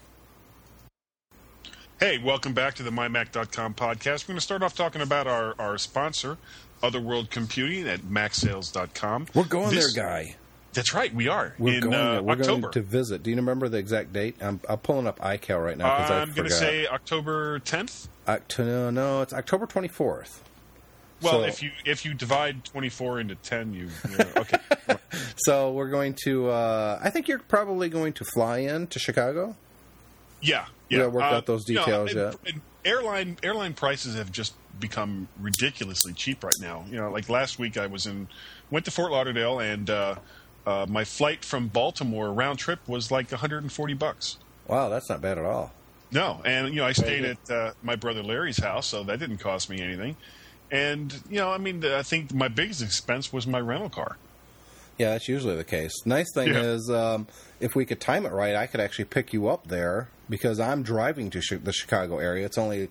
Hey, 2.00 2.16
welcome 2.16 2.54
back 2.54 2.74
to 2.76 2.82
the 2.82 2.90
MyMac.com 2.90 3.74
podcast. 3.74 4.24
We're 4.24 4.28
going 4.32 4.36
to 4.38 4.40
start 4.40 4.62
off 4.62 4.74
talking 4.74 5.02
about 5.02 5.26
our, 5.26 5.54
our 5.58 5.76
sponsor, 5.76 6.38
Otherworld 6.82 7.30
Computing 7.30 7.86
at 7.88 8.00
MacSales.com. 8.00 9.26
We're 9.34 9.44
going 9.44 9.70
This- 9.74 9.94
there, 9.94 10.04
guy. 10.04 10.36
That's 10.72 10.94
right, 10.94 11.12
we 11.12 11.26
are. 11.26 11.56
We're 11.58 11.74
in 11.78 11.80
going 11.80 11.94
uh. 11.94 12.22
We're 12.22 12.34
October. 12.34 12.60
going 12.60 12.72
to 12.74 12.82
visit. 12.82 13.24
Do 13.24 13.30
you 13.30 13.36
remember 13.36 13.68
the 13.68 13.78
exact 13.78 14.12
date? 14.12 14.36
I'm, 14.40 14.60
I'm 14.68 14.78
pulling 14.78 15.08
up 15.08 15.18
iCal 15.18 15.62
right 15.64 15.76
now 15.76 15.96
because 15.96 16.10
I 16.12 16.20
I'm 16.20 16.32
going 16.32 16.48
to 16.48 16.54
say 16.54 16.86
October 16.86 17.58
10th. 17.58 18.06
Octo- 18.28 18.64
no, 18.64 18.90
no, 18.90 19.20
it's 19.22 19.32
October 19.32 19.66
24th. 19.66 20.38
Well, 21.22 21.32
So- 21.32 21.42
if 21.42 21.60
you 21.60 21.72
if 21.84 22.04
you 22.04 22.14
divide 22.14 22.64
24 22.64 23.18
into 23.20 23.34
10, 23.34 23.74
you, 23.74 23.88
okay. 24.36 24.58
So 25.38 25.72
we're 25.72 25.90
going 25.90 26.14
to. 26.24 26.48
Uh, 26.50 27.00
I 27.02 27.10
think 27.10 27.26
you're 27.26 27.40
probably 27.40 27.88
going 27.88 28.12
to 28.14 28.24
fly 28.24 28.58
in 28.58 28.86
to 28.88 28.98
Chicago. 29.00 29.56
Yeah, 30.40 30.66
We 30.90 30.96
yeah. 30.96 31.02
gotta 31.04 31.10
work 31.10 31.22
out 31.24 31.46
those 31.46 31.64
details 31.64 32.10
and- 32.10 32.18
yet. 32.18 32.36
and 32.46 32.60
airline 32.84 33.38
airline 33.42 33.74
prices 33.74 34.16
have 34.16 34.32
just 34.32 34.54
become 34.78 35.28
ridiculously 35.38 36.12
cheap 36.12 36.42
right 36.42 36.58
now. 36.60 36.84
You 36.90 36.96
know, 36.96 37.10
like 37.10 37.28
last 37.28 37.58
week 37.58 37.76
I 37.76 37.86
was 37.86 38.06
in 38.06 38.28
went 38.70 38.84
to 38.86 38.90
Fort 38.90 39.12
Lauderdale 39.12 39.60
and 39.60 39.88
uh, 39.88 40.16
uh, 40.66 40.86
my 40.88 41.04
flight 41.04 41.44
from 41.44 41.68
Baltimore 41.68 42.32
round 42.32 42.58
trip 42.58 42.80
was 42.88 43.10
like 43.10 43.30
140 43.30 43.94
bucks. 43.94 44.38
Wow, 44.66 44.88
that's 44.88 45.08
not 45.08 45.20
bad 45.20 45.38
at 45.38 45.44
all. 45.44 45.72
No, 46.12 46.40
and 46.44 46.68
you 46.68 46.76
know 46.80 46.86
I 46.86 46.92
stayed 46.92 47.24
at 47.24 47.50
uh, 47.50 47.72
my 47.82 47.96
brother 47.96 48.22
Larry's 48.22 48.58
house, 48.58 48.86
so 48.86 49.04
that 49.04 49.18
didn't 49.18 49.38
cost 49.38 49.70
me 49.70 49.80
anything. 49.80 50.16
And 50.70 51.12
you 51.28 51.36
know, 51.36 51.50
I 51.50 51.58
mean, 51.58 51.84
I 51.84 52.02
think 52.02 52.32
my 52.34 52.48
biggest 52.48 52.82
expense 52.82 53.32
was 53.32 53.46
my 53.46 53.60
rental 53.60 53.90
car. 53.90 54.16
Yeah, 55.00 55.10
that's 55.12 55.28
usually 55.28 55.56
the 55.56 55.64
case. 55.64 55.92
Nice 56.04 56.26
thing 56.34 56.48
Yeah. 56.48 56.60
is, 56.60 56.90
um, 56.90 57.26
if 57.58 57.74
we 57.74 57.84
could 57.86 58.00
time 58.00 58.26
it 58.26 58.32
right, 58.32 58.54
I 58.54 58.66
could 58.66 58.80
actually 58.80 59.06
pick 59.06 59.32
you 59.32 59.48
up 59.48 59.66
there 59.68 60.08
because 60.28 60.60
I'm 60.60 60.82
driving 60.82 61.30
to 61.30 61.40
chi- 61.40 61.56
the 61.56 61.72
Chicago 61.72 62.18
area. 62.18 62.44
It's 62.44 62.58
only 62.58 62.88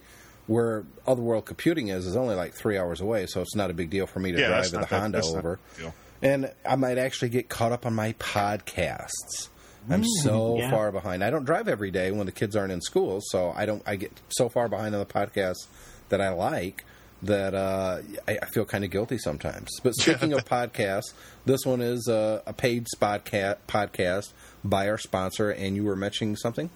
where 0.48 0.84
Otherworld 1.06 1.46
Computing 1.46 1.90
is 1.90 2.08
is 2.08 2.16
only 2.16 2.34
like 2.36 2.54
three 2.56 2.78
hours 2.78 3.00
away, 3.02 3.28
so 3.28 3.42
it's 3.42 3.56
not 3.56 3.70
a 3.70 3.74
big 3.74 3.90
deal 3.92 4.08
for 4.08 4.20
me 4.20 4.32
to 4.32 4.40
Yeah, 4.40 4.48
drive 4.48 4.72
the 4.72 4.78
that- 4.80 4.90
Honda 4.90 5.22
over. 5.24 5.54
a 5.54 5.58
big 5.76 5.84
deal. 5.84 5.94
And 6.22 6.52
I 6.66 6.76
might 6.76 6.98
actually 6.98 7.30
get 7.30 7.48
caught 7.50 7.72
up 7.72 7.86
on 7.86 7.94
my 7.94 8.14
podcasts. 8.14 9.50
I'm 9.90 10.04
so 10.24 10.58
yeah. 10.58 10.70
far 10.70 10.92
behind. 10.92 11.24
I 11.24 11.30
don't 11.30 11.46
drive 11.46 11.68
every 11.68 11.90
day 11.92 12.12
when 12.12 12.26
the 12.26 12.32
kids 12.32 12.56
aren't 12.56 12.72
in 12.72 12.82
school, 12.82 13.22
so 13.24 13.54
I 13.56 13.66
don't. 13.66 13.82
I 13.86 13.96
get 13.96 14.12
so 14.30 14.50
far 14.50 14.68
behind 14.68 14.94
on 14.94 15.00
the 15.00 15.06
podcasts 15.06 15.68
that 16.10 16.20
I 16.22 16.30
like 16.30 16.84
that 17.22 17.54
uh, 17.54 18.00
I, 18.28 18.38
I 18.42 18.46
feel 18.48 18.66
kind 18.66 18.84
of 18.84 18.92
guilty 18.92 19.18
sometimes. 19.18 19.70
But 19.84 19.96
speaking 19.98 20.34
of 20.34 20.46
podcasts, 20.46 21.14
this 21.50 21.66
one 21.66 21.82
is 21.82 22.08
a, 22.08 22.44
a 22.46 22.54
paid 22.54 22.88
spotcat 22.96 23.58
podcast 23.68 24.32
by 24.64 24.88
our 24.90 24.98
sponsor, 24.98 25.50
and 25.50 25.76
you 25.76 25.84
were 25.84 25.96
mentioning 25.96 26.36
something. 26.36 26.70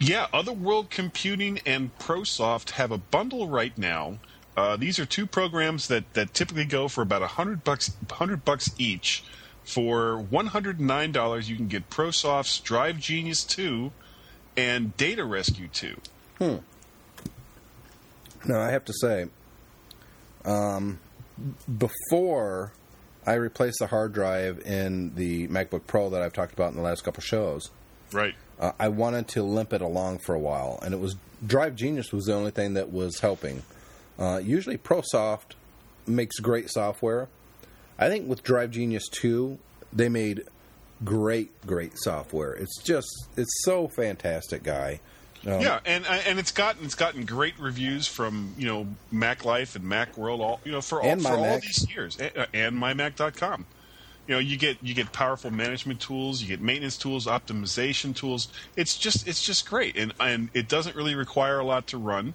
Yeah, 0.00 0.26
Otherworld 0.32 0.90
Computing 0.90 1.60
and 1.64 1.96
ProSoft 1.98 2.70
have 2.70 2.90
a 2.92 2.98
bundle 2.98 3.48
right 3.48 3.76
now. 3.78 4.18
Uh, 4.56 4.76
these 4.76 4.98
are 4.98 5.06
two 5.06 5.26
programs 5.26 5.88
that, 5.88 6.12
that 6.14 6.34
typically 6.34 6.64
go 6.64 6.88
for 6.88 7.02
about 7.02 7.22
a 7.22 7.26
hundred 7.26 7.64
bucks, 7.64 7.96
hundred 8.10 8.44
bucks 8.44 8.70
each. 8.78 9.24
For 9.64 10.18
one 10.18 10.48
hundred 10.48 10.78
nine 10.78 11.10
dollars, 11.10 11.48
you 11.48 11.56
can 11.56 11.68
get 11.68 11.88
ProSoft's 11.88 12.60
Drive 12.60 12.98
Genius 12.98 13.44
two 13.44 13.92
and 14.56 14.96
Data 14.96 15.24
Rescue 15.24 15.68
two. 15.68 16.00
Hmm. 16.38 16.56
Now 18.44 18.60
I 18.60 18.70
have 18.70 18.84
to 18.84 18.92
say, 18.92 19.26
um, 20.44 20.98
before 21.78 22.72
I 23.26 23.34
replaced 23.34 23.78
the 23.78 23.86
hard 23.86 24.12
drive 24.12 24.60
in 24.66 25.14
the 25.14 25.48
MacBook 25.48 25.86
Pro 25.86 26.10
that 26.10 26.22
I've 26.22 26.32
talked 26.32 26.52
about 26.52 26.70
in 26.70 26.76
the 26.76 26.82
last 26.82 27.04
couple 27.04 27.22
shows, 27.22 27.70
Right. 28.12 28.34
uh, 28.60 28.72
I 28.78 28.88
wanted 28.88 29.28
to 29.28 29.42
limp 29.42 29.72
it 29.72 29.80
along 29.80 30.18
for 30.18 30.34
a 30.34 30.38
while, 30.38 30.78
and 30.82 30.92
it 30.94 31.00
was 31.00 31.16
Drive 31.46 31.74
Genius 31.76 32.12
was 32.12 32.24
the 32.26 32.34
only 32.34 32.50
thing 32.50 32.74
that 32.74 32.92
was 32.92 33.20
helping. 33.20 33.62
Uh, 34.18 34.40
usually, 34.42 34.78
ProSoft 34.78 35.52
makes 36.06 36.38
great 36.38 36.70
software. 36.70 37.28
I 37.98 38.08
think 38.08 38.28
with 38.28 38.42
Drive 38.42 38.70
Genius 38.70 39.08
2, 39.10 39.58
they 39.92 40.08
made 40.08 40.44
great, 41.04 41.50
great 41.66 41.92
software. 41.96 42.52
It's 42.52 42.80
just, 42.82 43.08
it's 43.36 43.50
so 43.64 43.88
fantastic, 43.88 44.62
guy. 44.62 45.00
Um, 45.46 45.60
Yeah, 45.60 45.80
and 45.84 46.06
and 46.06 46.38
it's 46.38 46.52
gotten 46.52 46.84
it's 46.84 46.94
gotten 46.94 47.24
great 47.24 47.58
reviews 47.58 48.06
from 48.06 48.54
you 48.56 48.66
know 48.66 48.86
Mac 49.10 49.44
Life 49.44 49.76
and 49.76 49.84
Mac 49.84 50.16
World 50.16 50.40
all 50.40 50.60
you 50.64 50.72
know 50.72 50.80
for 50.80 51.02
all 51.02 51.16
for 51.18 51.28
all 51.28 51.60
these 51.60 51.86
years 51.90 52.18
and, 52.18 52.36
uh, 52.36 52.46
and 52.52 52.76
mymac.com. 52.76 53.66
You 54.26 54.34
know, 54.34 54.38
you 54.38 54.56
get 54.56 54.78
you 54.82 54.94
get 54.94 55.12
powerful 55.12 55.50
management 55.50 56.00
tools, 56.00 56.40
you 56.40 56.48
get 56.48 56.60
maintenance 56.60 56.96
tools, 56.96 57.26
optimization 57.26 58.16
tools. 58.16 58.48
It's 58.74 58.96
just 58.96 59.28
it's 59.28 59.44
just 59.44 59.68
great, 59.68 59.98
and 59.98 60.14
and 60.18 60.48
it 60.54 60.66
doesn't 60.66 60.96
really 60.96 61.14
require 61.14 61.58
a 61.58 61.64
lot 61.64 61.86
to 61.88 61.98
run. 61.98 62.34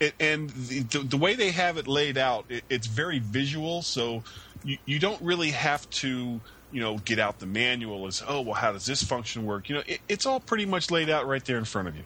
It, 0.00 0.14
and 0.20 0.50
the, 0.50 0.80
the, 0.80 0.98
the 1.00 1.16
way 1.16 1.34
they 1.34 1.50
have 1.50 1.76
it 1.76 1.88
laid 1.88 2.18
out, 2.18 2.44
it, 2.48 2.62
it's 2.68 2.86
very 2.86 3.18
visual, 3.18 3.82
so 3.82 4.22
you, 4.64 4.78
you 4.84 4.98
don't 5.00 5.20
really 5.22 5.50
have 5.50 5.88
to 5.90 6.40
you 6.72 6.80
know 6.80 6.98
get 6.98 7.18
out 7.20 7.38
the 7.38 7.46
manual 7.46 8.06
as 8.06 8.22
oh 8.26 8.40
well 8.40 8.54
how 8.54 8.72
does 8.72 8.86
this 8.86 9.04
function 9.04 9.46
work? 9.46 9.68
You 9.68 9.76
know, 9.76 9.82
it, 9.86 10.00
it's 10.08 10.26
all 10.26 10.40
pretty 10.40 10.66
much 10.66 10.90
laid 10.90 11.08
out 11.08 11.26
right 11.28 11.44
there 11.44 11.58
in 11.58 11.64
front 11.64 11.86
of 11.86 11.96
you. 11.96 12.02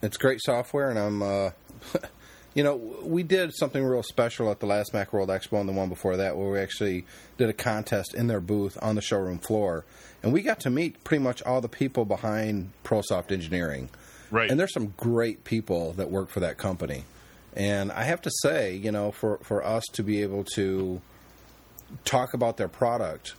It's 0.00 0.16
great 0.16 0.40
software, 0.42 0.90
and 0.90 0.98
I'm, 0.98 1.22
uh, 1.22 1.50
you 2.54 2.62
know, 2.62 2.76
we 3.02 3.22
did 3.22 3.52
something 3.54 3.84
real 3.84 4.02
special 4.02 4.50
at 4.50 4.60
the 4.60 4.66
last 4.66 4.92
Macworld 4.92 5.28
Expo 5.28 5.60
and 5.60 5.68
the 5.68 5.72
one 5.72 5.88
before 5.88 6.16
that, 6.16 6.36
where 6.36 6.50
we 6.50 6.58
actually 6.58 7.04
did 7.36 7.48
a 7.48 7.52
contest 7.52 8.14
in 8.14 8.28
their 8.28 8.40
booth 8.40 8.78
on 8.80 8.94
the 8.94 9.02
showroom 9.02 9.38
floor, 9.38 9.84
and 10.22 10.32
we 10.32 10.42
got 10.42 10.60
to 10.60 10.70
meet 10.70 11.02
pretty 11.02 11.22
much 11.22 11.42
all 11.42 11.60
the 11.60 11.68
people 11.68 12.04
behind 12.04 12.70
ProSoft 12.84 13.32
Engineering. 13.32 13.88
Right. 14.30 14.50
And 14.50 14.60
there's 14.60 14.74
some 14.74 14.94
great 14.96 15.44
people 15.44 15.92
that 15.94 16.10
work 16.10 16.28
for 16.28 16.40
that 16.40 16.58
company, 16.58 17.04
and 17.54 17.90
I 17.90 18.04
have 18.04 18.20
to 18.22 18.30
say, 18.42 18.74
you 18.74 18.92
know, 18.92 19.10
for 19.10 19.38
for 19.38 19.64
us 19.64 19.84
to 19.94 20.02
be 20.02 20.22
able 20.22 20.44
to 20.54 21.00
talk 22.04 22.34
about 22.34 22.56
their 22.56 22.68
product, 22.68 23.34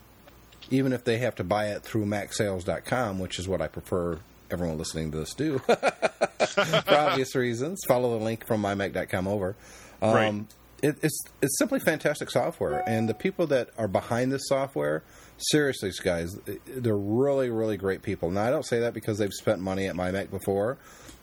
even 0.69 0.91
if 0.91 1.03
they 1.03 1.19
have 1.19 1.35
to 1.35 1.43
buy 1.43 1.67
it 1.67 1.83
through 1.83 2.05
MacSales.com, 2.05 3.19
which 3.19 3.39
is 3.39 3.47
what 3.47 3.61
I 3.61 3.67
prefer 3.67 4.19
everyone 4.51 4.77
listening 4.77 5.11
to 5.11 5.17
this 5.19 5.33
do, 5.33 5.57
for 5.67 6.95
obvious 6.95 7.35
reasons. 7.35 7.79
Follow 7.87 8.17
the 8.17 8.23
link 8.23 8.45
from 8.45 8.61
mymac.com 8.61 9.27
over. 9.27 9.55
Um, 10.01 10.13
Right. 10.13 10.43
it, 10.81 10.97
it's 11.01 11.21
it's 11.41 11.57
simply 11.57 11.79
fantastic 11.79 12.29
software, 12.31 12.83
and 12.87 13.09
the 13.09 13.13
people 13.13 13.47
that 13.47 13.69
are 13.77 13.87
behind 13.87 14.31
this 14.31 14.47
software, 14.47 15.03
seriously, 15.37 15.91
guys, 16.03 16.37
they're 16.65 16.95
really 16.97 17.49
really 17.49 17.77
great 17.77 18.01
people. 18.01 18.31
Now 18.31 18.43
I 18.45 18.49
don't 18.49 18.65
say 18.65 18.79
that 18.79 18.93
because 18.93 19.17
they've 19.17 19.33
spent 19.33 19.59
money 19.61 19.87
at 19.87 19.95
MyMac 19.95 20.29
before, 20.31 20.77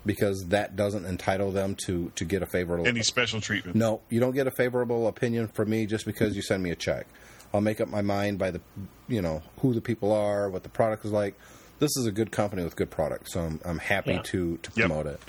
because 0.05 0.47
that 0.49 0.77
doesn't 0.77 1.07
entitle 1.07 1.51
them 1.53 1.75
to 1.87 2.13
to 2.17 2.25
get 2.25 2.43
a 2.43 2.47
favorable 2.47 2.87
Any 2.87 3.03
special 3.03 3.41
treatment? 3.41 3.77
no, 3.77 4.03
you 4.11 4.21
don't 4.21 4.35
get 4.35 4.47
a 4.47 4.51
favorable 4.53 5.07
opinion 5.09 5.49
from 5.49 5.71
me 5.71 5.87
just 5.87 6.05
because 6.05 6.37
you 6.37 6.43
send 6.43 6.63
me 6.63 6.71
a 6.71 6.77
check. 6.77 7.07
I'll 7.55 7.61
make 7.63 7.81
up 7.81 7.89
my 7.89 8.03
mind 8.03 8.39
by 8.39 8.51
the, 8.51 8.61
you 9.09 9.23
know, 9.23 9.41
who 9.61 9.73
the 9.73 9.81
people 9.81 10.13
are, 10.13 10.51
what 10.51 10.65
the 10.65 10.69
product 10.69 11.05
is 11.07 11.13
like. 11.13 11.39
This 11.79 11.97
is 11.97 12.07
a 12.07 12.13
good 12.13 12.31
company 12.33 12.63
with 12.65 12.77
good 12.77 12.91
products, 12.91 13.33
so 13.35 13.41
I'm, 13.41 13.61
I'm 13.65 13.79
happy 13.79 14.13
Yeah. 14.13 14.23
to 14.23 14.57
to 14.59 14.71
Yep. 14.77 14.87
promote 14.87 15.07
it. 15.07 15.21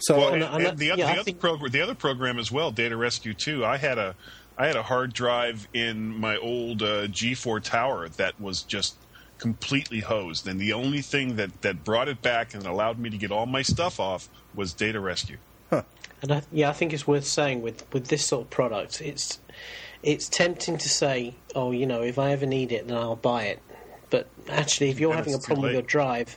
So 0.00 0.18
Well, 0.18 0.28
And- 0.34 0.42
and, 0.42 0.54
and 0.54 0.66
and 0.66 0.78
the, 0.78 0.86
yeah, 0.86 0.96
the 0.96 1.02
other 1.04 1.22
think- 1.22 1.40
program, 1.40 1.70
the 1.70 1.80
other 1.80 1.94
program 1.94 2.38
as 2.38 2.50
well, 2.50 2.70
Data 2.70 2.96
Rescue 2.96 3.34
Two. 3.34 3.64
I 3.64 3.76
had 3.76 3.98
a, 3.98 4.14
I 4.58 4.66
had 4.66 4.76
a 4.76 4.82
hard 4.82 5.12
drive 5.12 5.68
in 5.72 6.18
my 6.18 6.36
old 6.36 6.82
uh, 6.82 7.06
G4 7.08 7.62
tower 7.62 8.08
that 8.08 8.40
was 8.40 8.62
just 8.62 8.96
completely 9.38 10.00
hosed, 10.00 10.46
and 10.48 10.60
the 10.60 10.72
only 10.72 11.02
thing 11.02 11.36
that 11.36 11.62
that 11.62 11.84
brought 11.84 12.08
it 12.08 12.22
back 12.22 12.54
and 12.54 12.64
allowed 12.66 12.98
me 12.98 13.10
to 13.10 13.16
get 13.18 13.30
all 13.30 13.46
my 13.46 13.62
stuff 13.62 14.00
off 14.00 14.28
was 14.54 14.72
Data 14.72 15.00
Rescue. 15.00 15.38
And 15.70 16.30
I, 16.30 16.42
yeah, 16.52 16.70
I 16.70 16.72
think 16.72 16.92
it's 16.92 17.06
worth 17.06 17.24
saying 17.24 17.62
with, 17.62 17.84
with 17.92 18.06
this 18.06 18.24
sort 18.24 18.42
of 18.42 18.50
product, 18.50 19.00
it's 19.00 19.40
it's 20.04 20.28
tempting 20.28 20.78
to 20.78 20.88
say, 20.88 21.34
oh, 21.54 21.70
you 21.72 21.86
know, 21.86 22.02
if 22.02 22.16
I 22.18 22.30
ever 22.32 22.46
need 22.46 22.70
it, 22.72 22.86
then 22.88 22.96
I'll 22.96 23.16
buy 23.16 23.44
it. 23.44 23.60
But 24.12 24.28
actually, 24.50 24.90
if 24.90 25.00
you're 25.00 25.14
having 25.14 25.32
a 25.32 25.38
problem 25.38 25.62
with 25.62 25.72
your 25.72 25.80
drive, 25.80 26.36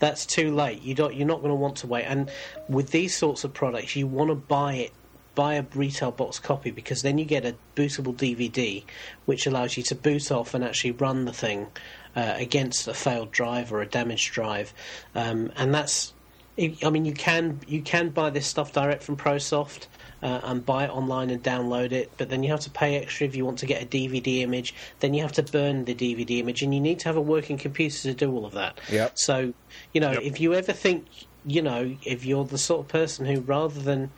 that's 0.00 0.26
too 0.26 0.52
late. 0.52 0.82
You 0.82 0.96
don't. 0.96 1.14
You're 1.14 1.28
not 1.28 1.38
going 1.38 1.52
to 1.52 1.54
want 1.54 1.76
to 1.76 1.86
wait. 1.86 2.02
And 2.02 2.28
with 2.68 2.90
these 2.90 3.16
sorts 3.16 3.44
of 3.44 3.54
products, 3.54 3.94
you 3.94 4.08
want 4.08 4.30
to 4.30 4.34
buy 4.34 4.74
it. 4.74 4.92
Buy 5.36 5.54
a 5.54 5.64
retail 5.74 6.10
box 6.10 6.40
copy 6.40 6.72
because 6.72 7.02
then 7.02 7.16
you 7.18 7.24
get 7.24 7.46
a 7.46 7.54
bootable 7.76 8.14
DVD, 8.14 8.82
which 9.24 9.46
allows 9.46 9.76
you 9.76 9.84
to 9.84 9.94
boot 9.94 10.32
off 10.32 10.52
and 10.52 10.64
actually 10.64 10.90
run 10.90 11.24
the 11.24 11.32
thing 11.32 11.68
uh, 12.16 12.34
against 12.36 12.88
a 12.88 12.92
failed 12.92 13.30
drive 13.30 13.72
or 13.72 13.80
a 13.80 13.86
damaged 13.86 14.32
drive, 14.32 14.74
um, 15.14 15.52
and 15.56 15.72
that's 15.72 16.12
I 16.58 16.90
mean, 16.90 17.04
you 17.04 17.14
can 17.14 17.60
you 17.66 17.80
can 17.82 18.10
buy 18.10 18.30
this 18.30 18.46
stuff 18.46 18.72
direct 18.72 19.02
from 19.04 19.16
ProSoft 19.16 19.86
uh, 20.22 20.40
and 20.44 20.64
buy 20.64 20.84
it 20.84 20.90
online 20.90 21.30
and 21.30 21.42
download 21.42 21.92
it, 21.92 22.12
but 22.16 22.28
then 22.28 22.42
you 22.42 22.50
have 22.50 22.60
to 22.60 22.70
pay 22.70 22.96
extra 22.96 23.26
if 23.26 23.34
you 23.34 23.44
want 23.44 23.58
to 23.58 23.66
get 23.66 23.82
a 23.82 23.86
DVD 23.86 24.40
image. 24.40 24.74
Then 25.00 25.14
you 25.14 25.22
have 25.22 25.32
to 25.32 25.42
burn 25.42 25.84
the 25.84 25.94
DVD 25.94 26.38
image, 26.38 26.62
and 26.62 26.72
you 26.74 26.80
need 26.80 27.00
to 27.00 27.06
have 27.06 27.16
a 27.16 27.20
working 27.20 27.58
computer 27.58 28.02
to 28.02 28.14
do 28.14 28.32
all 28.32 28.46
of 28.46 28.52
that. 28.52 28.80
Yep. 28.90 29.12
So, 29.16 29.52
you 29.92 30.00
know, 30.00 30.12
Yep. 30.12 30.22
if 30.22 30.40
you 30.40 30.54
ever 30.54 30.72
think, 30.72 31.06
you 31.44 31.60
know, 31.62 31.96
if 32.04 32.24
you're 32.24 32.44
the 32.44 32.58
sort 32.58 32.80
of 32.80 32.88
person 32.88 33.26
who, 33.26 33.40
rather 33.40 33.80
than 33.80 34.10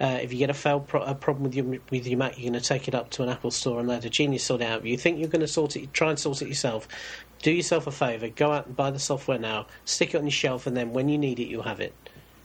uh, 0.00 0.20
if 0.22 0.32
you 0.32 0.38
get 0.38 0.48
a 0.48 0.54
failed 0.54 0.86
pro- 0.86 1.02
a 1.02 1.14
problem 1.14 1.42
with 1.42 1.56
your 1.56 1.66
with 1.90 2.06
your 2.06 2.18
Mac, 2.18 2.38
you're 2.38 2.50
going 2.52 2.60
to 2.62 2.66
take 2.66 2.86
it 2.86 2.94
up 2.94 3.10
to 3.10 3.24
an 3.24 3.28
Apple 3.28 3.50
store 3.50 3.80
and 3.80 3.88
let 3.88 4.04
a 4.04 4.10
genius 4.10 4.44
sort 4.44 4.60
it 4.60 4.66
out. 4.66 4.80
If 4.80 4.86
you 4.86 4.96
think 4.96 5.18
you're 5.18 5.28
going 5.28 5.40
to 5.40 5.48
sort 5.48 5.74
it, 5.74 5.92
try 5.92 6.10
and 6.10 6.18
sort 6.18 6.40
it 6.40 6.46
yourself. 6.46 6.86
Do 7.42 7.50
yourself 7.50 7.88
a 7.88 7.90
favour. 7.90 8.28
Go 8.28 8.52
out 8.52 8.66
and 8.66 8.76
buy 8.76 8.92
the 8.92 9.00
software 9.00 9.38
now. 9.40 9.66
Stick 9.84 10.14
it 10.14 10.18
on 10.18 10.24
your 10.24 10.30
shelf, 10.30 10.68
and 10.68 10.76
then 10.76 10.92
when 10.92 11.08
you 11.08 11.18
need 11.18 11.40
it, 11.40 11.48
you'll 11.48 11.64
have 11.64 11.80
it. 11.80 11.94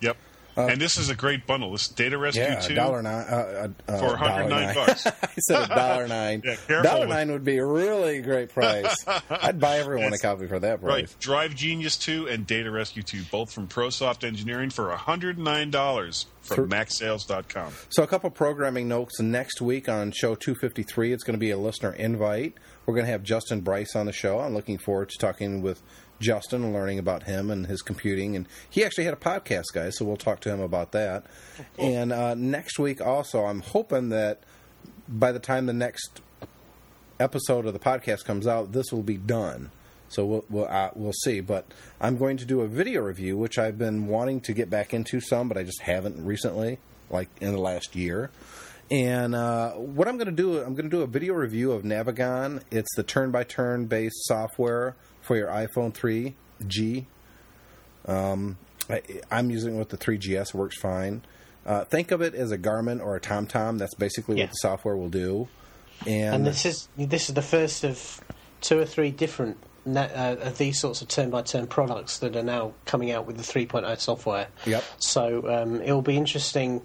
Yep. 0.01 0.17
And 0.55 0.79
this 0.81 0.97
is 0.97 1.09
a 1.09 1.15
great 1.15 1.45
bundle. 1.47 1.71
This 1.71 1.87
Data 1.87 2.17
Rescue 2.17 2.43
Uh, 2.43 2.47
yeah, 2.47 2.59
Two 2.59 2.75
dollar 2.75 3.01
nine 3.01 3.25
uh, 3.27 3.67
uh, 3.87 3.97
for 3.99 4.05
a 4.05 4.19
109 4.19 4.49
nine. 4.49 4.75
bucks. 4.75 5.05
I 5.23 5.27
said 5.39 5.63
a 5.71 5.75
dollar 5.75 6.07
nine. 6.19 6.43
Yeah, 6.69 6.81
dollar 6.81 7.07
nine 7.07 7.31
would 7.31 7.43
be 7.43 7.57
a 7.57 7.65
really 7.65 8.21
great 8.21 8.49
price. 8.49 8.95
I'd 9.29 9.59
buy 9.59 9.79
everyone 9.79 10.13
a 10.13 10.17
copy 10.17 10.47
for 10.47 10.59
that 10.59 10.81
price. 10.81 10.91
Right. 10.91 11.15
Drive 11.19 11.55
Genius 11.55 11.97
2 11.97 12.27
and 12.29 12.45
Data 12.47 12.69
Rescue 12.71 13.03
2, 13.03 13.23
both 13.31 13.51
from 13.51 13.67
ProSoft 13.67 14.23
Engineering 14.23 14.69
for 14.69 14.89
$109 14.95 16.25
For- 16.41 16.55
from 16.55 16.69
MacSales.com. 16.69 17.73
So, 17.89 18.03
a 18.03 18.07
couple 18.07 18.29
programming 18.29 18.87
notes. 18.87 19.19
Next 19.19 19.61
week 19.61 19.87
on 19.89 20.11
show 20.11 20.35
253, 20.35 21.13
it's 21.13 21.23
going 21.23 21.35
to 21.35 21.39
be 21.39 21.51
a 21.51 21.57
listener 21.57 21.93
invite. 21.93 22.55
We're 22.85 22.95
going 22.95 23.05
to 23.05 23.11
have 23.11 23.23
Justin 23.23 23.61
Bryce 23.61 23.95
on 23.95 24.05
the 24.07 24.11
show. 24.11 24.39
I'm 24.39 24.53
looking 24.53 24.77
forward 24.77 25.09
to 25.09 25.17
talking 25.17 25.61
with 25.61 25.81
Justin 26.23 26.63
and 26.63 26.73
learning 26.73 26.97
about 26.97 27.23
him 27.23 27.51
and 27.51 27.67
his 27.67 27.81
computing. 27.81 28.35
And 28.35 28.47
he 28.67 28.83
actually 28.83 29.03
had 29.03 29.13
a 29.13 29.17
podcast, 29.17 29.65
guys, 29.73 29.97
so 29.97 30.05
we'll 30.05 30.17
talk 30.17 30.39
to 30.41 30.49
him 30.49 30.61
about 30.61 30.91
that. 30.93 31.25
And 31.77 32.11
uh, 32.11 32.33
next 32.33 32.79
week, 32.79 32.99
also, 32.99 33.45
I'm 33.45 33.61
hoping 33.61 34.09
that 34.09 34.41
by 35.07 35.31
the 35.31 35.39
time 35.39 35.65
the 35.65 35.73
next 35.73 36.21
episode 37.19 37.65
of 37.65 37.73
the 37.73 37.79
podcast 37.79 38.25
comes 38.25 38.47
out, 38.47 38.71
this 38.71 38.91
will 38.91 39.03
be 39.03 39.17
done. 39.17 39.69
So 40.09 40.25
we'll 40.25 40.45
we'll, 40.49 40.67
uh, 40.67 40.91
we'll 40.95 41.13
see. 41.23 41.41
But 41.41 41.65
I'm 41.99 42.17
going 42.17 42.37
to 42.37 42.45
do 42.45 42.61
a 42.61 42.67
video 42.67 43.01
review, 43.01 43.37
which 43.37 43.57
I've 43.57 43.77
been 43.77 44.07
wanting 44.07 44.41
to 44.41 44.53
get 44.53 44.69
back 44.69 44.93
into 44.93 45.19
some, 45.19 45.47
but 45.47 45.57
I 45.57 45.63
just 45.63 45.81
haven't 45.81 46.23
recently, 46.23 46.79
like 47.09 47.29
in 47.41 47.51
the 47.51 47.59
last 47.59 47.95
year. 47.95 48.29
And 48.91 49.33
uh, 49.33 49.71
what 49.71 50.07
I'm 50.07 50.17
going 50.17 50.27
to 50.27 50.31
do, 50.31 50.59
I'm 50.59 50.75
going 50.75 50.89
to 50.89 50.95
do 50.97 51.01
a 51.01 51.07
video 51.07 51.33
review 51.33 51.71
of 51.71 51.83
Navigon. 51.83 52.61
It's 52.69 52.93
the 52.95 53.01
turn-by-turn 53.01 53.85
based 53.85 54.25
software 54.25 54.95
for 55.23 55.35
your 55.35 55.47
iPhone 55.47 55.93
3G. 55.93 57.05
Um, 58.05 58.57
I, 58.89 59.01
I'm 59.31 59.49
using 59.49 59.75
it 59.75 59.79
with 59.79 59.89
the 59.89 59.97
3GS, 59.97 60.53
works 60.53 60.79
fine. 60.79 61.23
Uh, 61.65 61.85
think 61.85 62.11
of 62.11 62.21
it 62.21 62.35
as 62.35 62.51
a 62.51 62.57
Garmin 62.57 63.01
or 63.01 63.15
a 63.15 63.21
TomTom. 63.21 63.77
That's 63.79 63.95
basically 63.95 64.37
Yeah. 64.37 64.43
what 64.43 64.49
the 64.51 64.55
software 64.55 64.97
will 64.97 65.09
do. 65.09 65.47
And, 66.05 66.35
And 66.35 66.45
this 66.45 66.65
is 66.65 66.89
this 66.97 67.29
is 67.29 67.35
the 67.35 67.41
first 67.41 67.85
of 67.85 68.19
two 68.59 68.77
or 68.79 68.85
three 68.85 69.11
different 69.11 69.57
uh, 69.87 70.35
of 70.41 70.57
these 70.57 70.79
sorts 70.79 71.01
of 71.01 71.07
turn-by-turn 71.07 71.67
products 71.67 72.19
that 72.19 72.35
are 72.35 72.43
now 72.43 72.73
coming 72.85 73.11
out 73.11 73.25
with 73.25 73.37
the 73.37 73.43
3.0 73.43 73.97
software. 73.99 74.47
Yep. 74.65 74.83
So 74.97 75.47
um, 75.61 75.81
it'll 75.81 76.01
be 76.01 76.17
interesting 76.17 76.81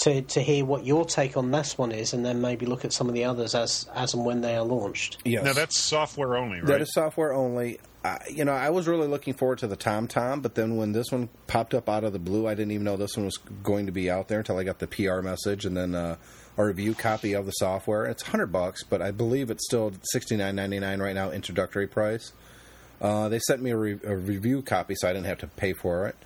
to 0.00 0.22
to 0.22 0.40
hear 0.40 0.64
what 0.64 0.84
your 0.84 1.04
take 1.04 1.36
on 1.36 1.50
this 1.50 1.76
one 1.76 1.92
is, 1.92 2.12
and 2.14 2.24
then 2.24 2.40
maybe 2.40 2.66
look 2.66 2.84
at 2.84 2.92
some 2.92 3.08
of 3.08 3.14
the 3.14 3.24
others 3.24 3.54
as 3.54 3.86
as 3.94 4.14
and 4.14 4.24
when 4.24 4.40
they 4.40 4.56
are 4.56 4.64
launched. 4.64 5.18
Yes. 5.24 5.44
Now 5.44 5.52
that's 5.52 5.78
software 5.78 6.36
only, 6.36 6.58
right? 6.58 6.66
That 6.66 6.80
is 6.80 6.92
software 6.92 7.32
only. 7.32 7.78
I, 8.02 8.18
you 8.30 8.46
know, 8.46 8.52
I 8.52 8.70
was 8.70 8.88
really 8.88 9.06
looking 9.06 9.34
forward 9.34 9.58
to 9.58 9.66
the 9.66 9.76
Tom 9.76 10.08
Tom, 10.08 10.40
but 10.40 10.54
then 10.54 10.76
when 10.76 10.92
this 10.92 11.12
one 11.12 11.28
popped 11.46 11.74
up 11.74 11.86
out 11.86 12.02
of 12.02 12.14
the 12.14 12.18
blue, 12.18 12.46
I 12.46 12.54
didn't 12.54 12.70
even 12.72 12.84
know 12.84 12.96
this 12.96 13.14
one 13.14 13.26
was 13.26 13.36
going 13.36 13.86
to 13.86 13.92
be 13.92 14.10
out 14.10 14.28
there 14.28 14.38
until 14.38 14.56
I 14.56 14.64
got 14.64 14.78
the 14.78 14.86
PR 14.86 15.20
message 15.20 15.66
and 15.66 15.76
then 15.76 15.94
uh, 15.94 16.16
a 16.56 16.64
review 16.64 16.94
copy 16.94 17.34
of 17.34 17.44
the 17.44 17.52
software. 17.52 18.06
It's 18.06 18.22
hundred 18.22 18.46
bucks, 18.46 18.82
but 18.82 19.02
I 19.02 19.10
believe 19.10 19.50
it's 19.50 19.66
still 19.66 19.92
sixty 20.12 20.36
nine 20.36 20.56
ninety 20.56 20.80
nine 20.80 21.00
right 21.00 21.14
now, 21.14 21.30
introductory 21.30 21.86
price. 21.86 22.32
Uh, 23.02 23.28
they 23.28 23.38
sent 23.38 23.62
me 23.62 23.70
a, 23.70 23.76
re- 23.76 24.00
a 24.04 24.16
review 24.16 24.62
copy, 24.62 24.94
so 24.96 25.08
I 25.08 25.12
didn't 25.12 25.26
have 25.26 25.38
to 25.38 25.46
pay 25.46 25.74
for 25.74 26.06
it. 26.06 26.16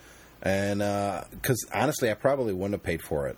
And 0.43 0.79
because 1.31 1.65
honestly, 1.75 2.09
I 2.11 2.15
probably 2.15 2.53
wouldn't 2.53 2.75
have 2.75 2.83
paid 2.83 3.03
for 3.03 3.27
it 3.27 3.37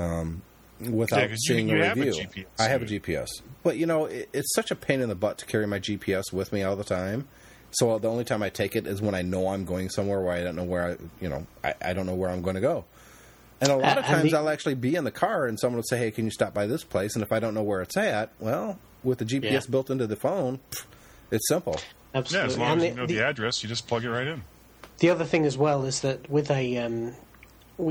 um, 0.00 0.42
without 0.80 1.20
Yeah, 1.20 1.26
'cause 1.28 1.38
you- 1.46 1.54
seeing 1.54 1.68
you 1.68 1.80
a 1.82 1.84
have 1.84 1.96
a 1.96 2.00
review. 2.00 2.22
GPS, 2.22 2.46
I 2.58 2.64
have 2.68 2.82
a? 2.82 2.86
GPS, 2.86 3.28
but 3.62 3.76
you 3.76 3.86
know, 3.86 4.06
it, 4.06 4.28
it's 4.32 4.52
such 4.54 4.70
a 4.70 4.74
pain 4.74 5.00
in 5.00 5.08
the 5.08 5.14
butt 5.14 5.38
to 5.38 5.46
carry 5.46 5.66
my 5.66 5.78
GPS 5.78 6.32
with 6.32 6.52
me 6.52 6.62
all 6.62 6.74
the 6.76 6.84
time. 6.84 7.28
So 7.72 7.98
the 8.00 8.10
only 8.10 8.24
time 8.24 8.42
I 8.42 8.48
take 8.48 8.74
it 8.74 8.86
is 8.86 9.00
when 9.00 9.14
I 9.14 9.22
know 9.22 9.48
I'm 9.48 9.64
going 9.64 9.90
somewhere 9.90 10.20
where 10.20 10.34
I 10.34 10.42
don't 10.42 10.56
know 10.56 10.64
where 10.64 10.90
I, 10.92 10.96
you 11.22 11.28
know, 11.28 11.46
I, 11.62 11.74
I 11.80 11.92
don't 11.92 12.06
know 12.06 12.14
where 12.16 12.28
I'm 12.30 12.42
going 12.42 12.56
to 12.56 12.60
go. 12.60 12.84
And 13.60 13.70
a 13.70 13.76
lot 13.76 13.96
Uh, 13.98 14.00
of 14.00 14.06
times 14.06 14.32
the- 14.32 14.38
I'll 14.38 14.48
actually 14.48 14.74
be 14.74 14.96
in 14.96 15.04
the 15.04 15.10
car 15.12 15.46
and 15.46 15.60
someone 15.60 15.76
will 15.76 15.82
say, 15.84 15.98
"Hey, 15.98 16.10
can 16.10 16.24
you 16.24 16.30
stop 16.30 16.52
by 16.54 16.66
this 16.66 16.82
place?" 16.82 17.14
And 17.14 17.22
if 17.22 17.30
I 17.30 17.38
don't 17.38 17.52
know 17.54 17.62
where 17.62 17.82
it's 17.82 17.96
at, 17.96 18.30
well, 18.40 18.78
with 19.04 19.18
the 19.18 19.24
GPS 19.26 19.52
Yeah. 19.66 19.70
built 19.70 19.90
into 19.90 20.06
the 20.06 20.16
phone, 20.16 20.58
it's 21.30 21.46
simple. 21.46 21.78
yeah, 22.14 22.22
as 22.22 22.58
long 22.58 22.72
And 22.72 22.80
as 22.80 22.82
the- 22.82 22.88
you 22.88 22.94
know 22.96 23.06
the- 23.06 23.14
the 23.14 23.24
address, 23.24 23.62
you 23.62 23.68
just 23.68 23.86
plug 23.86 24.04
it 24.04 24.10
right 24.10 24.26
in. 24.26 24.42
The 24.98 25.10
other 25.10 25.24
thing 25.24 25.44
as 25.46 25.56
well 25.58 25.84
is 25.84 26.00
that 26.00 26.28
with 26.30 26.50
a, 26.50 26.76
um, 26.78 27.04
w- 27.04 27.14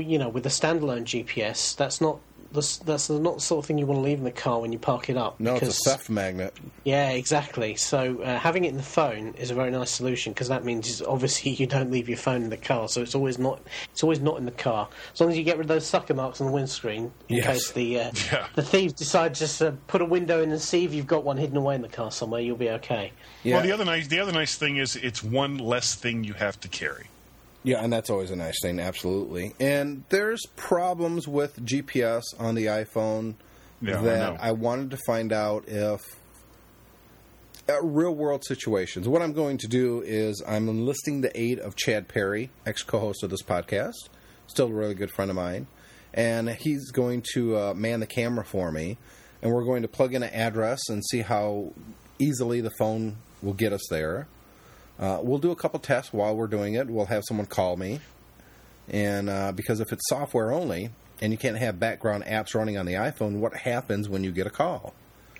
you 0.00 0.18
know, 0.18 0.28
with 0.28 0.46
a 0.46 0.50
standalone 0.50 1.02
GPS, 1.04 1.76
that's 1.76 2.00
not 2.00 2.18
that's, 2.52 2.78
that's 2.78 3.08
not 3.08 3.34
the 3.36 3.40
sort 3.40 3.62
of 3.62 3.66
thing 3.66 3.78
you 3.78 3.86
want 3.86 3.98
to 3.98 4.02
leave 4.02 4.18
in 4.18 4.24
the 4.24 4.32
car 4.32 4.60
when 4.60 4.72
you 4.72 4.78
park 4.80 5.08
it 5.08 5.16
up. 5.16 5.38
No, 5.38 5.54
because, 5.54 5.68
it's 5.68 5.86
a 5.86 5.90
theft 5.90 6.10
magnet. 6.10 6.52
Yeah, 6.82 7.10
exactly. 7.10 7.76
So 7.76 8.20
uh, 8.22 8.40
having 8.40 8.64
it 8.64 8.70
in 8.70 8.76
the 8.76 8.82
phone 8.82 9.34
is 9.38 9.52
a 9.52 9.54
very 9.54 9.70
nice 9.70 9.92
solution 9.92 10.32
because 10.32 10.48
that 10.48 10.64
means 10.64 11.00
obviously 11.00 11.52
you 11.60 11.68
don't 11.68 11.92
leave 11.92 12.08
your 12.08 12.18
phone 12.18 12.42
in 12.42 12.50
the 12.50 12.56
car, 12.56 12.88
so 12.88 13.02
it's 13.02 13.14
always 13.14 13.38
not 13.38 13.60
it's 13.92 14.02
always 14.02 14.18
not 14.18 14.36
in 14.38 14.46
the 14.46 14.50
car. 14.50 14.88
As 15.14 15.20
long 15.20 15.30
as 15.30 15.38
you 15.38 15.44
get 15.44 15.58
rid 15.58 15.66
of 15.66 15.68
those 15.68 15.86
sucker 15.86 16.12
marks 16.12 16.40
on 16.40 16.48
the 16.48 16.52
windscreen, 16.52 17.12
in 17.28 17.36
Yes. 17.36 17.46
case 17.46 17.70
the 17.70 18.00
uh, 18.00 18.10
Yeah. 18.32 18.46
the 18.56 18.62
thieves 18.64 18.94
decide 18.94 19.36
just 19.36 19.58
to 19.58 19.70
put 19.86 20.02
a 20.02 20.04
window 20.04 20.42
in 20.42 20.50
and 20.50 20.60
see 20.60 20.84
if 20.84 20.92
you've 20.92 21.06
got 21.06 21.22
one 21.22 21.36
hidden 21.36 21.56
away 21.56 21.76
in 21.76 21.82
the 21.82 21.88
car 21.88 22.10
somewhere, 22.10 22.40
you'll 22.40 22.56
be 22.56 22.70
okay. 22.70 23.12
Yeah, 23.44 23.58
Well, 23.58 23.62
the 23.64 23.70
other 23.72 23.84
nice 23.84 24.08
the 24.08 24.18
other 24.18 24.32
nice 24.32 24.56
thing 24.56 24.78
is 24.78 24.96
it's 24.96 25.22
one 25.22 25.58
less 25.58 25.94
thing 25.94 26.24
you 26.24 26.32
have 26.34 26.58
to 26.60 26.68
carry. 26.68 27.06
Yeah, 27.62 27.82
and 27.82 27.92
that's 27.92 28.08
always 28.08 28.30
a 28.30 28.36
nice 28.36 28.56
thing, 28.62 28.80
absolutely. 28.80 29.54
And 29.60 30.04
there's 30.08 30.40
problems 30.56 31.28
with 31.28 31.62
GPS 31.64 32.22
on 32.38 32.54
the 32.54 32.66
iPhone 32.66 33.34
Yeah, 33.82 34.00
that 34.00 34.32
know. 34.32 34.38
I, 34.40 34.52
wanted 34.52 34.90
to 34.92 34.98
find 35.06 35.30
out 35.32 35.64
if 35.66 36.00
uh, 37.68 37.82
real 37.82 38.14
world 38.14 38.44
situations. 38.44 39.06
What 39.06 39.20
I'm 39.20 39.34
going 39.34 39.58
to 39.58 39.68
do 39.68 40.02
is 40.04 40.42
I'm 40.46 40.68
enlisting 40.68 41.20
the 41.20 41.38
aid 41.38 41.58
of 41.58 41.76
Chad 41.76 42.08
Perry, 42.08 42.50
ex 42.64 42.82
co-host 42.82 43.22
of 43.22 43.30
this 43.30 43.42
podcast, 43.42 44.08
still 44.46 44.68
a 44.68 44.72
really 44.72 44.94
good 44.94 45.10
friend 45.10 45.30
of 45.30 45.36
mine, 45.36 45.66
and 46.14 46.48
he's 46.48 46.90
going 46.90 47.22
to 47.34 47.56
uh, 47.58 47.74
man 47.74 48.00
the 48.00 48.06
camera 48.06 48.44
for 48.44 48.72
me, 48.72 48.96
and 49.42 49.52
we're 49.52 49.64
going 49.64 49.82
to 49.82 49.88
plug 49.88 50.14
in 50.14 50.22
an 50.22 50.32
address 50.32 50.80
and 50.88 51.04
see 51.04 51.20
how 51.20 51.72
easily 52.18 52.60
the 52.62 52.72
phone 52.78 53.16
will 53.42 53.54
get 53.54 53.72
us 53.72 53.86
there. 53.90 54.28
Uh, 55.00 55.18
we'll 55.22 55.38
do 55.38 55.50
a 55.50 55.56
couple 55.56 55.80
tests 55.80 56.12
while 56.12 56.36
we're 56.36 56.46
doing 56.46 56.74
it. 56.74 56.88
We'll 56.88 57.06
have 57.06 57.24
someone 57.26 57.46
call 57.46 57.76
me, 57.76 58.00
and 58.88 59.30
uh, 59.30 59.52
because 59.52 59.80
if 59.80 59.92
it's 59.92 60.06
software 60.08 60.52
only 60.52 60.90
and 61.22 61.32
you 61.32 61.38
can't 61.38 61.56
have 61.56 61.80
background 61.80 62.24
apps 62.24 62.54
running 62.54 62.76
on 62.76 62.84
the 62.84 62.92
iPhone, 62.94 63.38
what 63.38 63.54
happens 63.54 64.08
when 64.08 64.22
you 64.24 64.30
get 64.30 64.46
a 64.46 64.50
call? 64.50 64.92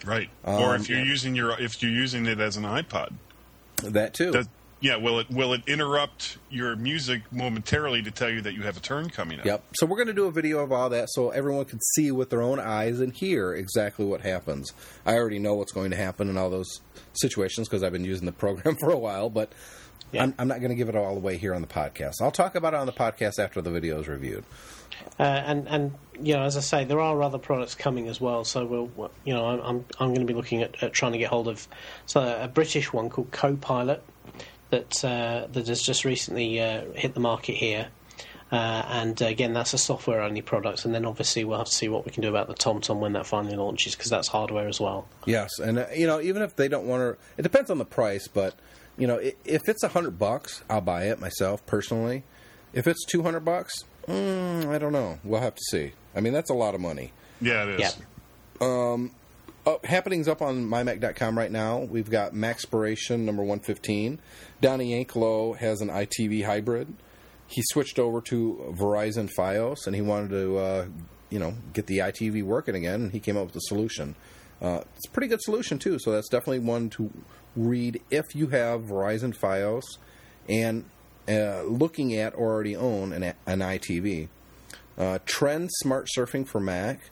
Right. 0.04 0.30
Um, 0.44 0.54
or 0.54 0.74
if 0.76 0.88
you're 0.88 1.04
using 1.04 1.36
your 1.36 1.60
if 1.60 1.82
you're 1.82 1.92
using 1.92 2.24
it 2.26 2.40
as 2.40 2.56
an 2.56 2.64
iPod. 2.64 3.12
That 3.82 4.14
too. 4.14 4.32
Does, 4.32 4.48
yeah, 4.80 4.96
will 4.96 5.20
it 5.20 5.30
will 5.30 5.52
it 5.52 5.62
interrupt 5.66 6.38
your 6.50 6.74
music 6.76 7.22
momentarily 7.32 8.02
to 8.02 8.10
tell 8.10 8.30
you 8.30 8.40
that 8.42 8.54
you 8.54 8.62
have 8.62 8.76
a 8.76 8.80
turn 8.80 9.10
coming 9.10 9.38
up? 9.40 9.44
Yep. 9.46 9.64
So 9.74 9.86
we're 9.86 9.96
going 9.96 10.08
to 10.08 10.14
do 10.14 10.26
a 10.26 10.32
video 10.32 10.60
of 10.60 10.72
all 10.72 10.88
that 10.90 11.08
so 11.10 11.30
everyone 11.30 11.64
can 11.66 11.80
see 11.94 12.10
with 12.10 12.30
their 12.30 12.42
own 12.42 12.58
eyes 12.58 13.00
and 13.00 13.12
hear 13.12 13.52
exactly 13.54 14.04
what 14.06 14.22
happens. 14.22 14.72
I 15.04 15.14
already 15.14 15.38
know 15.38 15.54
what's 15.54 15.72
going 15.72 15.90
to 15.90 15.96
happen 15.96 16.28
in 16.30 16.36
all 16.38 16.50
those 16.50 16.80
situations 17.12 17.68
because 17.68 17.82
I've 17.82 17.92
been 17.92 18.04
using 18.04 18.26
the 18.26 18.32
program 18.32 18.76
for 18.80 18.90
a 18.90 18.98
while, 18.98 19.28
but 19.30 19.52
Yeah. 20.12 20.22
I'm, 20.24 20.34
I'm 20.38 20.48
not 20.48 20.60
going 20.60 20.70
to 20.70 20.76
give 20.76 20.88
it 20.88 20.96
all 20.96 21.16
away 21.16 21.36
here 21.36 21.54
on 21.54 21.60
the 21.60 21.68
podcast. 21.68 22.14
I'll 22.22 22.30
talk 22.32 22.54
about 22.54 22.72
it 22.74 22.78
on 22.78 22.86
the 22.86 22.92
podcast 22.92 23.38
after 23.38 23.60
the 23.60 23.70
video 23.70 24.00
is 24.00 24.08
reviewed. 24.08 24.44
Uh, 25.18 25.22
and 25.22 25.66
and 25.68 25.94
you 26.20 26.34
know, 26.34 26.42
as 26.42 26.56
I 26.56 26.60
say, 26.60 26.84
there 26.84 27.00
are 27.00 27.22
other 27.22 27.38
products 27.38 27.74
coming 27.74 28.08
as 28.08 28.20
well. 28.20 28.44
So 28.44 28.66
we'll, 28.66 28.86
we'll- 28.96 29.10
you 29.24 29.32
know, 29.32 29.46
I'm 29.46 29.60
I'm, 29.60 29.84
I'm 29.98 30.08
going 30.08 30.26
to 30.26 30.26
be 30.26 30.34
looking 30.34 30.62
at, 30.62 30.82
at 30.82 30.92
trying 30.92 31.12
to 31.12 31.18
get 31.18 31.28
hold 31.28 31.48
of 31.48 31.66
so 32.06 32.20
a 32.20 32.48
British 32.48 32.92
one 32.92 33.08
called 33.08 33.30
Copilot 33.30 34.02
that 34.70 35.04
uh, 35.04 35.46
that 35.52 35.68
has 35.68 35.82
just 35.82 36.04
recently 36.04 36.60
uh, 36.60 36.84
hit 36.94 37.14
the 37.14 37.20
market 37.20 37.54
here. 37.54 37.88
Uh, 38.52 38.82
and 38.88 39.22
uh, 39.22 39.26
again, 39.26 39.52
that's 39.52 39.74
a 39.74 39.78
software-only 39.78 40.42
product, 40.42 40.84
and 40.84 40.92
then 40.92 41.04
obviously 41.04 41.44
we'll 41.44 41.58
have 41.58 41.68
to 41.68 41.74
see 41.74 41.88
what 41.88 42.04
we 42.04 42.10
can 42.10 42.20
do 42.20 42.28
about 42.28 42.48
the 42.48 42.54
TomTom 42.54 42.98
when 42.98 43.12
that 43.12 43.24
finally 43.24 43.54
launches, 43.54 43.94
because 43.94 44.10
that's 44.10 44.26
hardware 44.26 44.66
as 44.66 44.80
well. 44.80 45.06
Yes, 45.24 45.60
and 45.60 45.78
uh, 45.78 45.86
you 45.94 46.04
know, 46.04 46.20
even 46.20 46.42
if 46.42 46.56
they 46.56 46.66
don't 46.66 46.86
want 46.86 47.00
to, 47.00 47.24
it 47.38 47.42
depends 47.42 47.70
on 47.70 47.78
the 47.78 47.84
price. 47.84 48.26
But 48.26 48.56
you 48.98 49.06
know, 49.06 49.20
if 49.44 49.68
it's 49.68 49.84
a 49.84 49.88
hundred 49.88 50.18
bucks, 50.18 50.64
I'll 50.68 50.80
buy 50.80 51.04
it 51.04 51.20
myself 51.20 51.64
personally. 51.66 52.24
If 52.72 52.88
it's 52.88 53.04
two 53.04 53.22
hundred 53.22 53.44
bucks, 53.44 53.84
mm, 54.08 54.66
I 54.66 54.78
don't 54.78 54.92
know. 54.92 55.20
We'll 55.22 55.40
have 55.40 55.54
to 55.54 55.62
see. 55.70 55.92
I 56.16 56.20
mean, 56.20 56.32
that's 56.32 56.50
a 56.50 56.54
lot 56.54 56.74
of 56.74 56.80
money. 56.80 57.12
Yeah, 57.40 57.64
it 57.64 57.80
is. 57.80 57.96
Yeah. 58.60 59.06
Uh, 59.70 59.78
happenings 59.86 60.26
up 60.26 60.42
on 60.42 60.66
mymac.com 60.66 61.38
right 61.38 61.52
now. 61.52 61.78
We've 61.78 62.10
got 62.10 62.34
Maxpiration 62.34 63.24
number 63.24 63.42
115. 63.42 64.18
Donnie 64.60 65.04
Yankelo 65.04 65.56
has 65.56 65.80
an 65.80 65.88
ITV 65.88 66.44
hybrid. 66.44 66.92
He 67.46 67.62
switched 67.70 68.00
over 68.00 68.20
to 68.22 68.74
Verizon 68.76 69.30
Fios 69.38 69.86
and 69.86 69.94
he 69.94 70.02
wanted 70.02 70.30
to, 70.30 70.58
uh, 70.58 70.86
you 71.28 71.38
know, 71.38 71.54
get 71.72 71.86
the 71.86 71.98
ITV 71.98 72.42
working 72.42 72.74
again. 72.74 73.02
And 73.02 73.12
he 73.12 73.20
came 73.20 73.36
up 73.36 73.46
with 73.46 73.56
a 73.56 73.60
solution. 73.60 74.16
Uh, 74.60 74.80
it's 74.96 75.06
a 75.06 75.10
pretty 75.10 75.28
good 75.28 75.42
solution 75.42 75.78
too. 75.78 76.00
So 76.00 76.10
that's 76.10 76.28
definitely 76.28 76.60
one 76.60 76.90
to 76.90 77.12
read 77.54 78.00
if 78.10 78.34
you 78.34 78.48
have 78.48 78.82
Verizon 78.82 79.36
Fios 79.36 79.84
and 80.48 80.84
uh, 81.28 81.62
looking 81.62 82.12
at 82.16 82.34
or 82.34 82.52
already 82.52 82.74
own 82.74 83.12
an, 83.12 83.34
an 83.46 83.60
ITV. 83.60 84.28
Uh, 84.98 85.20
Trend 85.26 85.70
Smart 85.74 86.08
Surfing 86.16 86.44
for 86.44 86.58
Mac 86.58 87.10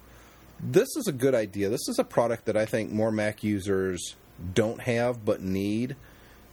this 0.61 0.89
is 0.97 1.07
a 1.07 1.13
good 1.13 1.35
idea. 1.35 1.69
This 1.69 1.89
is 1.89 1.99
a 1.99 2.05
product 2.05 2.47
that 2.47 2.57
I 2.57 2.67
think 2.67 2.91
more 2.91 3.11
Mac 3.11 3.43
users 3.43 4.17
don't 4.55 4.81
have 4.81 5.25
but 5.25 5.43
need. 5.43 5.97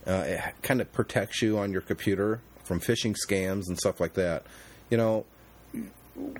Uh, 0.05 0.23
it 0.25 0.41
kind 0.61 0.81
of 0.81 0.91
protects 0.93 1.41
you 1.41 1.57
on 1.57 1.71
your 1.71 1.81
computer 1.81 2.41
from 2.63 2.79
phishing 2.79 3.15
scams 3.15 3.67
and 3.67 3.77
stuff 3.77 3.99
like 3.99 4.13
that. 4.13 4.43
You 4.89 4.97
know, 4.97 5.25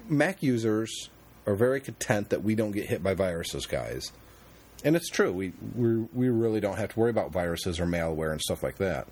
Mac 0.07 0.43
users 0.43 1.09
are 1.47 1.55
very 1.55 1.79
content 1.79 2.29
that 2.29 2.43
we 2.43 2.55
don't 2.55 2.71
get 2.71 2.87
hit 2.87 3.03
by 3.03 3.13
viruses, 3.13 3.65
guys. 3.65 4.11
And 4.83 4.95
it's 4.95 5.09
true. 5.09 5.31
We 5.31 5.53
we 5.75 5.97
we 6.13 6.29
really 6.29 6.59
don't 6.59 6.77
have 6.77 6.93
to 6.93 6.99
worry 6.99 7.09
about 7.09 7.31
viruses 7.31 7.79
or 7.79 7.85
malware 7.85 8.31
and 8.31 8.41
stuff 8.41 8.61
like 8.61 8.77
that. 8.77 9.07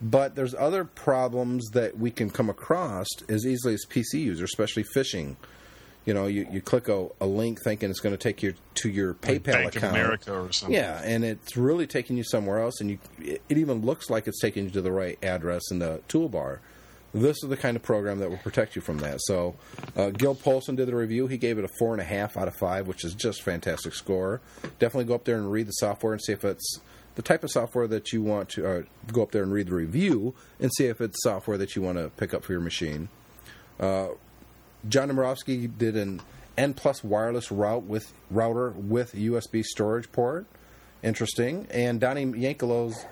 But 0.00 0.34
there's 0.34 0.54
other 0.54 0.84
problems 0.84 1.70
that 1.70 1.98
we 1.98 2.10
can 2.10 2.30
come 2.30 2.50
across 2.50 3.06
as 3.28 3.46
easily 3.46 3.74
as 3.74 3.84
PC 3.88 4.14
users, 4.14 4.50
especially 4.50 4.84
phishing. 4.84 5.36
You 6.04 6.14
know, 6.14 6.26
you, 6.26 6.48
you 6.50 6.60
click 6.60 6.88
a, 6.88 7.08
a 7.20 7.26
link 7.26 7.60
thinking 7.62 7.88
it's 7.88 8.00
going 8.00 8.14
to 8.14 8.18
take 8.18 8.42
you 8.42 8.54
to 8.74 8.88
your 8.88 9.14
PayPal 9.14 9.44
Bank 9.44 9.76
account. 9.76 9.96
America 9.96 10.32
or 10.32 10.52
something. 10.52 10.74
Yeah, 10.74 11.00
and 11.04 11.24
it's 11.24 11.56
really 11.56 11.86
taking 11.86 12.16
you 12.16 12.24
somewhere 12.24 12.60
else, 12.60 12.80
and 12.80 12.90
you 12.90 12.98
it, 13.20 13.40
it 13.48 13.58
even 13.58 13.82
looks 13.82 14.10
like 14.10 14.26
it's 14.26 14.40
taking 14.40 14.64
you 14.64 14.70
to 14.70 14.80
the 14.80 14.90
right 14.90 15.16
address 15.22 15.62
in 15.70 15.78
the 15.78 16.00
toolbar. 16.08 16.58
This 17.14 17.36
is 17.42 17.50
the 17.50 17.58
kind 17.58 17.76
of 17.76 17.82
program 17.82 18.20
that 18.20 18.30
will 18.30 18.38
protect 18.38 18.74
you 18.74 18.80
from 18.80 18.98
that. 18.98 19.20
So, 19.20 19.54
uh, 19.96 20.10
Gil 20.10 20.34
Polson 20.34 20.76
did 20.76 20.88
the 20.88 20.96
review. 20.96 21.26
He 21.26 21.36
gave 21.36 21.58
it 21.58 21.64
a 21.64 21.68
four 21.78 21.92
and 21.92 22.00
a 22.00 22.04
half 22.04 22.38
out 22.38 22.48
of 22.48 22.56
five, 22.56 22.88
which 22.88 23.04
is 23.04 23.14
just 23.14 23.42
fantastic 23.42 23.94
score. 23.94 24.40
Definitely 24.78 25.04
go 25.04 25.14
up 25.14 25.24
there 25.24 25.36
and 25.36 25.52
read 25.52 25.66
the 25.66 25.72
software 25.72 26.14
and 26.14 26.22
see 26.22 26.32
if 26.32 26.42
it's 26.42 26.80
the 27.14 27.22
type 27.22 27.44
of 27.44 27.50
software 27.50 27.86
that 27.86 28.12
you 28.12 28.22
want 28.22 28.48
to. 28.50 28.66
Uh, 28.66 28.82
go 29.12 29.22
up 29.22 29.30
there 29.32 29.42
and 29.42 29.52
read 29.52 29.66
the 29.66 29.74
review 29.74 30.34
and 30.58 30.72
see 30.72 30.86
if 30.86 31.00
it's 31.02 31.22
software 31.22 31.58
that 31.58 31.76
you 31.76 31.82
want 31.82 31.98
to 31.98 32.08
pick 32.16 32.32
up 32.32 32.44
for 32.44 32.52
your 32.52 32.62
machine. 32.62 33.08
John 34.88 35.08
Dombrowski 35.08 35.66
did 35.66 35.96
an 35.96 36.20
N 36.58 36.74
plus 36.74 37.02
wireless 37.04 37.50
route 37.50 37.84
with 37.84 38.12
router 38.30 38.70
with 38.70 39.14
USB 39.14 39.62
storage 39.64 40.10
port. 40.12 40.46
Interesting. 41.02 41.66
And 41.70 42.00
Donnie 42.00 42.26
Yankelo's 42.26 43.04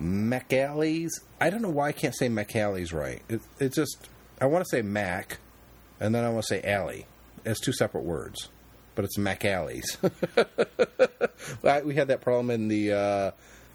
McAlley's. 0.00 1.20
I 1.40 1.50
don't 1.50 1.62
know 1.62 1.70
why 1.70 1.88
I 1.88 1.92
can't 1.92 2.14
say 2.16 2.28
McAlley's 2.28 2.92
right. 2.92 3.22
It, 3.28 3.40
it 3.58 3.72
just 3.72 4.08
I 4.40 4.46
want 4.46 4.64
to 4.64 4.68
say 4.70 4.82
Mac, 4.82 5.38
and 6.00 6.14
then 6.14 6.24
I 6.24 6.28
want 6.30 6.44
to 6.44 6.48
say 6.48 6.62
Alley. 6.62 7.06
It's 7.44 7.60
two 7.60 7.72
separate 7.72 8.04
words, 8.04 8.48
but 8.94 9.04
it's 9.04 9.16
McAlley's. 9.18 9.96
I- 11.64 11.82
we 11.82 11.94
had 11.94 12.08
that 12.08 12.20
problem 12.20 12.50
in 12.50 12.68
the 12.68 12.92
uh, 12.92 13.30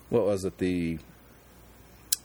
what 0.09 0.25
was 0.25 0.45
it 0.45 0.57
the 0.57 0.99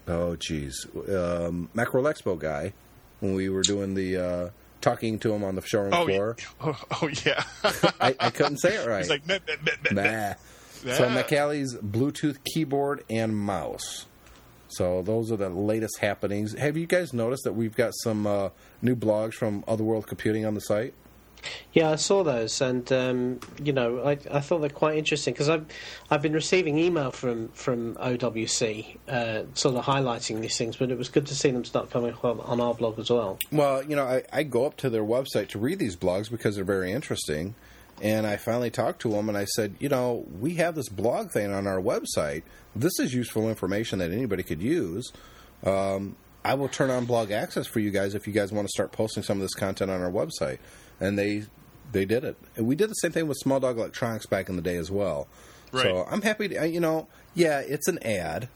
oh 0.08 0.36
geez 0.36 0.86
um, 0.94 1.68
Expo 1.74 2.38
guy 2.38 2.72
when 3.20 3.34
we 3.34 3.48
were 3.48 3.62
doing 3.62 3.94
the 3.94 4.16
uh, 4.16 4.50
talking 4.86 5.18
to 5.18 5.32
him 5.34 5.42
on 5.42 5.54
the 5.56 5.62
showroom 5.62 5.92
Oh, 5.94 6.06
floor. 6.06 6.36
Oh, 6.60 6.78
oh, 7.02 7.08
yeah. 7.24 7.42
I, 8.00 8.14
I 8.20 8.30
couldn't 8.30 8.58
say 8.58 8.76
it 8.76 8.86
right. 8.86 8.98
He's 8.98 9.10
like, 9.10 9.26
meh, 9.26 9.38
meh, 9.46 9.56
meh, 9.64 9.72
meh, 9.82 9.92
meh. 9.92 10.28
Nah. 10.28 10.34
So 10.94 11.04
Yeah. 11.04 11.14
Bluetooth 11.76 12.38
keyboard 12.54 13.02
and 13.10 13.36
mouse. 13.36 14.06
So 14.68 15.02
those 15.02 15.32
are 15.32 15.36
the 15.36 15.48
latest 15.48 15.98
happenings. 15.98 16.52
Have 16.54 16.76
you 16.76 16.86
guys 16.86 17.12
noticed 17.12 17.44
that 17.44 17.54
we've 17.54 17.74
got 17.74 17.92
some 18.02 18.26
uh, 18.26 18.50
new 18.82 18.94
blogs 18.94 19.34
from 19.34 19.64
Otherworld 19.66 20.06
Computing 20.06 20.44
on 20.44 20.54
the 20.54 20.60
site? 20.60 20.94
Yeah, 21.72 21.90
I 21.90 21.96
saw 21.96 22.22
those, 22.24 22.60
and 22.60 22.90
um, 22.92 23.40
you 23.62 23.72
know, 23.72 24.00
I, 24.00 24.18
I 24.30 24.40
thought 24.40 24.60
they're 24.60 24.70
quite 24.70 24.96
interesting 24.96 25.34
because 25.34 25.48
I've 25.48 25.66
I've 26.10 26.22
been 26.22 26.32
receiving 26.32 26.78
email 26.78 27.10
from 27.10 27.48
from 27.48 27.94
OWC, 27.96 28.96
uh, 29.08 29.42
sort 29.54 29.76
of 29.76 29.84
highlighting 29.84 30.40
these 30.40 30.56
things, 30.56 30.76
but 30.76 30.90
it 30.90 30.98
was 30.98 31.08
good 31.08 31.26
to 31.26 31.34
see 31.34 31.50
them 31.50 31.64
start 31.64 31.90
coming 31.90 32.12
up 32.12 32.24
on 32.24 32.60
our 32.60 32.74
blog 32.74 32.98
as 32.98 33.10
well. 33.10 33.38
Well, 33.52 33.82
you 33.82 33.94
know, 33.94 34.04
I, 34.04 34.22
I 34.32 34.42
go 34.42 34.64
up 34.64 34.76
to 34.78 34.90
their 34.90 35.04
website 35.04 35.48
to 35.48 35.58
read 35.58 35.78
these 35.78 35.96
blogs 35.96 36.30
because 36.30 36.56
they're 36.56 36.64
very 36.64 36.92
interesting. 36.92 37.54
And 38.02 38.26
I 38.26 38.36
finally 38.36 38.70
talked 38.70 39.00
to 39.02 39.10
them 39.10 39.28
and 39.30 39.38
I 39.38 39.46
said, 39.46 39.74
you 39.78 39.88
know, 39.88 40.26
we 40.38 40.54
have 40.54 40.74
this 40.74 40.88
blog 40.90 41.30
thing 41.30 41.50
on 41.50 41.66
our 41.66 41.80
website. 41.80 42.42
This 42.74 42.98
is 42.98 43.14
useful 43.14 43.48
information 43.48 44.00
that 44.00 44.10
anybody 44.10 44.42
could 44.42 44.60
use. 44.60 45.12
Um, 45.64 46.16
I 46.44 46.54
will 46.54 46.68
turn 46.68 46.90
on 46.90 47.06
blog 47.06 47.30
access 47.30 47.66
for 47.66 47.80
you 47.80 47.90
guys 47.90 48.14
if 48.14 48.26
you 48.26 48.32
guys 48.32 48.52
want 48.52 48.68
to 48.68 48.70
start 48.70 48.92
posting 48.92 49.22
some 49.22 49.38
of 49.38 49.42
this 49.42 49.54
content 49.54 49.90
on 49.90 50.00
our 50.00 50.10
website. 50.10 50.58
And 51.00 51.18
they 51.18 51.44
they 51.92 52.04
did 52.04 52.24
it. 52.24 52.36
And 52.56 52.66
we 52.66 52.74
did 52.74 52.90
the 52.90 52.94
same 52.94 53.12
thing 53.12 53.28
with 53.28 53.38
Small 53.38 53.60
Dog 53.60 53.78
Electronics 53.78 54.26
back 54.26 54.48
in 54.48 54.56
the 54.56 54.62
day 54.62 54.76
as 54.76 54.90
well. 54.90 55.28
So 55.72 56.06
I'm 56.10 56.22
happy 56.22 56.48
to, 56.48 56.66
you 56.66 56.80
know, 56.80 57.06
yeah, 57.34 57.58
it's 57.58 57.86
an 57.86 57.98
ad 58.02 58.48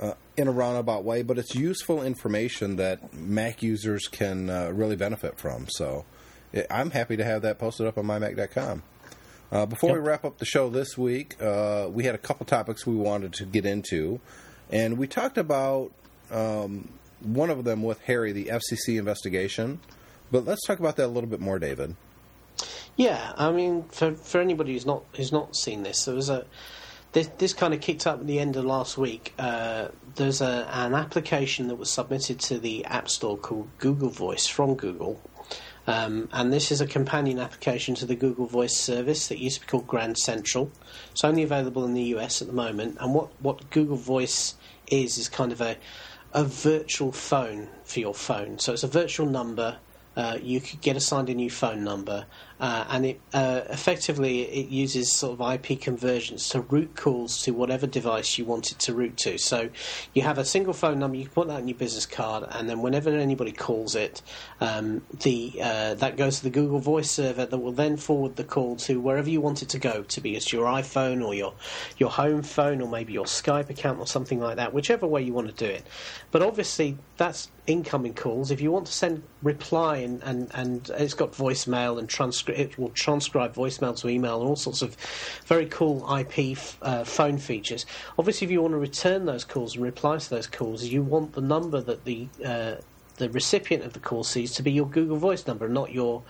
uh, 0.00 0.14
in 0.36 0.46
a 0.46 0.50
roundabout 0.50 1.04
way, 1.04 1.22
but 1.22 1.38
it's 1.38 1.54
useful 1.54 2.02
information 2.02 2.76
that 2.76 3.14
Mac 3.14 3.62
users 3.62 4.08
can 4.08 4.50
uh, 4.50 4.70
really 4.70 4.96
benefit 4.96 5.38
from. 5.38 5.66
So 5.70 6.04
it, 6.52 6.66
I'm 6.70 6.90
happy 6.90 7.16
to 7.16 7.24
have 7.24 7.42
that 7.42 7.58
posted 7.58 7.86
up 7.86 7.96
on 7.98 8.04
mymac.com. 8.04 8.82
Uh, 9.50 9.64
before 9.64 9.94
we 9.94 9.98
wrap 9.98 10.24
up 10.24 10.38
the 10.38 10.44
show 10.44 10.68
this 10.68 10.98
week, 10.98 11.40
uh, 11.42 11.88
we 11.90 12.04
had 12.04 12.14
a 12.14 12.18
couple 12.18 12.44
topics 12.44 12.86
we 12.86 12.94
wanted 12.94 13.32
to 13.32 13.46
get 13.46 13.64
into, 13.64 14.20
and 14.70 14.98
we 14.98 15.06
talked 15.06 15.38
about 15.38 15.90
um, 16.30 16.90
one 17.20 17.48
of 17.48 17.64
them 17.64 17.82
with 17.82 17.98
Harry, 18.02 18.32
the 18.32 18.46
FCC 18.46 18.98
investigation. 18.98 19.80
But 20.30 20.44
let's 20.44 20.66
talk 20.66 20.78
about 20.78 20.96
that 20.96 21.06
a 21.06 21.08
little 21.08 21.28
bit 21.28 21.40
more, 21.40 21.58
David. 21.58 21.96
Yeah, 22.96 23.32
I 23.36 23.52
mean, 23.52 23.84
for 23.90 24.14
for 24.14 24.40
anybody 24.40 24.72
who's 24.72 24.86
not 24.86 25.04
who's 25.14 25.32
not 25.32 25.56
seen 25.56 25.82
this, 25.82 26.04
there 26.04 26.14
was 26.14 26.28
a 26.28 26.44
this 27.12 27.28
this 27.38 27.52
kind 27.52 27.72
of 27.72 27.80
kicked 27.80 28.06
up 28.06 28.20
at 28.20 28.26
the 28.26 28.38
end 28.38 28.56
of 28.56 28.64
last 28.64 28.98
week. 28.98 29.34
Uh, 29.38 29.88
there's 30.16 30.40
a 30.40 30.68
an 30.72 30.94
application 30.94 31.68
that 31.68 31.76
was 31.76 31.90
submitted 31.90 32.40
to 32.40 32.58
the 32.58 32.84
App 32.86 33.08
Store 33.08 33.36
called 33.36 33.68
Google 33.78 34.10
Voice 34.10 34.46
from 34.46 34.74
Google. 34.74 35.20
Um, 35.86 36.28
and 36.32 36.52
this 36.52 36.70
is 36.70 36.82
a 36.82 36.86
companion 36.86 37.38
application 37.38 37.94
to 37.94 38.04
the 38.04 38.14
Google 38.14 38.44
Voice 38.44 38.76
service 38.76 39.28
that 39.28 39.38
used 39.38 39.60
to 39.60 39.60
be 39.62 39.68
called 39.68 39.86
Grand 39.86 40.18
Central. 40.18 40.70
It's 41.12 41.24
only 41.24 41.42
available 41.42 41.86
in 41.86 41.94
the 41.94 42.02
US 42.14 42.42
at 42.42 42.48
the 42.48 42.52
moment. 42.52 42.98
And 43.00 43.14
what, 43.14 43.30
what 43.40 43.70
Google 43.70 43.96
Voice 43.96 44.54
is 44.90 45.16
is 45.16 45.28
kind 45.30 45.50
of 45.50 45.62
a 45.62 45.76
a 46.34 46.44
virtual 46.44 47.10
phone 47.10 47.68
for 47.84 48.00
your 48.00 48.14
phone. 48.14 48.58
So 48.58 48.74
it's 48.74 48.82
a 48.82 48.88
virtual 48.88 49.26
number. 49.26 49.78
Uh, 50.18 50.36
you 50.42 50.60
could 50.60 50.80
get 50.80 50.96
assigned 50.96 51.30
a 51.30 51.34
new 51.34 51.48
phone 51.48 51.84
number, 51.84 52.26
uh, 52.58 52.84
and 52.88 53.06
it 53.06 53.20
uh, 53.32 53.60
effectively 53.70 54.42
it 54.42 54.68
uses 54.68 55.12
sort 55.12 55.38
of 55.38 55.52
IP 55.54 55.80
conversions 55.80 56.48
to 56.48 56.60
route 56.60 56.96
calls 56.96 57.40
to 57.40 57.52
whatever 57.52 57.86
device 57.86 58.36
you 58.36 58.44
want 58.44 58.72
it 58.72 58.80
to 58.80 58.92
route 58.92 59.16
to. 59.16 59.38
So 59.38 59.68
you 60.14 60.22
have 60.22 60.36
a 60.36 60.44
single 60.44 60.72
phone 60.72 60.98
number, 60.98 61.16
you 61.16 61.26
can 61.26 61.34
put 61.34 61.46
that 61.46 61.60
in 61.60 61.68
your 61.68 61.78
business 61.78 62.04
card, 62.04 62.44
and 62.50 62.68
then 62.68 62.82
whenever 62.82 63.10
anybody 63.10 63.52
calls 63.52 63.94
it, 63.94 64.20
um, 64.60 65.02
the 65.20 65.52
uh, 65.62 65.94
that 65.94 66.16
goes 66.16 66.38
to 66.38 66.42
the 66.42 66.50
Google 66.50 66.80
Voice 66.80 67.12
server 67.12 67.46
that 67.46 67.56
will 67.56 67.70
then 67.70 67.96
forward 67.96 68.34
the 68.34 68.42
call 68.42 68.74
to 68.74 69.00
wherever 69.00 69.30
you 69.30 69.40
want 69.40 69.62
it 69.62 69.68
to 69.68 69.78
go 69.78 70.02
to, 70.02 70.20
be 70.20 70.34
it's 70.34 70.52
your 70.52 70.66
iPhone 70.66 71.24
or 71.24 71.32
your 71.32 71.54
your 71.96 72.10
home 72.10 72.42
phone 72.42 72.82
or 72.82 72.88
maybe 72.88 73.12
your 73.12 73.26
Skype 73.26 73.70
account 73.70 74.00
or 74.00 74.06
something 74.08 74.40
like 74.40 74.56
that, 74.56 74.74
whichever 74.74 75.06
way 75.06 75.22
you 75.22 75.32
want 75.32 75.46
to 75.46 75.54
do 75.54 75.70
it. 75.70 75.86
But 76.32 76.42
obviously 76.42 76.98
that's 77.18 77.52
incoming 77.68 78.14
calls. 78.14 78.50
If 78.50 78.60
you 78.60 78.72
want 78.72 78.86
to 78.86 78.92
send 78.92 79.22
reply 79.42 79.98
and, 79.98 80.22
and, 80.22 80.50
and 80.54 80.90
it's 80.96 81.14
got 81.14 81.32
voicemail 81.32 81.98
and 81.98 82.08
transcript, 82.08 82.58
it 82.58 82.78
will 82.78 82.88
transcribe 82.90 83.54
voicemail 83.54 83.96
to 84.00 84.08
email 84.08 84.40
and 84.40 84.48
all 84.48 84.56
sorts 84.56 84.82
of 84.82 84.96
very 85.46 85.66
cool 85.66 86.02
IP 86.16 86.56
f- 86.56 86.78
uh, 86.82 87.04
phone 87.04 87.38
features. 87.38 87.84
Obviously, 88.18 88.46
if 88.46 88.50
you 88.50 88.62
want 88.62 88.72
to 88.72 88.78
return 88.78 89.26
those 89.26 89.44
calls 89.44 89.74
and 89.74 89.84
reply 89.84 90.16
to 90.16 90.30
those 90.30 90.46
calls, 90.46 90.82
you 90.84 91.02
want 91.02 91.34
the 91.34 91.42
number 91.42 91.80
that 91.82 92.04
the 92.04 92.26
uh, 92.44 92.76
the 93.18 93.28
recipient 93.30 93.84
of 93.84 93.92
the 93.92 93.98
call 94.00 94.24
sees 94.24 94.52
to 94.54 94.62
be 94.62 94.72
your 94.72 94.86
Google 94.86 95.16
Voice 95.16 95.46
number, 95.46 95.68
not 95.68 95.92
your 95.92 96.22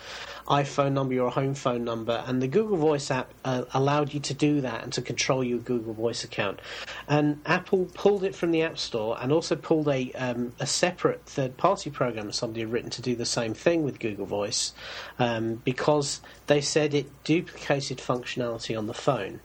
iPhone 0.47 0.93
number, 0.93 1.15
your 1.15 1.31
home 1.31 1.55
phone 1.55 1.85
number. 1.85 2.25
And 2.27 2.43
the 2.43 2.49
Google 2.49 2.77
Voice 2.77 3.11
app 3.11 3.33
uh, 3.45 3.65
allowed 3.73 4.13
you 4.13 4.21
to 4.21 4.35
do 4.35 4.61
that 4.63 4.83
and 4.83 4.93
to 4.95 5.03
control 5.03 5.45
your 5.45 5.59
Google 5.59 5.95
Voice 5.95 6.25
account. 6.25 6.61
And 7.07 7.41
Apple 7.47 7.89
pulled 7.95 8.25
it 8.25 8.35
from 8.35 8.51
the 8.51 8.63
App 8.63 8.79
Store 8.79 9.17
and 9.21 9.31
also 9.31 9.57
pulled 9.57 9.89
a 9.89 10.13
um, 10.13 10.53
a 10.59 10.67
separate 10.67 11.25
third 11.27 11.57
party 11.57 11.91
program 11.91 12.33
somebody 12.33 12.61
had 12.61 12.73
written 12.73 12.91
to 12.91 13.03
do 13.03 13.15
the 13.15 13.27
same 13.27 13.55
thing 13.55 13.85
with 13.85 13.99
Google 13.99 14.27
Voice 14.27 14.73
um, 15.19 15.57
because 15.65 16.21
they 16.47 16.61
said 16.61 16.95
it 16.95 17.07
duplicated 17.25 17.99
functionality 17.99 18.77
on 18.77 18.87
the 18.87 18.95
phone, 18.95 19.41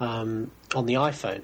um, 0.00 0.50
on 0.74 0.86
the 0.86 0.94
iPhone. 0.94 1.42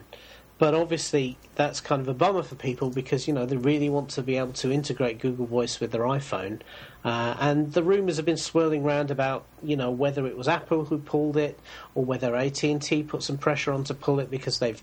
But 0.61 0.74
obviously, 0.74 1.38
that's 1.54 1.80
kind 1.80 2.02
of 2.02 2.08
a 2.08 2.12
bummer 2.12 2.42
for 2.42 2.54
people 2.54 2.90
because 2.90 3.26
you 3.26 3.32
know 3.32 3.46
they 3.46 3.56
really 3.56 3.88
want 3.88 4.11
to 4.11 4.22
be 4.22 4.36
able 4.36 4.52
to 4.52 4.70
integrate 4.70 5.18
Google 5.18 5.46
Voice 5.46 5.80
with 5.80 5.90
their 5.90 6.02
iPhone. 6.02 6.61
Uh, 7.02 7.34
and 7.40 7.72
the 7.72 7.82
rumours 7.82 8.18
have 8.18 8.26
been 8.26 8.36
swirling 8.36 8.84
around 8.84 9.11
about 9.11 9.46
you 9.62 9.74
know 9.74 9.90
whether 9.90 10.26
it 10.26 10.36
was 10.36 10.46
Apple 10.48 10.84
who 10.84 10.98
pulled 10.98 11.38
it 11.38 11.58
or 11.94 12.04
whether 12.04 12.36
AT 12.36 12.62
and 12.62 12.82
T 12.82 13.02
put 13.02 13.22
some 13.22 13.38
pressure 13.38 13.72
on 13.72 13.84
to 13.84 13.94
pull 13.94 14.20
it 14.20 14.30
because 14.30 14.58
they've 14.58 14.82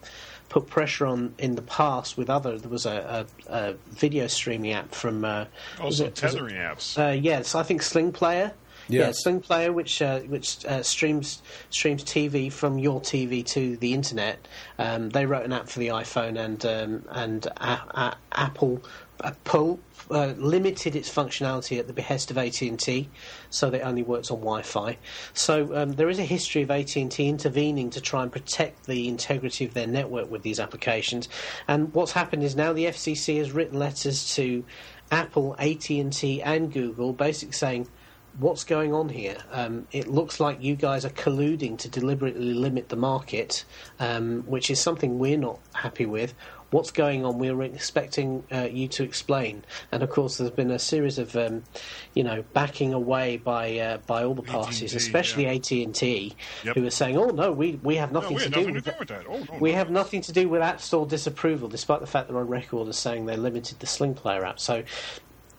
put 0.49 0.65
pressure 0.67 1.05
on 1.05 1.35
in 1.37 1.53
the 1.55 1.61
past 1.61 2.17
with 2.17 2.27
other. 2.27 2.57
There 2.57 2.71
was 2.71 2.87
a, 2.87 3.27
a, 3.47 3.53
a 3.53 3.73
video 3.91 4.25
streaming 4.25 4.71
app 4.73 4.95
from 4.95 5.23
uh, 5.23 5.45
Also, 5.79 5.83
it- 5.83 5.85
was 5.85 5.99
it- 6.01 6.15
tethering 6.15 6.55
apps. 6.55 6.97
uh, 6.97 7.11
yes, 7.13 7.53
I 7.53 7.61
think 7.61 7.83
Sling 7.83 8.11
Player. 8.13 8.51
Yeah, 8.89 9.07
Yes. 9.07 9.23
Sling 9.23 9.41
Player, 9.41 9.73
which 9.73 10.01
uh, 10.01 10.19
which 10.21 10.65
uh, 10.65 10.83
streams 10.83 11.41
streams 11.69 12.03
TV 12.03 12.51
from 12.51 12.77
your 12.79 13.01
TV 13.01 13.45
to 13.47 13.77
the 13.77 13.93
internet. 13.93 14.47
Um, 14.79 15.09
they 15.09 15.25
wrote 15.25 15.45
an 15.45 15.53
app 15.53 15.67
for 15.69 15.79
the 15.79 15.89
iPhone, 15.89 16.39
and 16.39 16.65
um, 16.65 17.05
and 17.09 17.45
a- 17.45 17.81
a- 18.01 18.17
Apple 18.31 18.81
uh, 19.21 19.31
pull, 19.43 19.79
uh, 20.11 20.33
limited 20.37 20.95
its 20.95 21.09
functionality 21.13 21.79
at 21.79 21.87
the 21.87 21.93
behest 21.93 22.29
of 22.31 22.37
AT 22.37 22.61
and 22.61 22.79
T, 22.79 23.09
so 23.49 23.69
that 23.69 23.81
it 23.81 23.83
only 23.83 24.03
works 24.03 24.29
on 24.31 24.37
Wi-Fi. 24.39 24.97
So 25.33 25.75
um, 25.75 25.93
there 25.93 26.09
is 26.09 26.19
a 26.19 26.23
history 26.23 26.61
of 26.61 26.71
AT 26.71 26.95
and 26.95 27.11
T 27.11 27.27
intervening 27.27 27.89
to 27.91 27.99
try 28.01 28.23
and 28.23 28.31
protect 28.31 28.85
the 28.85 29.07
integrity 29.07 29.65
of 29.65 29.73
their 29.73 29.87
network 29.87 30.29
with 30.29 30.43
these 30.43 30.59
applications. 30.59 31.27
And 31.67 31.93
what's 31.93 32.11
happened 32.13 32.43
is 32.43 32.55
now 32.55 32.73
the 32.73 32.85
FCC 32.85 33.37
has 33.39 33.51
written 33.51 33.79
letters 33.79 34.33
to 34.35 34.63
Apple, 35.11 35.55
AT 35.59 35.89
and 35.89 36.13
T, 36.13 36.41
and 36.41 36.71
Google, 36.71 37.11
basically 37.13 37.53
saying 37.53 37.87
what's 38.39 38.63
going 38.63 38.93
on 38.93 39.09
here? 39.09 39.37
Um, 39.51 39.87
it 39.91 40.07
looks 40.07 40.39
like 40.39 40.61
you 40.61 40.75
guys 40.75 41.05
are 41.05 41.09
colluding 41.09 41.77
to 41.79 41.89
deliberately 41.89 42.53
limit 42.53 42.89
the 42.89 42.95
market, 42.95 43.65
um, 43.99 44.43
which 44.45 44.69
is 44.69 44.79
something 44.79 45.17
we're 45.19 45.37
not 45.37 45.59
happy 45.73 46.05
with. 46.05 46.33
What's 46.69 46.91
going 46.91 47.23
on? 47.23 47.39
We're 47.39 47.61
expecting 47.63 48.43
uh, 48.51 48.67
you 48.69 48.89
to 48.89 49.03
explain. 49.03 49.63
And 49.93 50.03
of 50.03 50.09
course, 50.09 50.37
there's 50.37 50.51
been 50.51 50.69
a 50.69 50.79
series 50.79 51.17
of, 51.17 51.33
um, 51.37 51.63
you 52.13 52.25
know, 52.25 52.43
backing 52.53 52.93
away 52.93 53.37
by 53.37 53.77
uh, 53.77 53.97
by 53.99 54.25
all 54.25 54.35
the 54.35 54.41
parties, 54.41 54.83
AT&T, 54.83 54.97
especially 54.97 55.43
yeah. 55.45 55.53
AT 55.53 55.71
and 55.71 55.95
T, 55.95 56.35
Yep. 56.65 56.75
who 56.75 56.85
are 56.85 56.89
saying, 56.89 57.15
"Oh 57.17 57.29
no, 57.29 57.53
we 57.53 57.79
we 57.83 57.95
have 57.95 58.11
No, 58.11 58.19
nothing 58.19 58.35
we 58.35 58.43
to 58.43 58.49
do 58.49 58.55
nothing 58.59 58.67
to 58.67 58.73
with 58.73 58.83
do 58.83 58.91
that." 58.91 58.99
with 58.99 59.07
that. 59.07 59.25
Oh, 59.29 59.37
no, 59.53 59.59
We 59.61 59.71
no, 59.71 59.77
have 59.77 59.89
no. 59.89 59.99
nothing 60.01 60.19
to 60.23 60.33
do 60.33 60.49
with 60.49 60.61
App 60.61 60.81
Store 60.81 61.05
disapproval, 61.07 61.69
despite 61.69 62.01
the 62.01 62.05
fact 62.07 62.27
they're 62.27 62.37
on 62.37 62.47
record 62.49 62.89
as 62.89 62.97
saying 62.97 63.27
they 63.27 63.37
limited 63.37 63.79
the 63.79 63.87
Sling 63.87 64.13
Player 64.13 64.43
app. 64.45 64.59
So 64.59 64.83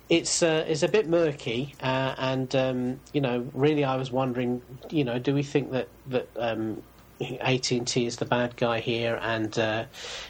it's 0.09 0.42
uh, 0.42 0.64
it's 0.66 0.82
a 0.82 0.88
bit 0.88 1.09
murky, 1.09 1.74
uh, 1.82 2.14
and 2.18 2.54
um, 2.56 3.00
you 3.12 3.20
know, 3.20 3.46
really, 3.52 3.84
I 3.84 3.96
was 3.96 4.11
wondering, 4.11 4.62
you 4.90 5.04
know, 5.04 5.18
do 5.18 5.34
we 5.34 5.42
think 5.42 5.72
that 5.72 5.88
that 6.09 6.28
um, 6.36 6.82
AT 7.20 7.72
and 7.72 7.86
T 7.86 8.06
is 8.06 8.16
the 8.16 8.24
bad 8.24 8.56
guy 8.56 8.80
here, 8.80 9.18
and 9.20 9.59
uh, 9.59 9.84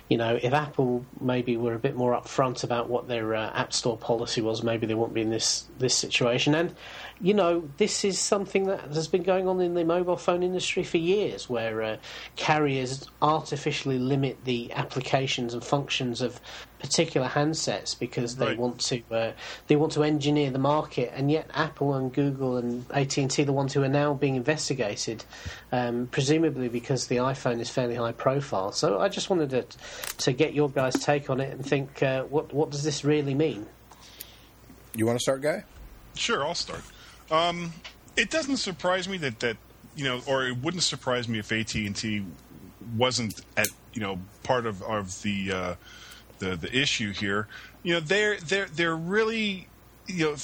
you 0.08 0.16
know, 0.16 0.38
if 0.42 0.52
Apple 0.52 1.04
maybe 1.20 1.56
were 1.56 1.74
a 1.74 1.78
bit 1.78 1.94
more 1.94 2.12
upfront 2.12 2.64
about 2.64 2.88
what 2.88 3.08
their 3.08 3.34
uh, 3.34 3.50
App 3.54 3.72
Store 3.72 3.96
policy 3.96 4.40
was, 4.40 4.62
maybe 4.62 4.86
they 4.86 4.94
wouldn't 4.94 5.14
be 5.14 5.20
in 5.20 5.30
this 5.30 5.66
this 5.78 5.94
situation. 5.94 6.54
And 6.54 6.74
you 7.20 7.34
know, 7.34 7.68
this 7.76 8.04
is 8.04 8.18
something 8.18 8.64
that 8.64 8.80
has 8.80 9.06
been 9.06 9.22
going 9.22 9.48
on 9.48 9.60
in 9.60 9.74
the 9.74 9.84
mobile 9.84 10.16
phone 10.16 10.42
industry 10.42 10.82
for 10.82 10.96
years, 10.96 11.48
where 11.48 11.82
uh, 11.82 11.96
carriers 12.36 13.08
artificially 13.20 13.98
limit 13.98 14.38
the 14.44 14.72
applications 14.72 15.52
and 15.54 15.62
functions 15.62 16.22
of 16.22 16.40
particular 16.78 17.28
handsets 17.28 17.98
because 17.98 18.36
they 18.36 18.46
Right. 18.46 18.58
want 18.58 18.80
to 18.80 19.02
uh, 19.10 19.32
they 19.66 19.76
want 19.76 19.92
to 19.92 20.02
engineer 20.02 20.50
the 20.50 20.58
market, 20.58 21.12
and 21.14 21.30
yet 21.30 21.50
Apple 21.54 21.94
and 21.94 22.12
Google 22.12 22.56
and 22.56 22.84
AT 22.92 23.16
and 23.18 23.30
T, 23.30 23.44
the 23.44 23.52
ones 23.52 23.72
who 23.72 23.82
are 23.82 23.88
now 23.88 24.14
being 24.14 24.36
investigated, 24.36 25.24
um, 25.72 26.08
presumably 26.10 26.68
because 26.68 27.06
the 27.08 27.16
iPhone 27.16 27.60
is 27.60 27.70
fairly 27.70 27.94
high 27.94 28.12
profile. 28.12 28.72
So 28.72 28.98
I 28.98 29.08
just 29.08 29.30
wanted 29.30 29.50
to 29.50 29.64
to 30.18 30.32
get 30.32 30.54
your 30.54 30.70
guys' 30.70 30.94
take 30.94 31.30
on 31.30 31.40
it 31.40 31.52
and 31.52 31.64
think 31.64 32.02
uh, 32.02 32.24
what 32.24 32.52
what 32.52 32.70
does 32.70 32.82
this 32.82 33.04
really 33.04 33.34
mean? 33.34 33.66
You 34.94 35.06
want 35.06 35.18
to 35.18 35.22
start, 35.22 35.42
guy? 35.42 35.64
Sure, 36.14 36.44
I'll 36.44 36.54
start. 36.54 36.82
Um, 37.30 37.72
it 38.16 38.30
doesn't 38.30 38.56
surprise 38.56 39.08
me 39.08 39.18
that 39.18 39.40
that 39.40 39.56
you 39.94 40.04
know, 40.04 40.20
or 40.26 40.46
it 40.46 40.56
wouldn't 40.58 40.82
surprise 40.82 41.28
me 41.28 41.38
if 41.38 41.52
AT 41.52 41.74
and 41.74 41.94
T 41.94 42.24
wasn't 42.96 43.40
at 43.56 43.68
you 43.94 44.00
know 44.00 44.18
part 44.42 44.66
of 44.66 44.82
of 44.82 45.20
the 45.22 45.52
uh, 45.52 45.74
the 46.38 46.56
the 46.56 46.74
issue 46.76 47.12
here. 47.12 47.48
You 47.82 47.94
know, 47.94 48.00
they're 48.00 48.38
they're 48.38 48.66
they're 48.66 48.96
really 48.96 49.68
you 50.06 50.30
know 50.30 50.36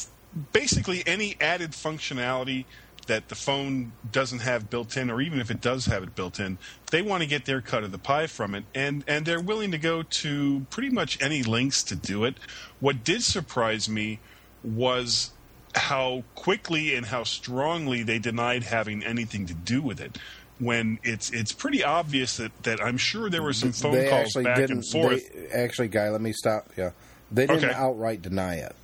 basically 0.52 1.02
any 1.06 1.36
added 1.40 1.72
functionality 1.72 2.64
that 3.06 3.28
the 3.28 3.34
phone 3.34 3.92
doesn't 4.10 4.40
have 4.40 4.70
built 4.70 4.96
in, 4.96 5.10
or 5.10 5.20
even 5.20 5.38
if 5.38 5.50
it 5.50 5.60
does 5.60 5.86
have 5.86 6.02
it 6.02 6.14
built 6.14 6.40
in, 6.40 6.58
they 6.90 7.02
want 7.02 7.22
to 7.22 7.28
get 7.28 7.44
their 7.44 7.60
cut 7.60 7.84
of 7.84 7.92
the 7.92 7.98
pie 7.98 8.26
from 8.26 8.54
it, 8.54 8.64
and 8.74 9.04
and 9.06 9.26
they're 9.26 9.40
willing 9.40 9.70
to 9.70 9.78
go 9.78 10.02
to 10.02 10.66
pretty 10.70 10.90
much 10.90 11.20
any 11.20 11.42
lengths 11.42 11.82
to 11.84 11.96
do 11.96 12.24
it. 12.24 12.36
What 12.80 13.04
did 13.04 13.22
surprise 13.22 13.88
me 13.88 14.20
was 14.62 15.30
how 15.74 16.22
quickly 16.34 16.94
and 16.94 17.06
how 17.06 17.24
strongly 17.24 18.02
they 18.02 18.18
denied 18.18 18.64
having 18.64 19.02
anything 19.02 19.46
to 19.46 19.54
do 19.54 19.82
with 19.82 20.00
it. 20.00 20.18
When 20.60 20.98
it's 21.02 21.30
it's 21.30 21.52
pretty 21.52 21.82
obvious 21.82 22.36
that, 22.36 22.52
that 22.62 22.80
I'm 22.80 22.96
sure 22.96 23.28
there 23.28 23.42
were 23.42 23.52
some 23.52 23.72
phone 23.72 23.92
they 23.92 24.08
calls 24.08 24.32
back 24.34 24.56
didn't. 24.56 24.76
and 24.78 24.86
forth. 24.88 25.32
They, 25.34 25.48
actually, 25.48 25.88
guy, 25.88 26.10
let 26.10 26.20
me 26.20 26.32
stop. 26.32 26.68
Yeah, 26.76 26.90
they 27.32 27.46
didn't 27.48 27.64
Okay. 27.70 27.74
outright 27.74 28.22
deny 28.22 28.56
it. 28.56 28.74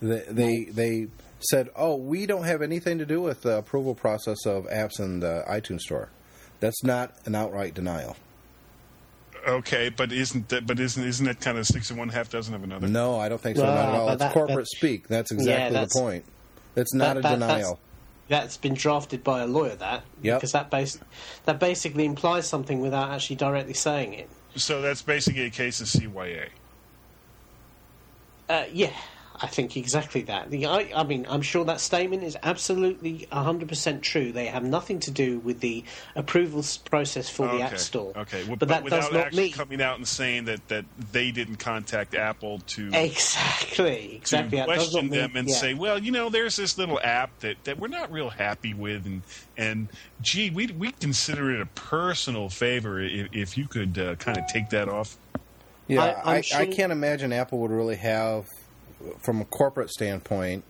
They 0.00 0.24
they, 0.30 0.64
they 0.64 1.06
said, 1.40 1.68
"Oh, 1.76 1.94
we 1.96 2.24
don't 2.24 2.44
have 2.44 2.62
anything 2.62 2.96
to 2.98 3.04
do 3.06 3.20
with 3.20 3.42
the 3.42 3.58
approval 3.58 3.94
process 3.94 4.46
of 4.46 4.64
apps 4.68 4.98
in 4.98 5.20
the 5.20 5.44
iTunes 5.46 5.80
Store." 5.80 6.08
That's 6.60 6.82
not 6.82 7.14
an 7.26 7.34
outright 7.34 7.74
denial. 7.74 8.16
Okay, 9.46 9.90
but 9.90 10.10
isn't 10.10 10.48
that 10.48 10.66
but 10.66 10.80
isn't 10.80 11.04
isn't 11.04 11.26
that 11.26 11.40
kind 11.40 11.58
of 11.58 11.66
six 11.66 11.90
and 11.90 11.98
one 11.98 12.08
half 12.08 12.30
dozen 12.30 12.54
of 12.54 12.64
another? 12.64 12.88
No, 12.88 13.18
I 13.18 13.28
don't 13.28 13.40
think 13.40 13.56
so. 13.58 13.62
Well, 13.64 13.74
not 13.74 13.88
at 13.88 13.94
all. 14.00 14.08
It's 14.10 14.18
that- 14.20 14.32
corporate 14.32 14.58
that- 14.70 14.76
speak. 14.76 15.06
That's 15.08 15.30
exactly 15.32 15.72
that's- 15.74 15.92
the 15.92 16.00
point. 16.00 16.24
It's 16.76 16.94
not 16.94 17.14
that- 17.14 17.18
a 17.18 17.22
that- 17.22 17.30
denial. 17.34 17.78
That's 18.30 18.56
been 18.56 18.74
drafted 18.74 19.24
by 19.24 19.40
a 19.42 19.46
lawyer. 19.48 19.74
That 19.74 20.04
Yep. 20.22 20.38
because 20.38 20.52
that 20.52 20.70
base 20.70 20.98
that 21.46 21.58
basically 21.58 22.04
implies 22.04 22.48
something 22.48 22.80
without 22.80 23.10
actually 23.10 23.34
directly 23.36 23.74
saying 23.74 24.14
it. 24.14 24.30
So 24.54 24.80
that's 24.80 25.02
basically 25.02 25.42
a 25.46 25.50
case 25.50 25.80
of 25.80 25.88
CYA. 25.88 26.46
Uh, 28.48 28.64
yeah, 28.72 28.92
I 29.42 29.46
think 29.46 29.76
exactly 29.76 30.22
that. 30.22 30.50
The, 30.50 30.66
I, 30.66 30.90
I 30.94 31.02
mean, 31.02 31.26
I'm 31.28 31.40
sure 31.40 31.64
that 31.64 31.80
statement 31.80 32.22
is 32.22 32.36
absolutely 32.42 33.26
100% 33.32 34.02
true. 34.02 34.32
They 34.32 34.46
have 34.46 34.62
nothing 34.64 35.00
to 35.00 35.10
do 35.10 35.38
with 35.38 35.60
the 35.60 35.84
approvals 36.14 36.76
process 36.76 37.30
for 37.30 37.48
the 37.48 37.62
App 37.62 37.78
Store. 37.78 38.12
Okay, 38.14 38.44
well, 38.44 38.56
but, 38.56 38.68
that 38.68 38.84
without 38.84 39.00
does 39.02 39.12
not 39.12 39.26
actually 39.26 39.44
mean 39.44 39.52
coming 39.52 39.80
out 39.80 39.96
and 39.96 40.06
saying 40.06 40.44
that, 40.44 40.68
that 40.68 40.84
they 41.12 41.30
didn't 41.30 41.56
contact 41.56 42.14
Apple 42.14 42.58
to 42.68 42.90
exactly, 42.92 44.16
exactly. 44.16 44.58
to 44.58 44.66
That 44.66 44.68
does 44.74 44.90
question 44.90 45.10
mean- 45.10 45.20
them 45.20 45.36
and 45.36 45.48
yeah. 45.48 45.54
say, 45.54 45.74
well, 45.74 45.98
you 45.98 46.12
know, 46.12 46.28
there's 46.28 46.56
this 46.56 46.76
little 46.76 47.00
app 47.02 47.38
that, 47.40 47.64
that 47.64 47.78
we're 47.78 47.88
not 47.88 48.12
real 48.12 48.30
happy 48.30 48.74
with, 48.74 49.06
and 49.06 49.22
and 49.56 49.88
gee, 50.20 50.50
we 50.50 50.66
we 50.66 50.92
consider 50.92 51.50
it 51.54 51.60
a 51.60 51.66
personal 51.66 52.50
favor 52.50 53.00
if, 53.00 53.28
if 53.32 53.58
you 53.58 53.66
could 53.66 53.98
uh, 53.98 54.16
kind 54.16 54.36
of 54.36 54.46
take 54.48 54.68
that 54.70 54.88
off. 54.88 55.16
Yeah, 55.88 56.02
I- 56.02 56.36
I'm 56.36 56.44
I, 56.54 56.60
I, 56.60 56.66
can't 56.66 56.92
imagine 56.92 57.32
Apple 57.32 57.58
would 57.60 57.70
really 57.70 57.96
have, 57.96 58.48
from 59.20 59.40
a 59.40 59.44
corporate 59.44 59.90
standpoint, 59.90 60.64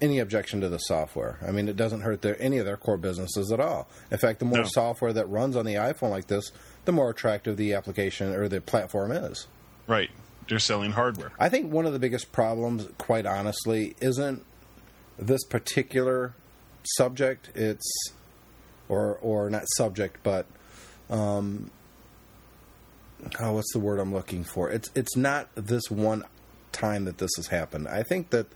any 0.00 0.18
objection 0.18 0.60
to 0.62 0.68
the 0.68 0.78
software. 0.78 1.38
I 1.46 1.50
mean, 1.50 1.68
it 1.68 1.76
doesn't 1.76 2.00
hurt 2.00 2.22
their 2.22 2.40
any 2.40 2.58
of 2.58 2.64
their 2.64 2.76
core 2.78 2.96
businesses 2.96 3.52
at 3.52 3.60
all. 3.60 3.88
In 4.10 4.18
fact, 4.18 4.38
the 4.38 4.44
more 4.46 4.58
No. 4.60 4.64
software 4.64 5.12
that 5.12 5.26
runs 5.28 5.56
on 5.56 5.66
the 5.66 5.74
iPhone 5.74 6.10
like 6.10 6.28
this, 6.28 6.52
the 6.86 6.92
more 6.92 7.10
attractive 7.10 7.56
the 7.56 7.74
application 7.74 8.34
or 8.34 8.48
the 8.48 8.60
platform 8.62 9.12
is. 9.12 9.46
Right, 9.86 10.10
they're 10.48 10.58
selling 10.58 10.92
hardware. 10.92 11.32
I 11.38 11.48
think 11.50 11.70
one 11.70 11.84
of 11.86 11.92
the 11.92 11.98
biggest 11.98 12.32
problems, 12.32 12.88
quite 12.96 13.26
honestly, 13.26 13.94
isn't 14.00 14.44
this 15.18 15.44
particular 15.44 16.34
subject. 16.96 17.50
It's 17.54 17.92
or 18.88 19.18
or 19.20 19.50
not 19.50 19.64
subject, 19.76 20.18
but 20.22 20.46
um, 21.10 21.70
oh, 23.38 23.52
what's 23.52 23.72
the 23.72 23.78
word 23.80 23.98
I'm 23.98 24.12
looking 24.14 24.44
for? 24.44 24.70
It's 24.70 24.88
it's 24.94 25.16
not 25.16 25.48
this 25.54 25.90
one 25.90 26.24
time 26.72 27.04
that 27.04 27.18
this 27.18 27.30
has 27.36 27.48
happened. 27.48 27.88
I 27.88 28.02
think 28.02 28.30
that 28.30 28.46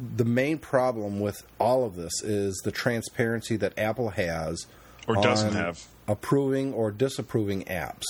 the 0.00 0.24
main 0.24 0.58
problem 0.58 1.18
with 1.20 1.44
all 1.58 1.84
of 1.84 1.96
this 1.96 2.22
is 2.22 2.60
the 2.64 2.70
transparency 2.70 3.56
that 3.56 3.76
Apple 3.78 4.10
has 4.10 4.66
Or 5.08 5.16
doesn't 5.16 5.54
have. 5.54 5.84
approving 6.06 6.72
or 6.72 6.90
disapproving 6.90 7.64
apps. 7.64 8.04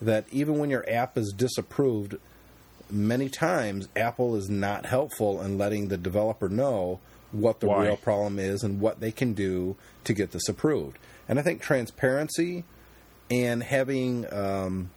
That 0.00 0.24
even 0.30 0.58
when 0.58 0.70
your 0.70 0.88
app 0.88 1.18
is 1.18 1.34
disapproved, 1.36 2.16
many 2.88 3.28
times 3.28 3.88
Apple 3.96 4.36
is 4.36 4.48
not 4.48 4.86
helpful 4.86 5.42
in 5.42 5.58
letting 5.58 5.88
the 5.88 5.96
developer 5.98 6.48
know 6.48 7.00
what 7.32 7.60
the 7.60 7.66
Why? 7.66 7.84
real 7.84 7.96
problem 7.96 8.38
is 8.38 8.62
and 8.62 8.80
what 8.80 9.00
they 9.00 9.12
can 9.12 9.34
do 9.34 9.76
to 10.04 10.14
get 10.14 10.30
this 10.30 10.48
approved. 10.48 10.98
And 11.28 11.38
I 11.38 11.42
think 11.42 11.60
transparency 11.60 12.64
and 13.30 13.62
having 13.62 14.32
um, 14.32 14.90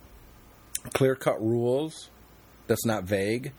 clear 0.93 1.15
cut 1.15 1.41
rules 1.41 2.09
that's 2.71 2.85
not 2.85 3.03
vague 3.03 3.51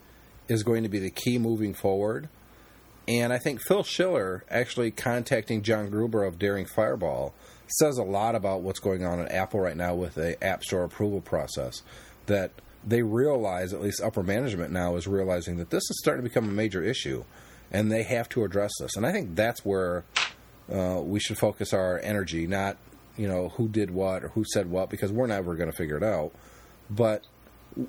is 0.49 0.63
going 0.63 0.83
to 0.83 0.89
be 0.89 0.99
the 0.99 1.11
key 1.11 1.39
moving 1.39 1.75
forward. 1.75 2.29
And 3.07 3.33
I 3.33 3.39
think 3.39 3.61
Phil 3.61 3.83
Schiller 3.83 4.45
actually 4.51 4.91
contacting 4.91 5.63
John 5.63 5.91
Gruber 5.91 6.25
of 6.25 6.39
Daring 6.39 6.67
Fireball 6.67 7.35
says 7.79 7.99
a 7.99 8.03
lot 8.03 8.35
about 8.35 8.63
what's 8.63 8.81
going 8.81 9.05
on 9.05 9.21
at 9.21 9.31
Apple 9.31 9.61
right 9.61 9.77
now 9.77 9.95
with 9.95 10.15
the 10.15 10.43
App 10.43 10.65
Store 10.65 10.85
approval 10.85 11.21
process. 11.21 11.83
That 12.27 12.53
they 12.87 13.03
realize, 13.03 13.73
at 13.73 13.83
least 13.83 14.01
upper 14.01 14.23
management 14.23 14.73
now, 14.73 14.97
is 14.97 15.07
realizing 15.07 15.59
that 15.59 15.71
this 15.71 15.83
is 15.91 15.99
starting 16.01 16.23
to 16.23 16.29
become 16.29 16.49
a 16.49 16.53
major 16.53 16.83
issue, 16.83 17.25
and 17.71 17.91
they 17.93 18.05
have 18.05 18.29
to 18.31 18.45
address 18.45 18.71
this. 18.81 18.97
And 18.97 19.05
I 19.05 19.13
think 19.13 19.35
that's 19.35 19.65
where 19.65 20.05
uh, 20.73 21.01
we 21.03 21.21
should 21.21 21.39
focus 21.39 21.73
our 21.73 21.99
energy, 22.03 22.47
not 22.47 22.77
you 23.17 23.29
know 23.29 23.51
who 23.51 23.69
did 23.69 23.91
what 23.91 24.25
or 24.25 24.29
who 24.29 24.45
said 24.45 24.71
what, 24.71 24.89
because 24.89 25.13
we're 25.13 25.27
never 25.27 25.55
going 25.55 25.71
to 25.71 25.77
figure 25.77 25.97
it 25.97 26.05
out. 26.05 26.33
But 26.89 27.25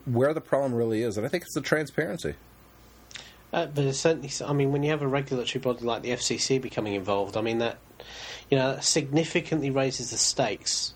where 0.05 0.33
the 0.33 0.41
problem 0.41 0.73
really 0.73 1.01
is, 1.01 1.17
and 1.17 1.25
I 1.25 1.29
think 1.29 1.43
it's 1.43 1.53
the 1.53 1.61
transparency. 1.61 2.35
Uh, 3.51 3.67
but 3.67 3.93
certainly, 3.93 4.31
I 4.43 4.53
mean, 4.53 4.71
when 4.71 4.81
you 4.81 4.89
have 4.89 5.03
a 5.03 5.07
regulatory 5.07 5.61
body 5.61 5.85
like 5.85 6.01
the 6.01 6.09
FCC 6.09 6.59
becoming 6.59 6.95
involved, 6.95 7.37
I 7.37 7.41
mean 7.41 7.59
that, 7.59 7.77
you 8.49 8.57
know, 8.57 8.75
that 8.75 8.83
significantly 8.83 9.69
raises 9.69 10.09
the 10.09 10.17
stakes 10.17 10.95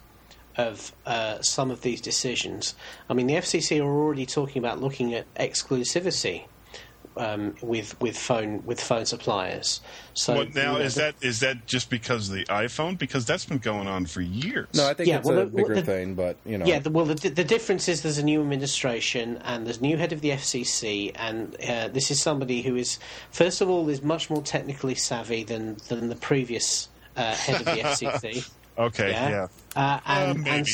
of 0.58 0.92
uh, 1.06 1.40
some 1.42 1.70
of 1.70 1.82
these 1.82 2.02
decisions. 2.02 2.74
I 3.10 3.14
mean, 3.14 3.28
the 3.28 3.36
FCC 3.36 3.80
are 3.80 3.88
already 3.88 4.26
talking 4.26 4.60
about 4.60 4.82
looking 4.82 5.14
at 5.14 5.32
exclusivity 5.36 6.46
um, 7.20 7.56
with 7.62 8.00
with 8.02 8.18
phone 8.18 8.64
with 8.66 8.80
phone 8.82 9.06
suppliers. 9.06 9.82
So 10.14 10.34
Well, 10.34 10.46
now 10.56 10.74
you 10.74 10.80
know, 10.80 10.86
is 10.86 10.96
the- 10.96 11.02
that 11.02 11.16
is 11.22 11.40
that 11.42 11.66
just 11.68 11.90
because 11.90 12.30
of 12.30 12.36
the 12.36 12.46
iPhone? 12.46 12.98
Because 12.98 13.26
that's 13.26 13.46
been 13.46 13.58
going 13.60 13.88
on 13.88 14.06
for 14.06 14.22
years. 14.22 14.68
No, 14.74 14.88
I 14.90 14.94
think 14.94 15.10
Yeah, 15.10 15.18
it's 15.20 15.28
well, 15.28 15.40
a 15.40 15.46
the- 15.46 15.52
bigger 15.52 15.76
the- 15.76 15.82
thing, 15.84 16.16
but 16.16 16.38
you 16.46 16.58
know, 16.58 16.66
Yeah, 16.66 16.80
the, 16.80 16.90
well, 16.90 17.06
the, 17.06 17.30
the 17.30 17.44
difference 17.44 17.88
is 17.88 18.02
there's 18.02 18.18
a 18.18 18.24
new 18.24 18.42
administration 18.42 19.38
and 19.44 19.66
there's 19.66 19.78
a 19.78 19.82
new 19.82 19.98
head 19.98 20.14
of 20.14 20.22
the 20.22 20.32
FCC, 20.32 21.12
and 21.16 21.56
uh, 21.68 21.88
this 21.90 22.10
is 22.12 22.22
somebody 22.22 22.62
who 22.62 22.76
is, 22.76 23.00
first 23.32 23.62
of 23.62 23.70
all, 23.70 23.88
is 23.90 24.02
much 24.02 24.30
more 24.30 24.42
technically 24.42 24.96
savvy 24.96 25.44
than 25.44 25.78
than 25.90 26.10
the 26.10 26.16
previous 26.16 26.90
uh, 27.16 27.34
head 27.36 27.60
of 27.62 27.66
the 27.66 27.72
FCC. 27.84 28.50
okay, 28.78 29.12
Yeah, 29.12 29.30
yeah. 29.30 29.48
Uh, 29.76 30.00
and, 30.06 30.30
Uh, 30.30 30.32
and 30.32 30.44
maybe. 30.44 30.72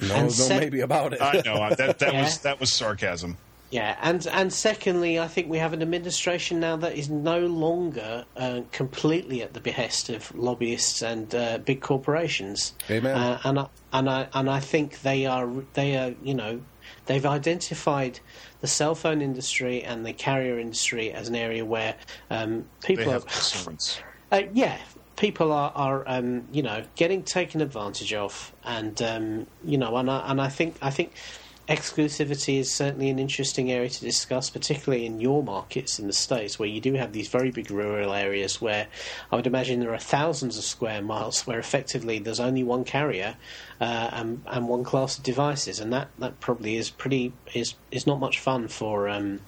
no, 0.00 0.14
and 0.14 0.22
no, 0.24 0.28
sec- 0.30 0.60
maybe 0.60 0.80
about 0.80 1.12
it. 1.12 1.20
I 1.20 1.42
know 1.44 1.68
that 1.74 1.98
that 1.98 2.00
Yeah. 2.14 2.22
was 2.22 2.38
that 2.38 2.58
was 2.60 2.72
sarcasm. 2.72 3.36
Yeah, 3.70 3.96
and 4.02 4.26
and 4.26 4.52
secondly, 4.52 5.20
I 5.20 5.28
think 5.28 5.48
we 5.48 5.58
have 5.58 5.72
an 5.72 5.80
administration 5.80 6.58
now 6.58 6.76
that 6.76 6.96
is 6.96 7.08
no 7.08 7.46
longer 7.46 8.24
uh, 8.36 8.62
completely 8.72 9.42
at 9.42 9.54
the 9.54 9.60
behest 9.60 10.08
of 10.10 10.34
lobbyists 10.36 11.02
and 11.02 11.32
uh, 11.32 11.58
big 11.58 11.80
corporations. 11.80 12.74
Amen. 12.90 13.16
Uh, 13.16 13.40
and 13.44 13.58
I, 13.60 13.66
and 13.92 14.10
I 14.10 14.28
and 14.34 14.50
I 14.50 14.58
think 14.58 15.02
they 15.02 15.24
are 15.26 15.48
they 15.74 15.96
are 15.96 16.14
you 16.24 16.34
know 16.34 16.60
they've 17.06 17.24
identified 17.24 18.18
the 18.60 18.66
cell 18.66 18.96
phone 18.96 19.22
industry 19.22 19.84
and 19.84 20.04
the 20.04 20.12
carrier 20.12 20.58
industry 20.58 21.12
as 21.12 21.28
an 21.28 21.36
area 21.36 21.64
where 21.64 21.94
um, 22.28 22.66
They 22.80 22.96
people 22.96 23.12
have 23.12 23.24
are 23.24 23.76
uh, 24.32 24.42
yeah, 24.52 24.78
people 25.16 25.52
are, 25.52 25.70
are 25.76 26.02
um, 26.08 26.48
you 26.50 26.64
know 26.64 26.82
getting 26.96 27.22
taken 27.22 27.60
advantage 27.60 28.12
of, 28.14 28.52
and 28.64 29.00
um, 29.00 29.46
you 29.64 29.78
know, 29.78 29.96
and 29.96 30.10
I, 30.10 30.28
and 30.28 30.40
I 30.40 30.48
think 30.48 30.74
I 30.82 30.90
think 30.90 31.12
exclusivity 31.70 32.58
is 32.58 32.68
certainly 32.68 33.10
an 33.10 33.20
interesting 33.20 33.70
area 33.70 33.88
to 33.88 34.00
discuss, 34.00 34.50
particularly 34.50 35.06
in 35.06 35.20
your 35.20 35.40
markets 35.40 36.00
in 36.00 36.08
the 36.08 36.12
states, 36.12 36.58
where 36.58 36.68
you 36.68 36.80
do 36.80 36.94
have 36.94 37.12
these 37.12 37.28
very 37.28 37.52
big 37.52 37.70
rural 37.70 38.12
areas 38.12 38.60
where 38.60 38.88
I 39.30 39.36
would 39.36 39.46
imagine 39.46 39.78
there 39.78 39.94
are 39.94 39.98
thousands 39.98 40.58
of 40.58 40.64
square 40.64 41.00
miles 41.00 41.42
where 41.46 41.60
effectively 41.60 42.18
there's 42.18 42.40
only 42.40 42.64
one 42.64 42.84
carrier 42.84 43.36
uh, 43.80 44.10
and 44.12 44.42
and 44.48 44.68
one 44.68 44.82
class 44.82 45.16
of 45.16 45.22
devices, 45.22 45.78
and 45.78 45.92
that, 45.92 46.08
that 46.18 46.40
probably 46.40 46.76
is 46.76 46.90
pretty 46.90 47.32
is 47.54 47.74
is 47.92 48.06
not 48.06 48.18
much 48.18 48.38
fun 48.38 48.68
for. 48.68 49.08
Um, 49.08 49.40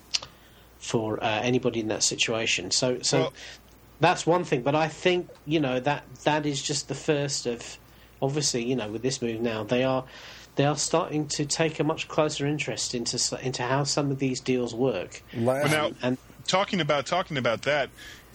for 0.78 1.22
uh, 1.22 1.40
anybody 1.42 1.78
in 1.78 1.86
that 1.86 2.02
situation, 2.02 2.72
so 2.72 2.98
so 3.02 3.20
Well- 3.20 3.32
that's 4.00 4.26
one 4.26 4.42
thing, 4.42 4.62
but 4.62 4.74
I 4.74 4.88
think 4.88 5.28
you 5.46 5.60
know 5.60 5.78
that 5.78 6.02
that 6.24 6.44
is 6.44 6.60
just 6.60 6.88
the 6.88 6.96
first 6.96 7.46
of. 7.46 7.78
Obviously, 8.20 8.64
you 8.64 8.76
know, 8.76 8.88
with 8.88 9.02
this 9.02 9.20
move 9.20 9.40
now, 9.40 9.64
they 9.64 9.82
are 9.82 10.04
they 10.56 10.64
are 10.64 10.76
starting 10.76 11.26
to 11.28 11.46
take 11.46 11.80
a 11.80 11.84
much 11.84 12.08
closer 12.08 12.46
interest 12.46 12.94
into 12.94 13.18
into 13.42 13.62
how 13.62 13.84
some 13.84 14.10
of 14.10 14.18
these 14.18 14.40
deals 14.40 14.74
work. 14.74 15.22
Last, 15.34 15.70
Well, 15.70 15.90
now, 15.90 15.96
And 16.02 16.18
talking 16.46 16.80
about 16.80 17.06
talking 17.06 17.36
about 17.36 17.62
that, 17.62 17.90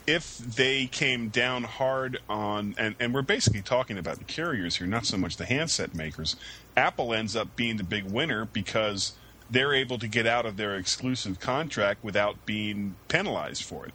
if 0.08 0.38
they 0.38 0.88
came 0.88 1.28
down 1.30 1.64
hard 1.64 2.20
on, 2.30 2.76
and, 2.78 2.96
and 3.00 3.14
we're 3.14 3.22
basically 3.22 3.62
talking 3.62 3.98
about 3.98 4.18
the 4.18 4.24
carriers 4.24 4.78
here, 4.78 4.88
not 4.88 5.06
so 5.06 5.18
much 5.18 5.38
the 5.38 5.46
handset 5.46 5.94
makers. 5.94 6.38
Apple 6.76 7.14
ends 7.14 7.36
up 7.36 7.56
being 7.56 7.78
the 7.78 7.84
big 7.84 8.06
winner 8.06 8.46
because 8.46 9.14
they're 9.50 9.74
able 9.74 9.98
to 10.00 10.08
get 10.08 10.26
out 10.26 10.46
of 10.46 10.58
their 10.58 10.76
exclusive 10.76 11.40
contract 11.40 12.04
without 12.04 12.46
being 12.46 12.96
penalized 13.10 13.64
for 13.64 13.86
it. 13.86 13.94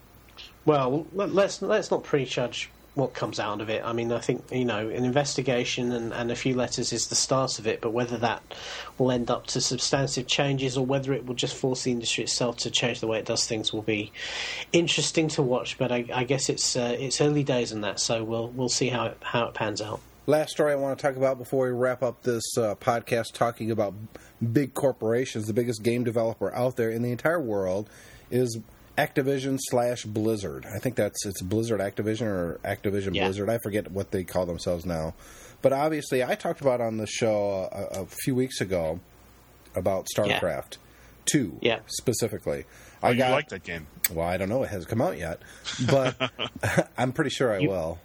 Well, 0.65 1.07
let- 1.13 1.33
let's 1.33 1.61
let's 1.61 1.91
not 1.91 2.03
prejudge 2.03 2.69
what 2.95 3.13
comes 3.13 3.39
out 3.39 3.59
of 3.59 3.69
it. 3.69 3.83
I 3.83 3.91
mean, 3.91 4.11
I 4.11 4.19
think 4.19 4.43
you 4.51 4.65
know 4.65 4.89
an 4.89 5.03
investigation 5.03 5.91
and, 5.91 6.13
and 6.13 6.31
a 6.31 6.35
few 6.35 6.55
letters 6.55 6.93
is 6.93 7.07
the 7.07 7.15
start 7.15 7.57
of 7.59 7.65
it, 7.65 7.81
but 7.81 7.91
whether 7.91 8.17
that 8.17 8.41
will 8.97 9.11
end 9.11 9.31
up 9.31 9.47
to 9.47 9.61
substantive 9.61 10.27
changes 10.27 10.77
or 10.77 10.85
whether 10.85 11.13
it 11.13 11.25
will 11.25 11.35
just 11.35 11.55
force 11.55 11.83
the 11.83 11.91
industry 11.91 12.23
itself 12.23 12.57
to 12.57 12.71
change 12.71 12.99
the 12.99 13.07
way 13.07 13.17
it 13.19 13.25
does 13.25 13.47
things 13.47 13.73
will 13.73 13.81
be 13.81 14.11
interesting 14.71 15.27
to 15.29 15.41
watch. 15.41 15.77
But 15.77 15.91
I, 15.91 16.05
I 16.13 16.23
guess 16.23 16.49
it's 16.49 16.75
uh, 16.75 16.95
it's 16.99 17.19
early 17.19 17.43
days 17.43 17.71
in 17.71 17.81
that, 17.81 17.99
so 17.99 18.23
we'll 18.23 18.49
we'll 18.49 18.69
see 18.69 18.89
how 18.89 19.05
it, 19.05 19.17
how 19.21 19.45
it 19.45 19.53
pans 19.53 19.81
out. 19.81 19.99
Last 20.25 20.51
story 20.51 20.71
I 20.71 20.75
want 20.75 20.97
to 20.97 21.01
talk 21.01 21.17
about 21.17 21.37
before 21.37 21.65
we 21.65 21.71
wrap 21.73 22.01
up 22.01 22.21
this 22.21 22.57
uh, 22.57 22.75
podcast 22.75 23.33
talking 23.33 23.71
about 23.71 23.93
big 24.53 24.73
corporations. 24.73 25.47
The 25.47 25.53
biggest 25.53 25.83
game 25.83 26.05
developer 26.05 26.53
out 26.53 26.77
there 26.77 26.89
in 26.89 27.01
the 27.01 27.11
entire 27.11 27.41
world 27.41 27.89
is 28.31 28.57
Activision 28.97 29.57
slash 29.59 30.03
Blizzard. 30.05 30.65
I 30.65 30.79
think 30.79 30.95
that's 30.95 31.25
it's 31.25 31.41
Blizzard 31.41 31.79
Activision 31.79 32.27
or 32.27 32.59
Activision 32.63 33.15
Yeah. 33.15 33.25
Blizzard. 33.25 33.49
I 33.49 33.57
forget 33.63 33.91
what 33.91 34.11
they 34.11 34.23
call 34.23 34.45
themselves 34.45 34.85
now. 34.85 35.15
But 35.61 35.73
obviously, 35.73 36.23
I 36.23 36.35
talked 36.35 36.61
about 36.61 36.81
on 36.81 36.97
the 36.97 37.07
show 37.07 37.69
a, 37.71 38.01
a 38.01 38.05
few 38.05 38.35
weeks 38.35 38.61
ago 38.61 38.99
about 39.75 40.07
StarCraft 40.15 40.77
Two, 41.25 41.57
Yeah. 41.61 41.79
specifically. 41.87 42.65
Oh, 43.01 43.07
I 43.07 43.11
you 43.11 43.17
got 43.17 43.31
like 43.31 43.49
that 43.49 43.63
game? 43.63 43.87
well, 44.11 44.27
I 44.27 44.35
don't 44.37 44.49
know. 44.49 44.61
It 44.63 44.69
hasn't 44.69 44.89
come 44.89 45.01
out 45.01 45.17
yet, 45.17 45.39
but 45.89 46.15
I'm 46.97 47.13
pretty 47.13 47.29
sure 47.31 47.53
I 47.53 47.59
You- 47.59 47.69
will. 47.69 47.99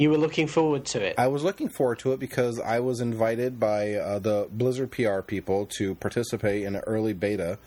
You 0.00 0.10
were 0.10 0.16
looking 0.18 0.46
forward 0.46 0.84
to 0.86 1.02
it. 1.04 1.16
I 1.18 1.26
was 1.26 1.42
looking 1.42 1.68
forward 1.70 1.98
to 2.00 2.12
it 2.12 2.20
because 2.20 2.60
I 2.60 2.78
was 2.78 3.00
invited 3.00 3.58
by 3.58 3.94
uh, 3.94 4.20
the 4.20 4.46
Blizzard 4.48 4.92
PR 4.92 5.22
people 5.22 5.66
to 5.78 5.96
participate 5.96 6.62
in 6.62 6.76
an 6.76 6.82
early 6.86 7.14
beta 7.14 7.58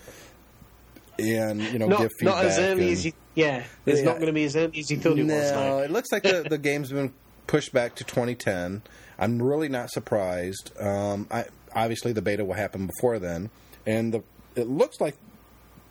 and 1.38 1.62
you 1.62 1.80
know 1.80 1.88
not 1.88 2.00
give 2.00 2.12
feedback. 2.20 2.36
not 2.36 2.46
as 2.46 2.58
early 2.60 2.84
and- 2.84 2.92
as 2.92 3.06
you. 3.06 3.14
Yeah, 3.34 3.64
it's 3.86 4.00
Yeah. 4.00 4.06
not 4.06 4.16
going 4.16 4.26
to 4.28 4.34
be 4.34 4.44
as 4.44 4.56
early 4.58 4.78
as 4.80 4.92
you 4.92 4.98
thought 4.98 5.18
it 5.18 5.24
no, 5.26 5.36
was. 5.36 5.52
No. 5.52 5.80
it 5.80 5.90
looks 5.92 6.12
like 6.12 6.24
the, 6.24 6.46
the 6.50 6.58
game's 6.58 6.92
been 6.92 7.14
pushed 7.48 7.72
back 7.72 7.96
to 7.96 8.04
2010. 8.04 8.82
I'm 9.18 9.42
really 9.42 9.70
not 9.70 9.90
surprised. 9.90 10.72
Um, 10.80 11.28
I, 11.32 11.46
obviously, 11.74 12.12
the 12.12 12.22
beta 12.22 12.44
will 12.44 12.56
happen 12.56 12.88
before 12.88 13.20
then, 13.20 13.50
and 13.86 14.14
the 14.14 14.22
it 14.56 14.68
looks 14.68 15.00
like 15.00 15.16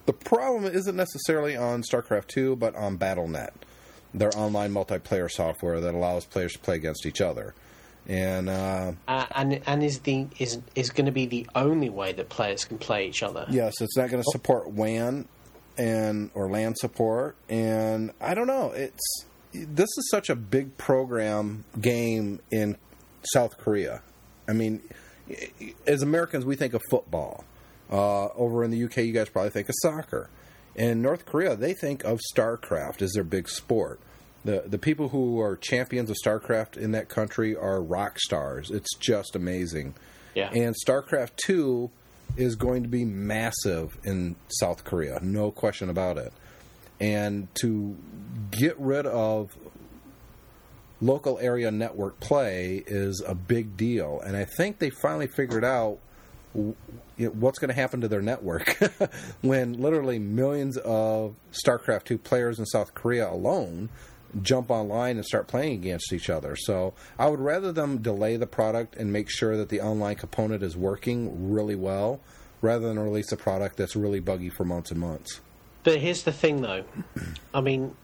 the 0.06 0.12
problem 0.12 0.64
isn't 0.66 0.96
necessarily 0.96 1.56
on 1.56 1.82
StarCraft 1.82 2.26
2, 2.28 2.56
but 2.56 2.74
on 2.74 2.98
BattleNet, 2.98 3.50
their 4.12 4.36
online 4.36 4.72
multiplayer 4.74 5.30
software 5.30 5.80
that 5.80 5.94
allows 5.94 6.26
players 6.26 6.52
to 6.54 6.58
play 6.58 6.74
against 6.76 7.06
each 7.06 7.20
other. 7.20 7.54
And 8.10 8.48
uh, 8.48 8.92
Uh, 9.06 9.26
and 9.36 9.60
and 9.66 9.84
is 9.84 10.00
the 10.00 10.26
is 10.40 10.58
is 10.74 10.90
going 10.90 11.06
to 11.06 11.12
be 11.12 11.26
the 11.26 11.46
only 11.54 11.88
way 11.88 12.12
that 12.12 12.28
players 12.28 12.64
can 12.64 12.76
play 12.76 13.06
each 13.06 13.22
other. 13.22 13.46
Yes, 13.48 13.74
it's 13.80 13.96
not 13.96 14.10
going 14.10 14.20
to 14.20 14.28
support 14.32 14.68
WAN 14.70 15.28
and 15.78 16.30
or 16.34 16.50
LAN 16.50 16.74
support, 16.74 17.36
and 17.48 18.10
I 18.20 18.34
don't 18.34 18.48
know. 18.48 18.72
It's 18.72 19.26
this 19.52 19.88
is 19.96 20.08
such 20.10 20.28
a 20.28 20.34
big 20.34 20.76
program 20.76 21.64
game 21.80 22.40
in 22.50 22.76
South 23.32 23.56
Korea. 23.58 24.02
I 24.48 24.54
mean, 24.54 24.82
as 25.86 26.02
Americans, 26.02 26.44
we 26.44 26.56
think 26.56 26.74
of 26.74 26.82
football. 26.90 27.44
Uh, 27.92 28.26
over 28.34 28.64
in 28.64 28.72
the 28.72 28.84
UK, 28.84 28.98
you 28.98 29.12
guys 29.12 29.28
probably 29.28 29.50
think 29.50 29.68
of 29.68 29.74
soccer. 29.82 30.30
In 30.74 31.00
North 31.02 31.26
Korea, 31.26 31.54
they 31.54 31.74
think 31.74 32.04
of 32.04 32.18
StarCraft 32.34 33.02
as 33.02 33.12
their 33.12 33.24
big 33.24 33.48
sport. 33.48 34.00
The 34.44 34.64
the 34.66 34.78
people 34.78 35.10
who 35.10 35.40
are 35.40 35.56
champions 35.56 36.10
of 36.10 36.16
StarCraft 36.24 36.76
in 36.76 36.92
that 36.92 37.08
country 37.08 37.54
are 37.56 37.82
rock 37.82 38.18
stars. 38.18 38.70
It's 38.70 38.96
just 38.96 39.36
amazing. 39.36 39.94
Yeah. 40.34 40.50
And 40.50 40.74
StarCraft 40.86 41.36
2 41.44 41.90
is 42.36 42.56
going 42.56 42.82
to 42.82 42.88
be 42.88 43.04
massive 43.04 43.98
in 44.04 44.36
South 44.48 44.84
Korea, 44.84 45.18
no 45.22 45.50
question 45.50 45.90
about 45.90 46.16
it. 46.16 46.32
And 47.00 47.52
to 47.56 47.96
get 48.50 48.78
rid 48.78 49.06
of 49.06 49.56
local 51.00 51.38
area 51.38 51.70
network 51.70 52.20
play 52.20 52.84
is 52.86 53.22
a 53.26 53.34
big 53.34 53.76
deal. 53.76 54.20
And 54.20 54.36
I 54.36 54.44
think 54.44 54.78
they 54.78 54.90
finally 54.90 55.26
figured 55.26 55.64
out 55.64 55.98
w- 56.54 56.76
you 57.16 57.26
know, 57.26 57.32
what's 57.32 57.58
going 57.58 57.70
to 57.70 57.74
happen 57.74 58.02
to 58.02 58.08
their 58.08 58.20
network 58.20 58.76
when 59.40 59.74
literally 59.74 60.18
millions 60.18 60.76
of 60.76 61.36
StarCraft 61.52 62.04
2 62.04 62.18
players 62.18 62.58
in 62.58 62.66
South 62.66 62.94
Korea 62.94 63.30
alone 63.30 63.88
jump 64.42 64.70
online 64.70 65.16
and 65.16 65.24
start 65.24 65.48
playing 65.48 65.74
against 65.74 66.12
each 66.12 66.30
other. 66.30 66.56
So 66.56 66.94
I 67.18 67.28
would 67.28 67.40
rather 67.40 67.72
them 67.72 67.98
delay 67.98 68.36
the 68.36 68.46
product 68.46 68.96
and 68.96 69.12
make 69.12 69.30
sure 69.30 69.56
that 69.56 69.68
the 69.68 69.80
online 69.80 70.16
component 70.16 70.62
is 70.62 70.76
working 70.76 71.50
really 71.52 71.74
well 71.74 72.20
rather 72.62 72.88
than 72.88 72.98
release 72.98 73.32
a 73.32 73.36
product 73.36 73.76
that's 73.76 73.96
really 73.96 74.20
buggy 74.20 74.50
for 74.50 74.64
months 74.64 74.90
and 74.90 75.00
months. 75.00 75.40
But 75.82 75.98
here's 75.98 76.24
the 76.24 76.32
thing, 76.32 76.60
though. 76.60 76.84
I 77.54 77.60
mean, 77.60 77.94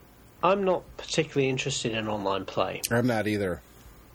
I'm 0.43 0.63
not 0.63 0.83
particularly 0.97 1.49
interested 1.49 1.93
in 1.93 2.07
online 2.07 2.45
play. 2.45 2.81
I'm 2.91 3.07
not 3.07 3.27
either. 3.27 3.61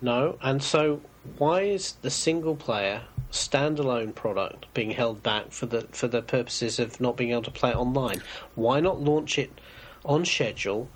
No, 0.01 0.37
and 0.43 0.63
so 0.63 1.01
why 1.39 1.63
is 1.63 1.93
the 2.03 2.11
single 2.11 2.57
player 2.57 3.03
standalone 3.31 4.15
product 4.15 4.67
being 4.75 4.91
held 4.91 5.23
back 5.23 5.53
for 5.53 5.67
the 5.67 5.83
for 5.93 6.09
the 6.09 6.21
purposes 6.21 6.79
of 6.79 7.01
not 7.01 7.17
being 7.17 7.31
able 7.31 7.43
to 7.43 7.51
play 7.53 7.71
it 7.71 7.77
online? 7.77 8.21
Why 8.57 8.81
not 8.81 9.01
launch 9.01 9.39
it 9.39 9.61
on 10.05 10.25
schedule 10.25 10.89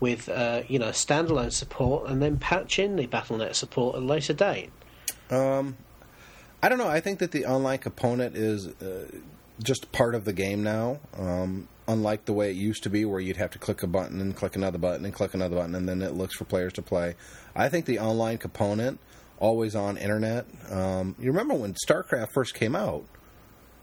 with 0.00 0.28
uh, 0.28 0.62
you 0.68 0.78
know 0.78 0.88
standalone 0.88 1.52
support 1.52 2.08
and 2.08 2.22
then 2.22 2.38
patch 2.38 2.78
in 2.78 2.96
the 2.96 3.06
BattleNet 3.06 3.54
support 3.54 3.96
at 3.96 4.02
a 4.02 4.04
later 4.04 4.32
date? 4.32 4.70
I 6.62 6.68
don't 6.68 6.78
know. 6.78 6.88
I 6.88 7.00
think 7.00 7.18
that 7.18 7.32
the 7.32 7.44
online 7.44 7.78
component 7.78 8.36
is 8.36 8.68
uh, 8.68 9.06
just 9.62 9.92
part 9.92 10.14
of 10.14 10.24
the 10.24 10.32
game 10.32 10.62
now. 10.62 10.98
Um, 11.18 11.68
unlike 11.86 12.24
the 12.24 12.32
way 12.32 12.50
it 12.50 12.56
used 12.56 12.82
to 12.84 12.90
be, 12.90 13.04
where 13.04 13.20
you'd 13.20 13.36
have 13.36 13.50
to 13.50 13.58
click 13.58 13.82
a 13.82 13.86
button 13.86 14.20
and 14.20 14.34
click 14.34 14.56
another 14.56 14.78
button 14.78 15.04
and 15.04 15.12
click 15.12 15.34
another 15.34 15.56
button, 15.56 15.74
and 15.74 15.88
then 15.88 16.00
it 16.00 16.14
looks 16.14 16.34
for 16.34 16.44
players 16.44 16.72
to 16.74 16.82
play. 16.82 17.16
I 17.54 17.68
think 17.68 17.84
the 17.84 17.98
online 17.98 18.38
component, 18.38 18.98
always 19.38 19.74
on 19.74 19.98
internet. 19.98 20.46
Um, 20.70 21.14
you 21.18 21.30
remember 21.30 21.54
when 21.54 21.74
StarCraft 21.86 22.32
first 22.32 22.54
came 22.54 22.74
out? 22.74 23.04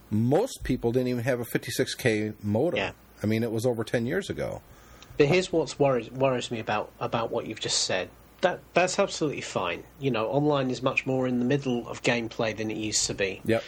Most 0.09 0.64
people 0.64 0.91
didn't 0.91 1.09
even 1.09 1.24
have 1.24 1.39
a 1.39 1.45
56k 1.45 2.43
modem. 2.43 2.78
Yeah. 2.78 2.91
I 3.24 3.28
mean, 3.28 3.43
it 3.43 3.51
was 3.51 3.66
over 3.66 3.84
10 3.84 4.05
years 4.05 4.30
ago. 4.30 4.62
But 5.18 5.28
here's 5.28 5.51
what's 5.51 5.78
worries 5.80 6.09
worries 6.12 6.51
me 6.51 6.59
about 6.59 6.91
about 6.99 7.32
what 7.32 7.45
you've 7.47 7.59
just 7.59 7.84
said. 7.84 8.09
That 8.41 8.59
that's 8.74 8.97
absolutely 8.97 9.41
fine. 9.41 9.84
You 9.99 10.12
know, 10.12 10.28
online 10.28 10.72
is 10.72 10.82
much 10.82 11.05
more 11.05 11.28
in 11.28 11.39
the 11.39 11.45
middle 11.45 11.88
of 11.88 12.01
gameplay 12.01 12.55
than 12.55 12.72
it 12.72 12.78
used 12.78 13.05
to 13.07 13.14
be. 13.14 13.41
Yep. 13.45 13.64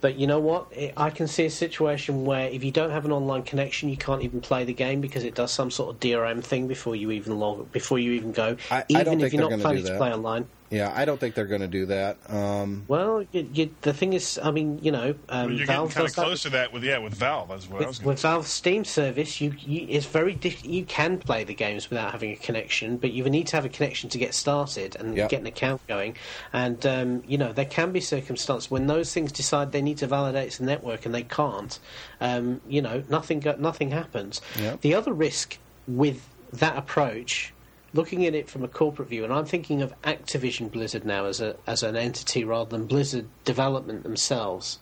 But 0.00 0.16
you 0.16 0.26
know 0.28 0.38
what? 0.38 0.66
I- 0.76 0.92
I 0.96 1.10
can 1.10 1.26
see 1.26 1.44
a 1.44 1.50
situation 1.50 2.24
where 2.24 2.48
if 2.48 2.62
you 2.62 2.70
don't 2.70 2.90
have 2.90 3.04
an 3.04 3.10
online 3.12 3.42
connection, 3.42 3.88
you 3.88 3.96
can't 3.96 4.22
even 4.22 4.40
play 4.40 4.64
the 4.64 4.72
game 4.72 5.00
because 5.00 5.24
it 5.24 5.34
does 5.34 5.50
some 5.52 5.70
sort 5.72 5.92
of 5.94 6.00
DRM 6.00 6.42
thing 6.42 6.68
before 6.68 6.94
you 6.94 7.10
even 7.10 7.38
log 7.38 7.70
before 7.72 7.98
you 7.98 8.12
even 8.12 8.32
go. 8.32 8.56
I- 8.70 8.78
I 8.78 8.84
even 8.88 9.04
don't 9.04 9.14
if 9.14 9.20
think 9.30 9.40
you're 9.40 9.50
not 9.50 9.60
planning 9.60 9.84
to 9.84 9.96
play 9.96 10.12
online. 10.12 10.46
Yeah, 10.70 10.92
I 10.94 11.06
don't 11.06 11.18
think 11.18 11.34
they're 11.34 11.46
going 11.46 11.62
to 11.62 11.66
do 11.68 11.86
that. 11.86 12.18
Um, 12.28 12.84
Well, 12.88 13.24
you, 13.32 13.48
you, 13.54 13.74
the 13.82 13.94
thing 13.94 14.12
is, 14.12 14.38
I 14.42 14.50
mean, 14.50 14.78
you 14.82 14.92
know, 14.92 15.14
um, 15.30 15.50
You're 15.50 15.66
getting 15.66 15.66
kind 15.66 15.88
does 15.88 16.10
of 16.10 16.16
that 16.16 16.22
close 16.22 16.42
to 16.42 16.50
that 16.50 16.72
with 16.72 16.84
yeah 16.84 16.98
with 16.98 17.14
Valve. 17.14 17.48
That's 17.48 17.68
what 17.70 17.82
I 17.82 17.86
was 17.86 17.98
with, 17.98 18.04
going 18.04 18.14
with. 18.14 18.22
Valve's 18.22 18.48
Steam 18.48 18.84
service, 18.84 19.40
you, 19.40 19.54
you 19.60 19.86
it's 19.88 20.04
very 20.06 20.34
diff- 20.34 20.64
you 20.66 20.84
can 20.84 21.18
play 21.18 21.44
the 21.44 21.54
games 21.54 21.88
without 21.88 22.12
having 22.12 22.32
a 22.32 22.36
connection, 22.36 22.98
but 22.98 23.12
you 23.12 23.24
need 23.30 23.46
to 23.48 23.56
have 23.56 23.64
a 23.64 23.70
connection 23.70 24.10
to 24.10 24.18
get 24.18 24.34
started 24.34 24.96
and 24.96 25.16
Yep. 25.16 25.30
get 25.30 25.40
an 25.40 25.46
account 25.46 25.86
going. 25.86 26.16
And 26.52 26.84
um, 26.86 27.22
you 27.26 27.38
know 27.38 27.52
there 27.52 27.64
can 27.64 27.92
be 27.92 28.00
circumstances 28.00 28.70
when 28.70 28.86
those 28.86 29.12
things 29.12 29.32
decide 29.32 29.72
they 29.72 29.82
need 29.82 29.98
to 29.98 30.06
validate 30.06 30.52
the 30.52 30.64
network 30.64 31.06
and 31.06 31.14
they 31.14 31.22
can't. 31.22 31.78
Um, 32.20 32.60
you 32.68 32.82
know, 32.82 33.02
nothing 33.08 33.42
nothing 33.58 33.90
happens. 33.90 34.40
Yep. 34.58 34.82
The 34.82 34.94
other 34.94 35.12
risk 35.12 35.56
with 35.86 36.28
that 36.52 36.76
approach. 36.76 37.52
Looking 37.94 38.26
at 38.26 38.34
it 38.34 38.50
from 38.50 38.64
a 38.64 38.68
corporate 38.68 39.08
view, 39.08 39.24
and 39.24 39.32
I'm 39.32 39.46
thinking 39.46 39.80
of 39.80 39.94
Activision 40.02 40.70
Blizzard 40.70 41.06
now 41.06 41.24
as 41.24 41.40
a 41.40 41.56
as 41.66 41.82
an 41.82 41.96
entity 41.96 42.44
rather 42.44 42.70
than 42.70 42.86
Blizzard 42.86 43.26
development 43.44 44.02
themselves 44.02 44.78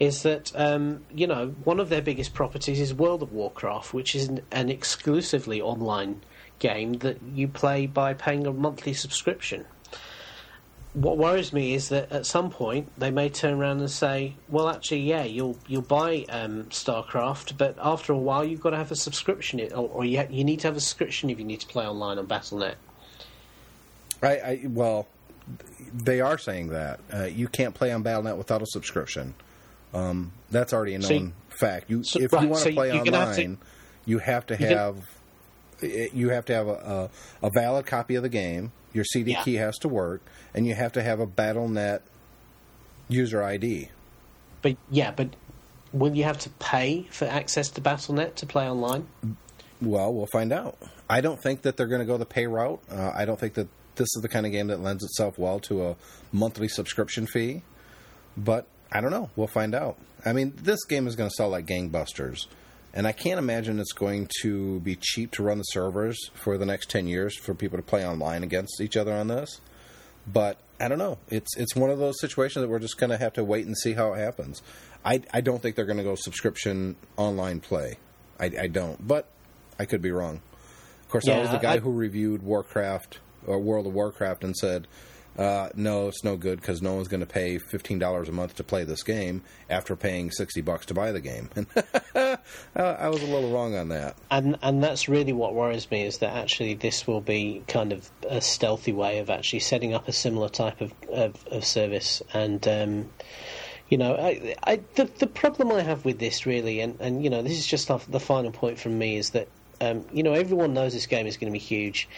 is 0.00 0.22
that 0.22 0.50
um, 0.56 1.04
you 1.14 1.26
know 1.26 1.54
one 1.64 1.78
of 1.78 1.90
their 1.90 2.02
biggest 2.02 2.34
properties 2.34 2.80
is 2.80 2.92
World 2.92 3.22
of 3.22 3.32
Warcraft, 3.32 3.94
which 3.94 4.16
is 4.16 4.26
an, 4.28 4.40
an 4.50 4.68
exclusively 4.68 5.60
online 5.60 6.22
game 6.58 6.94
that 6.94 7.18
you 7.34 7.46
play 7.46 7.86
by 7.86 8.14
paying 8.14 8.46
a 8.46 8.52
monthly 8.52 8.94
subscription. 8.94 9.64
What 10.92 11.18
worries 11.18 11.52
me 11.52 11.74
is 11.74 11.88
that 11.90 12.10
at 12.10 12.26
some 12.26 12.50
point 12.50 12.90
they 12.98 13.12
may 13.12 13.28
turn 13.28 13.54
around 13.54 13.78
and 13.78 13.90
say, 13.90 14.34
"Well, 14.48 14.68
actually, 14.68 15.02
yeah, 15.02 15.22
you'll 15.22 15.56
you'll 15.68 15.82
buy 15.82 16.24
um, 16.28 16.64
StarCraft, 16.64 17.56
but 17.56 17.76
after 17.80 18.12
a 18.12 18.18
while 18.18 18.44
you've 18.44 18.60
got 18.60 18.70
to 18.70 18.76
have 18.76 18.90
a 18.90 18.96
subscription, 18.96 19.60
or, 19.72 19.88
or 19.88 20.04
you, 20.04 20.18
ha- 20.18 20.26
you 20.28 20.42
need 20.42 20.58
to 20.60 20.66
have 20.68 20.76
a 20.76 20.80
subscription 20.80 21.30
if 21.30 21.38
you 21.38 21.44
need 21.44 21.60
to 21.60 21.68
play 21.68 21.86
online 21.86 22.18
on 22.18 22.26
BattleNet." 22.26 22.74
I, 24.20 24.28
I 24.28 24.60
well, 24.64 25.06
they 25.94 26.20
are 26.20 26.38
saying 26.38 26.68
that 26.70 26.98
uh, 27.12 27.24
you 27.24 27.46
can't 27.46 27.74
play 27.74 27.92
on 27.92 28.02
BattleNet 28.02 28.36
without 28.36 28.60
a 28.60 28.66
subscription. 28.66 29.34
Um, 29.94 30.32
that's 30.50 30.72
already 30.72 30.94
a 30.94 30.98
known 30.98 31.08
So 31.08 31.14
you- 31.14 31.32
fact. 31.50 31.88
You, 31.88 32.02
so- 32.02 32.20
if 32.20 32.32
right, 32.32 32.42
you 32.42 32.48
want 32.48 32.62
so 32.62 32.68
to 32.70 32.74
play 32.74 32.88
have 32.88 33.06
online, 33.06 33.34
to- 33.36 33.58
you 34.06 34.18
have 34.18 34.44
to 34.46 34.56
have 34.56 34.96
you 36.12 36.30
have 36.30 36.44
to 36.46 36.54
have 36.54 36.66
a, 36.66 37.10
a, 37.42 37.46
a 37.46 37.50
valid 37.50 37.86
copy 37.86 38.16
of 38.16 38.24
the 38.24 38.28
game. 38.28 38.72
Your 38.92 39.04
CD 39.04 39.32
Yeah. 39.32 39.42
key 39.42 39.54
has 39.54 39.78
to 39.78 39.88
work, 39.88 40.22
and 40.54 40.66
you 40.66 40.74
have 40.74 40.92
to 40.92 41.02
have 41.02 41.20
a 41.20 41.26
BattleNet 41.26 42.00
user 43.08 43.42
ID. 43.42 43.90
But 44.62 44.76
yeah, 44.90 45.10
but 45.10 45.30
will 45.92 46.14
you 46.16 46.24
have 46.24 46.38
to 46.40 46.50
pay 46.58 47.06
for 47.10 47.24
access 47.26 47.68
to 47.70 47.80
BattleNet 47.80 48.34
to 48.36 48.46
play 48.46 48.68
online? 48.68 49.06
Well, 49.80 50.12
we'll 50.12 50.26
find 50.26 50.52
out. 50.52 50.76
I 51.08 51.20
don't 51.20 51.42
think 51.42 51.62
that 51.62 51.76
they're 51.76 51.86
going 51.86 52.00
to 52.00 52.06
go 52.06 52.16
the 52.18 52.26
pay 52.26 52.46
route. 52.46 52.80
Uh, 52.90 53.12
I 53.14 53.24
don't 53.24 53.40
think 53.40 53.54
that 53.54 53.68
this 53.96 54.08
is 54.14 54.22
the 54.22 54.28
kind 54.28 54.46
of 54.46 54.52
game 54.52 54.68
that 54.68 54.80
lends 54.80 55.02
itself 55.02 55.38
well 55.38 55.58
to 55.60 55.84
a 55.86 55.96
monthly 56.32 56.68
subscription 56.68 57.26
fee. 57.26 57.62
But 58.36 58.66
I 58.92 59.00
don't 59.00 59.10
know. 59.10 59.30
We'll 59.36 59.46
find 59.48 59.74
out. 59.74 59.96
I 60.24 60.32
mean, 60.32 60.52
this 60.56 60.84
game 60.84 61.06
is 61.06 61.16
going 61.16 61.30
to 61.30 61.34
sell 61.34 61.48
like 61.48 61.66
gangbusters. 61.66 62.46
And 62.92 63.06
I 63.06 63.12
can't 63.12 63.38
imagine 63.38 63.78
it's 63.78 63.92
going 63.92 64.28
to 64.42 64.80
be 64.80 64.96
cheap 64.96 65.30
to 65.32 65.42
run 65.44 65.58
the 65.58 65.64
servers 65.64 66.18
for 66.34 66.58
the 66.58 66.66
next 66.66 66.90
10 66.90 67.06
years 67.06 67.36
for 67.36 67.54
people 67.54 67.78
to 67.78 67.82
play 67.84 68.04
online 68.06 68.42
against 68.42 68.80
each 68.80 68.96
other 68.96 69.12
on 69.12 69.28
this. 69.28 69.60
But 70.26 70.58
I 70.80 70.88
don't 70.88 70.98
know. 70.98 71.18
It's 71.28 71.56
it's 71.56 71.76
one 71.76 71.90
of 71.90 71.98
those 71.98 72.20
situations 72.20 72.62
that 72.62 72.68
we're 72.68 72.78
just 72.78 72.98
going 72.98 73.10
to 73.10 73.16
have 73.18 73.32
to 73.34 73.44
wait 73.44 73.66
and 73.66 73.76
see 73.76 73.92
how 73.92 74.12
it 74.14 74.18
happens. 74.18 74.60
I, 75.04 75.22
I 75.32 75.40
don't 75.40 75.62
think 75.62 75.76
they're 75.76 75.84
going 75.86 75.98
to 75.98 76.04
go 76.04 76.14
subscription 76.14 76.96
online 77.16 77.60
play. 77.60 77.98
I, 78.38 78.50
I 78.60 78.66
don't. 78.66 79.06
But 79.06 79.28
I 79.78 79.84
could 79.84 80.02
be 80.02 80.10
wrong. 80.10 80.40
Of 81.02 81.08
course, 81.08 81.28
I 81.28 81.38
was 81.40 81.50
the 81.50 81.58
guy 81.58 81.74
I- 81.74 81.78
who 81.78 81.92
reviewed 81.92 82.42
Warcraft 82.42 83.18
or 83.46 83.58
World 83.58 83.86
of 83.86 83.94
Warcraft 83.94 84.44
and 84.44 84.56
said, 84.56 84.86
uh, 85.40 85.70
"No, 85.74 86.08
it's 86.08 86.22
no 86.22 86.36
good 86.36 86.60
because 86.60 86.82
no 86.82 86.94
one's 86.94 87.08
going 87.08 87.20
to 87.20 87.26
pay 87.26 87.58
fifteen 87.58 87.98
dollars 87.98 88.28
a 88.28 88.32
month 88.32 88.56
to 88.56 88.64
play 88.64 88.84
this 88.84 89.02
game 89.02 89.42
after 89.70 89.96
paying 89.96 90.30
sixty 90.30 90.60
bucks 90.60 90.86
to 90.86 90.94
buy 90.94 91.12
the 91.12 91.20
game." 91.20 91.48
I 92.76 93.08
was 93.08 93.22
a 93.22 93.26
little 93.26 93.50
wrong 93.50 93.74
on 93.74 93.88
that. 93.88 94.16
And 94.30 94.58
and 94.62 94.84
that's 94.84 95.08
really 95.08 95.32
what 95.32 95.54
worries 95.54 95.90
me 95.90 96.04
is 96.04 96.18
that 96.18 96.36
actually 96.36 96.74
this 96.74 97.06
will 97.06 97.22
be 97.22 97.62
kind 97.66 97.92
of 97.92 98.10
a 98.28 98.40
stealthy 98.40 98.92
way 98.92 99.18
of 99.18 99.30
actually 99.30 99.60
setting 99.60 99.94
up 99.94 100.06
a 100.08 100.12
similar 100.12 100.50
type 100.50 100.80
of 100.82 100.92
of, 101.08 101.46
of 101.48 101.64
service. 101.64 102.22
And 102.34 102.66
um, 102.68 103.10
you 103.88 103.98
know, 103.98 104.14
I, 104.14 104.54
I, 104.62 104.80
the 104.94 105.06
the 105.18 105.26
problem 105.26 105.72
I 105.72 105.80
have 105.80 106.04
with 106.04 106.18
this 106.18 106.44
really, 106.44 106.80
and 106.80 107.00
and 107.00 107.24
you 107.24 107.30
know, 107.30 107.42
this 107.42 107.58
is 107.58 107.66
just 107.66 107.88
the 107.88 107.98
the 108.08 108.20
final 108.20 108.52
point 108.52 108.78
from 108.78 108.98
me 108.98 109.16
is 109.16 109.30
that 109.30 109.48
um, 109.80 110.04
you 110.12 110.22
know 110.22 110.34
everyone 110.34 110.74
knows 110.74 110.92
this 110.92 111.06
game 111.06 111.26
is 111.26 111.38
going 111.38 111.50
to 111.50 111.58
be 111.58 111.64
huge, 111.64 112.08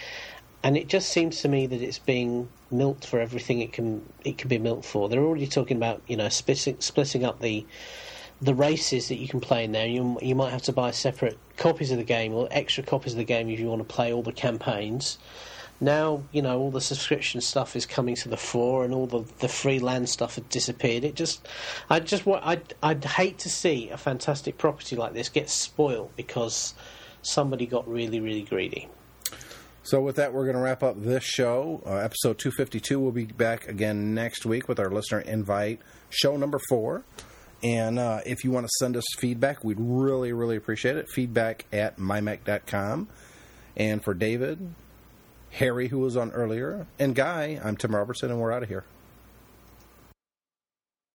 and 0.63 0.77
it 0.77 0.89
just 0.89 1.09
seems 1.11 1.41
to 1.43 1.49
me 1.49 1.67
that 1.67 1.81
it's 1.81 1.99
being 1.99 2.49
milked 2.73 3.07
for 3.07 3.21
everything 3.21 3.61
it 3.61 3.73
can 3.73 4.03
it 4.25 4.39
can 4.39 4.49
be 4.49 4.59
milked 4.59 4.85
for. 4.85 5.09
They're 5.09 5.25
already 5.25 5.47
talking 5.47 5.77
about 5.77 6.03
you 6.07 6.17
know 6.17 6.29
splitting 6.29 6.81
splitting 6.81 7.25
up 7.25 7.41
the 7.41 7.67
the 8.41 8.55
races 8.55 9.09
that 9.09 9.17
you 9.17 9.29
can 9.29 9.41
play 9.41 9.65
in 9.65 9.73
there. 9.73 9.87
You 9.87 10.19
you 10.21 10.35
might 10.35 10.51
have 10.51 10.63
to 10.63 10.73
buy 10.73 10.91
separate 10.91 11.39
copies 11.57 11.91
of 11.91 11.99
the 11.99 12.05
game 12.05 12.35
or 12.35 12.49
extra 12.51 12.83
copies 12.83 13.13
of 13.13 13.19
the 13.19 13.25
game 13.25 13.49
if 13.49 13.61
you 13.61 13.67
want 13.67 13.87
to 13.87 13.95
play 13.95 14.13
all 14.13 14.23
the 14.23 14.33
campaigns. 14.33 15.19
Now 15.81 16.25
you 16.33 16.43
know 16.43 16.59
all 16.59 16.71
the 16.71 16.81
subscription 16.81 17.41
stuff 17.41 17.75
is 17.77 17.87
coming 17.87 18.15
to 18.17 18.29
the 18.29 18.37
fore, 18.37 18.85
and 18.85 18.95
all 18.95 19.07
the 19.07 19.25
the 19.39 19.49
free 19.49 19.79
LAN 19.79 20.07
stuff 20.07 20.37
had 20.37 20.49
disappeared. 20.49 21.05
It 21.05 21.15
just, 21.15 21.47
I 21.91 22.01
just 22.01 22.25
want, 22.27 22.45
I'd 22.47 22.75
I'd 22.83 23.05
hate 23.05 23.39
to 23.41 23.49
see 23.51 23.91
a 23.91 23.97
fantastic 23.97 24.59
property 24.59 24.97
like 24.97 25.13
this 25.13 25.29
get 25.29 25.51
spoiled 25.51 26.11
because 26.17 26.75
somebody 27.23 27.67
got 27.67 27.89
really 27.89 28.21
really 28.21 28.43
greedy. 28.43 28.89
So 29.85 30.01
with 30.01 30.17
that, 30.17 30.33
we're 30.33 30.45
going 30.45 30.57
to 30.57 30.63
wrap 30.63 30.83
up 30.83 31.03
this 31.03 31.25
show. 31.25 31.83
Uh, 31.85 31.97
episode 31.97 32.39
252 32.39 33.01
We'll 33.01 33.11
be 33.11 33.25
back 33.25 33.67
again 33.67 34.15
next 34.15 34.47
week 34.47 34.69
with 34.69 34.79
our 34.79 34.91
listener 34.91 35.21
invite, 35.21 35.81
show 36.09 36.37
number 36.37 36.61
four. 36.69 37.03
And 37.65 37.99
uh, 37.99 38.21
if 38.25 38.45
you 38.45 38.53
want 38.53 38.67
to 38.67 38.71
send 38.79 38.97
us 38.97 39.05
feedback, 39.19 39.65
we'd 39.65 39.81
really, 39.81 40.33
really 40.33 40.57
appreciate 40.57 40.97
it. 40.97 41.09
Feedback 41.09 41.67
at 41.73 41.99
mymac.com. 41.99 43.09
And 43.77 44.05
for 44.05 44.15
David, 44.15 44.73
Harry, 45.53 45.89
who 45.89 45.99
was 45.99 46.17
on 46.17 46.31
earlier, 46.33 46.87
and 46.99 47.15
Guy, 47.15 47.61
I'm 47.63 47.77
Tim 47.77 47.95
Robertson, 47.95 48.31
and 48.31 48.41
we're 48.41 48.53
out 48.53 48.63
of 48.63 48.69
here. 48.69 48.85